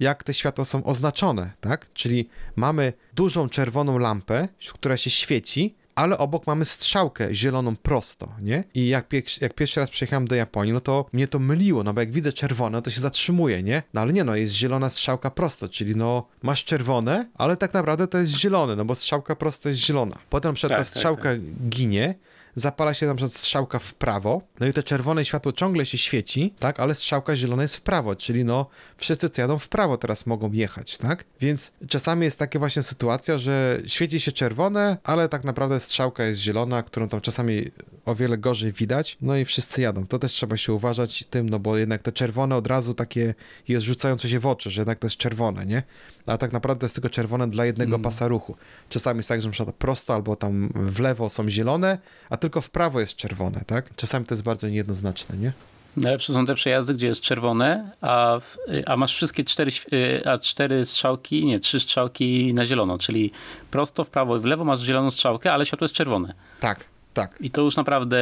jak 0.00 0.24
te 0.24 0.34
światła 0.34 0.64
są 0.64 0.84
oznaczone, 0.84 1.50
tak? 1.60 1.86
Czyli 1.94 2.28
mamy 2.56 2.92
dużą 3.14 3.48
czerwoną 3.48 3.98
lampę, 3.98 4.48
która 4.74 4.96
się 4.96 5.10
świeci, 5.10 5.74
ale 5.96 6.18
obok 6.18 6.46
mamy 6.46 6.64
strzałkę 6.64 7.34
zieloną 7.34 7.76
prosto, 7.76 8.32
nie? 8.42 8.64
I 8.74 8.88
jak, 8.88 9.06
jak 9.40 9.54
pierwszy 9.54 9.80
raz 9.80 9.90
przyjechałem 9.90 10.28
do 10.28 10.34
Japonii, 10.34 10.72
no 10.72 10.80
to 10.80 11.06
mnie 11.12 11.28
to 11.28 11.38
myliło, 11.38 11.84
no 11.84 11.94
bo 11.94 12.00
jak 12.00 12.10
widzę 12.10 12.32
czerwone, 12.32 12.82
to 12.82 12.90
się 12.90 13.00
zatrzymuje, 13.00 13.62
nie? 13.62 13.82
No 13.94 14.00
ale 14.00 14.12
nie 14.12 14.24
no, 14.24 14.36
jest 14.36 14.52
zielona 14.54 14.90
strzałka 14.90 15.30
prosto, 15.30 15.68
czyli 15.68 15.96
no 15.96 16.26
masz 16.42 16.64
czerwone, 16.64 17.26
ale 17.34 17.56
tak 17.56 17.74
naprawdę 17.74 18.08
to 18.08 18.18
jest 18.18 18.32
zielone, 18.32 18.76
no 18.76 18.84
bo 18.84 18.94
strzałka 18.94 19.36
prosto 19.36 19.68
jest 19.68 19.80
zielona. 19.80 20.18
Potem 20.30 20.54
przykład 20.54 20.78
Tak, 20.78 20.86
ta 20.86 20.90
tak, 20.90 20.96
strzałka 20.98 21.30
ginie, 21.68 22.14
zapala 22.56 22.94
się 22.94 23.06
na 23.06 23.14
przykład 23.14 23.32
strzałka 23.32 23.78
w 23.78 23.94
prawo, 23.94 24.42
no 24.60 24.66
i 24.66 24.72
to 24.72 24.82
czerwone 24.82 25.24
światło 25.24 25.52
ciągle 25.52 25.86
się 25.86 25.98
świeci, 25.98 26.54
tak, 26.58 26.80
ale 26.80 26.94
strzałka 26.94 27.36
zielona 27.36 27.62
jest 27.62 27.76
w 27.76 27.80
prawo, 27.80 28.16
czyli 28.16 28.44
no 28.44 28.66
wszyscy 28.96 29.30
co 29.30 29.42
jadą 29.42 29.58
w 29.58 29.68
prawo 29.68 29.96
teraz 29.96 30.26
mogą 30.26 30.52
jechać, 30.52 30.98
tak? 30.98 31.24
Więc 31.40 31.72
czasami 31.88 32.24
jest 32.24 32.38
taka 32.38 32.58
właśnie 32.58 32.82
sytuacja, 32.82 33.38
że 33.38 33.80
świeci 33.86 34.20
się 34.20 34.32
czerwone, 34.32 34.96
ale 35.04 35.28
tak 35.28 35.44
naprawdę 35.44 35.80
strzałka 35.80 36.24
jest 36.24 36.40
zielona, 36.40 36.82
którą 36.82 37.08
tam 37.08 37.20
czasami 37.20 37.70
o 38.04 38.14
wiele 38.14 38.38
gorzej 38.38 38.72
widać, 38.72 39.16
no 39.20 39.36
i 39.36 39.44
wszyscy 39.44 39.80
jadą. 39.80 40.06
To 40.06 40.18
też 40.18 40.32
trzeba 40.32 40.56
się 40.56 40.72
uważać 40.72 41.24
tym, 41.30 41.50
no 41.50 41.58
bo 41.58 41.76
jednak 41.76 42.02
te 42.02 42.12
czerwone 42.12 42.56
od 42.56 42.66
razu 42.66 42.94
takie 42.94 43.34
jest 43.68 43.86
rzucające 43.86 44.28
się 44.28 44.40
w 44.40 44.46
oczy, 44.46 44.70
że 44.70 44.80
jednak 44.80 44.98
to 44.98 45.06
jest 45.06 45.16
czerwone, 45.16 45.66
nie? 45.66 45.82
A 46.26 46.38
tak 46.38 46.52
naprawdę 46.52 46.84
jest 46.84 46.94
tylko 46.94 47.08
czerwone 47.08 47.48
dla 47.48 47.64
jednego 47.64 47.98
pasa 47.98 48.28
ruchu. 48.28 48.56
Czasami 48.88 49.18
jest 49.18 49.28
tak, 49.28 49.42
że 49.42 49.48
na 49.48 49.52
przykład 49.52 49.76
prosto 49.76 50.14
albo 50.14 50.36
tam 50.36 50.70
w 50.74 51.00
lewo 51.00 51.28
są 51.28 51.48
zielone, 51.48 51.98
a 52.30 52.36
tylko 52.36 52.60
w 52.60 52.70
prawo 52.70 53.00
jest 53.00 53.16
czerwone, 53.16 53.62
tak? 53.66 53.96
Czasami 53.96 54.26
to 54.26 54.34
jest 54.34 54.42
bardzo 54.42 54.68
niejednoznaczne, 54.68 55.36
nie? 55.36 55.52
Najlepsze 55.96 56.32
są 56.32 56.46
te 56.46 56.54
przejazdy, 56.54 56.94
gdzie 56.94 57.06
jest 57.06 57.20
czerwone, 57.20 57.90
a, 58.00 58.38
a 58.86 58.96
masz 58.96 59.14
wszystkie 59.14 59.44
cztery, 59.44 59.70
y, 59.92 60.22
a 60.28 60.38
cztery 60.38 60.84
strzałki, 60.84 61.46
nie, 61.46 61.60
trzy 61.60 61.80
strzałki 61.80 62.54
na 62.54 62.66
zielono, 62.66 62.98
czyli 62.98 63.32
prosto 63.70 64.04
w 64.04 64.10
prawo 64.10 64.36
i 64.36 64.40
w 64.40 64.44
lewo 64.44 64.64
masz 64.64 64.80
zieloną 64.80 65.10
strzałkę, 65.10 65.52
ale 65.52 65.66
światło 65.66 65.84
jest 65.84 65.94
czerwone. 65.94 66.34
Tak, 66.60 66.84
tak. 67.16 67.38
I 67.40 67.50
to 67.50 67.62
już 67.62 67.76
naprawdę 67.76 68.18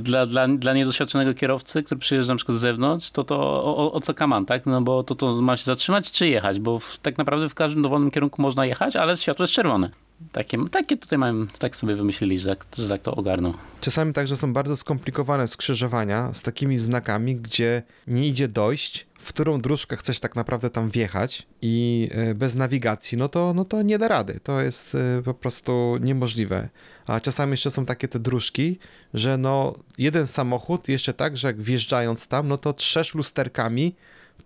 dla, 0.00 0.26
dla, 0.26 0.48
dla 0.48 0.74
niedoświadczonego 0.74 1.34
kierowcy, 1.34 1.82
który 1.82 1.98
przyjeżdża 2.00 2.32
na 2.32 2.36
przykład 2.36 2.58
z 2.58 2.60
zewnątrz, 2.60 3.10
to 3.10 3.24
to 3.24 3.38
o, 3.38 3.76
o, 3.76 3.92
o 3.92 4.00
co 4.00 4.14
kaman, 4.14 4.46
tak? 4.46 4.66
No 4.66 4.82
bo 4.82 5.02
to, 5.02 5.14
to 5.14 5.42
ma 5.42 5.56
się 5.56 5.64
zatrzymać 5.64 6.10
czy 6.10 6.28
jechać, 6.28 6.60
bo 6.60 6.78
w, 6.78 6.98
tak 6.98 7.18
naprawdę 7.18 7.48
w 7.48 7.54
każdym 7.54 7.82
dowolnym 7.82 8.10
kierunku 8.10 8.42
można 8.42 8.66
jechać, 8.66 8.96
ale 8.96 9.16
światło 9.16 9.42
jest 9.42 9.52
czerwone. 9.52 9.90
Takie, 10.32 10.58
takie 10.70 10.96
tutaj 10.96 11.18
mają, 11.18 11.46
tak 11.58 11.76
sobie 11.76 11.94
wymyślili, 11.94 12.38
że, 12.38 12.56
tak- 12.56 12.66
że 12.78 12.88
tak 12.88 13.02
to 13.02 13.14
ogarną. 13.14 13.54
Czasami 13.80 14.12
także 14.12 14.36
są 14.36 14.52
bardzo 14.52 14.76
skomplikowane 14.76 15.48
skrzyżowania 15.48 16.34
z 16.34 16.42
takimi 16.42 16.78
znakami, 16.78 17.36
gdzie 17.36 17.82
nie 18.06 18.28
idzie 18.28 18.48
dojść, 18.48 19.06
w 19.18 19.28
którą 19.32 19.60
dróżkę 19.60 19.96
chcesz 19.96 20.20
tak 20.20 20.36
naprawdę 20.36 20.70
tam 20.70 20.90
wjechać 20.90 21.46
i 21.62 22.08
e, 22.12 22.34
bez 22.34 22.54
nawigacji, 22.54 23.18
no 23.18 23.28
to, 23.28 23.54
no 23.54 23.64
to 23.64 23.82
nie 23.82 23.98
da 23.98 24.08
rady. 24.08 24.40
To 24.42 24.60
jest 24.60 24.94
e, 24.94 25.22
po 25.22 25.34
prostu 25.34 25.96
niemożliwe. 26.00 26.68
A 27.06 27.20
czasami 27.20 27.50
jeszcze 27.50 27.70
są 27.70 27.86
takie 27.86 28.08
te 28.08 28.18
dróżki, 28.18 28.78
że 29.14 29.38
no 29.38 29.74
jeden 29.98 30.26
samochód 30.26 30.88
jeszcze 30.88 31.14
tak, 31.14 31.36
że 31.36 31.48
jak 31.48 31.62
wjeżdżając 31.62 32.28
tam, 32.28 32.48
no 32.48 32.58
to 32.58 32.72
trzesz 32.72 33.14
lusterkami 33.14 33.94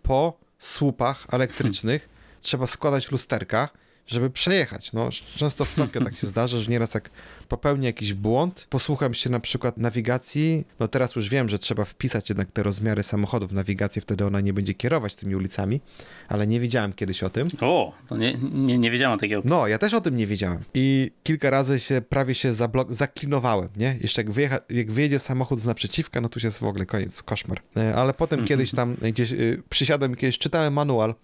po 0.03 0.39
słupach 0.59 1.27
elektrycznych. 1.33 2.09
Trzeba 2.41 2.67
składać 2.67 3.11
lusterka, 3.11 3.69
żeby 4.11 4.31
przejechać. 4.31 4.93
No, 4.93 5.09
często 5.37 5.65
w 5.65 5.75
Tokio 5.75 6.05
tak 6.05 6.17
się 6.17 6.27
zdarza, 6.35 6.59
że 6.59 6.71
nieraz 6.71 6.95
jak 6.95 7.11
popełnię 7.49 7.87
jakiś 7.87 8.15
błąd, 8.15 8.67
posłucham 8.71 9.15
się 9.15 9.31
na 9.31 9.41
przykład 9.41 9.77
nawigacji, 9.79 10.65
no 10.81 10.89
teraz 10.89 11.17
już 11.17 11.29
wiem, 11.29 11.49
że 11.49 11.59
trzeba 11.59 11.85
wpisać 11.85 12.29
jednak 12.29 12.53
te 12.53 12.63
rozmiary 12.63 13.03
samochodów 13.03 13.51
w 13.51 13.55
nawigację, 13.55 14.03
wtedy 14.03 14.27
ona 14.27 14.41
nie 14.41 14.53
będzie 14.53 14.75
kierować 14.75 15.17
tymi 15.17 15.37
ulicami, 15.37 15.81
ale 16.29 16.47
nie 16.47 16.61
wiedziałem 16.61 16.93
kiedyś 16.93 17.23
o 17.23 17.31
tym. 17.31 17.49
O, 17.61 17.93
to 18.09 18.17
nie, 18.17 18.35
nie, 18.53 18.79
nie 18.79 18.91
wiedziałem 18.91 19.19
takiego. 19.19 19.43
No, 19.45 19.67
ja 19.67 19.79
też 19.79 19.95
o 19.95 20.01
tym 20.01 20.17
nie 20.17 20.27
wiedziałem. 20.27 20.59
I 20.75 21.11
kilka 21.23 21.51
razy 21.51 21.81
się 21.81 22.03
prawie 22.09 22.35
się 22.35 22.51
zablok- 22.53 22.93
zaklinowałem, 22.93 23.69
nie? 23.77 23.97
Jeszcze 24.01 24.23
jak, 24.23 24.31
wyjecha- 24.31 24.61
jak 24.71 24.93
wyjedzie 24.93 25.19
samochód 25.19 25.61
z 25.61 25.65
naprzeciwka, 25.65 26.21
no 26.21 26.29
już 26.35 26.45
jest 26.45 26.59
w 26.59 26.63
ogóle 26.65 26.87
koniec, 26.87 27.23
koszmar. 27.23 27.61
E, 27.77 27.95
Ale 27.95 28.15
potem 28.15 28.45
kiedyś 28.45 28.71
tam 28.71 28.97
gdzieś 29.03 29.33
y, 29.33 29.63
przysiadłem 29.71 30.15
kiedyś 30.15 30.39
czytałem 30.39 30.73
manual, 30.73 31.15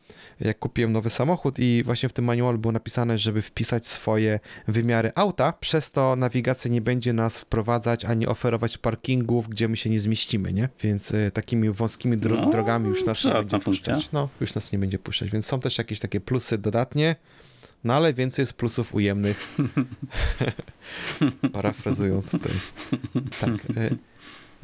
jak 0.40 0.58
kupiłem 0.58 0.92
nowy 0.92 1.10
samochód 1.10 1.58
i 1.58 1.82
właśnie 1.84 2.08
w 2.08 2.12
tym 2.12 2.24
manualu 2.24 2.58
było 2.58 2.72
napisane, 2.76 3.18
żeby 3.18 3.42
wpisać 3.42 3.86
swoje 3.86 4.40
wymiary 4.68 5.12
auta, 5.14 5.52
przez 5.52 5.90
to 5.90 6.16
nawigacja 6.16 6.70
nie 6.70 6.80
będzie 6.80 7.12
nas 7.12 7.38
wprowadzać 7.38 8.04
ani 8.04 8.26
oferować 8.26 8.78
parkingów, 8.78 9.48
gdzie 9.48 9.68
my 9.68 9.76
się 9.76 9.90
nie 9.90 10.00
zmieścimy, 10.00 10.52
nie? 10.52 10.68
Więc 10.82 11.10
y, 11.10 11.30
takimi 11.34 11.70
wąskimi 11.70 12.18
dro- 12.18 12.40
No, 12.40 12.50
drogami 12.50 12.88
już 12.88 13.04
nas 13.04 13.24
nie 13.24 13.32
będzie 13.32 13.60
funkcja. 13.60 13.94
puszczać. 13.94 14.12
No, 14.12 14.28
już 14.40 14.54
nas 14.54 14.72
nie 14.72 14.78
będzie 14.78 14.98
puszczać, 14.98 15.30
więc 15.30 15.46
są 15.46 15.60
też 15.60 15.78
jakieś 15.78 16.00
takie 16.00 16.20
plusy 16.20 16.58
dodatnie, 16.58 17.16
no 17.84 17.94
ale 17.94 18.14
więcej 18.14 18.42
jest 18.42 18.52
plusów 18.52 18.94
ujemnych. 18.94 19.56
Parafrazując 21.52 22.30
tutaj. 22.30 22.52
Tak. 23.40 23.50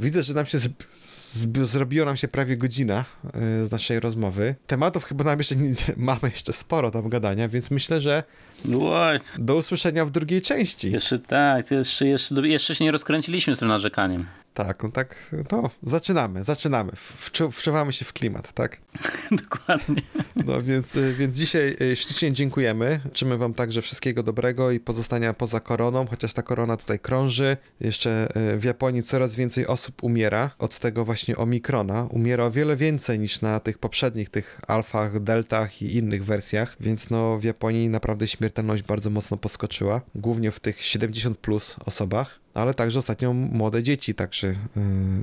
Widzę, 0.02 0.22
że 0.22 0.34
nam 0.34 0.46
się 0.46 0.58
zb- 0.58 0.84
zb- 1.14 1.64
zrobiło 1.64 2.06
nam 2.06 2.16
się 2.16 2.28
prawie 2.28 2.56
godzina 2.56 3.04
e, 3.34 3.66
z 3.66 3.70
naszej 3.70 4.00
rozmowy. 4.00 4.54
Tematów 4.66 5.04
chyba 5.04 5.24
nam 5.24 5.38
jeszcze 5.38 5.56
nie, 5.56 5.74
mamy 5.96 6.20
jeszcze 6.22 6.52
sporo 6.52 6.90
tam 6.90 7.08
gadania, 7.08 7.48
więc 7.48 7.70
myślę, 7.70 8.00
że 8.00 8.22
What? 8.64 9.22
do 9.38 9.56
usłyszenia 9.56 10.04
w 10.04 10.10
drugiej 10.10 10.42
części. 10.42 10.92
Jeszcze 10.92 11.18
tak, 11.18 11.70
jeszcze, 11.70 12.06
jeszcze, 12.06 12.48
jeszcze 12.48 12.74
się 12.74 12.84
nie 12.84 12.90
rozkręciliśmy 12.92 13.56
z 13.56 13.58
tym 13.58 13.68
narzekaniem. 13.68 14.26
Tak, 14.54 14.82
no 14.82 14.90
tak, 14.90 15.34
no 15.52 15.70
zaczynamy, 15.82 16.44
zaczynamy. 16.44 16.92
Wczu, 16.96 17.50
wczuwamy 17.50 17.92
się 17.92 18.04
w 18.04 18.12
klimat, 18.12 18.52
tak? 18.52 18.80
Dokładnie. 19.42 20.02
No 20.46 20.62
więc, 20.62 20.96
y, 20.96 21.14
więc 21.14 21.36
dzisiaj 21.36 21.76
y, 21.80 21.96
ślicznie 21.96 22.32
dziękujemy. 22.32 23.00
Życzymy 23.04 23.38
wam 23.38 23.54
także 23.54 23.82
wszystkiego 23.82 24.22
dobrego 24.22 24.70
i 24.70 24.80
pozostania 24.80 25.34
poza 25.34 25.60
koroną, 25.60 26.06
chociaż 26.06 26.32
ta 26.34 26.42
korona 26.42 26.76
tutaj 26.76 26.98
krąży. 26.98 27.56
Jeszcze 27.80 28.28
y, 28.54 28.58
w 28.58 28.64
Japonii 28.64 29.02
coraz 29.02 29.34
więcej 29.34 29.66
osób 29.66 30.02
umiera 30.02 30.50
od 30.58 30.78
tego 30.78 31.04
właśnie 31.04 31.36
omikrona. 31.36 32.06
Umiera 32.10 32.44
o 32.44 32.50
wiele 32.50 32.76
więcej 32.76 33.18
niż 33.18 33.40
na 33.40 33.60
tych 33.60 33.78
poprzednich, 33.78 34.30
tych 34.30 34.60
alfach, 34.68 35.20
deltach 35.20 35.82
i 35.82 35.96
innych 35.96 36.24
wersjach, 36.24 36.76
więc 36.80 37.10
no 37.10 37.38
w 37.38 37.44
Japonii 37.44 37.88
naprawdę 37.88 38.28
śmiertelność 38.28 38.82
bardzo 38.82 39.10
mocno 39.10 39.36
podskoczyła, 39.36 40.00
głównie 40.14 40.50
w 40.50 40.60
tych 40.60 40.82
70 40.82 41.38
plus 41.38 41.76
osobach. 41.86 42.41
Ale 42.54 42.74
także 42.74 42.98
ostatnio 42.98 43.32
młode 43.32 43.82
dzieci 43.82 44.14
także 44.14 44.48
y, 44.48 44.54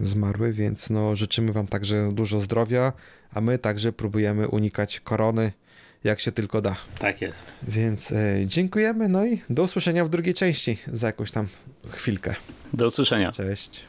zmarły, 0.02 0.54
więc 0.54 0.90
no 0.90 1.16
życzymy 1.16 1.52
wam 1.52 1.68
także 1.68 2.12
dużo 2.14 2.40
zdrowia, 2.40 2.94
a 3.34 3.42
my 3.42 3.58
także 3.58 3.94
próbujemy 3.94 4.48
unikać 4.48 5.00
korony 5.00 5.52
jak 6.04 6.20
się 6.20 6.32
tylko 6.32 6.62
da. 6.62 6.76
Tak 7.00 7.22
jest. 7.22 7.46
Więc 7.64 8.12
e, 8.12 8.42
dziękujemy, 8.46 9.10
no 9.10 9.26
i 9.26 9.42
do 9.50 9.64
usłyszenia 9.64 10.06
w 10.06 10.10
drugiej 10.10 10.34
części 10.34 10.78
za 10.88 11.08
jakąś 11.08 11.32
tam 11.32 11.48
chwilkę. 11.90 12.36
Do 12.74 12.88
usłyszenia. 12.88 13.32
Cześć. 13.32 13.89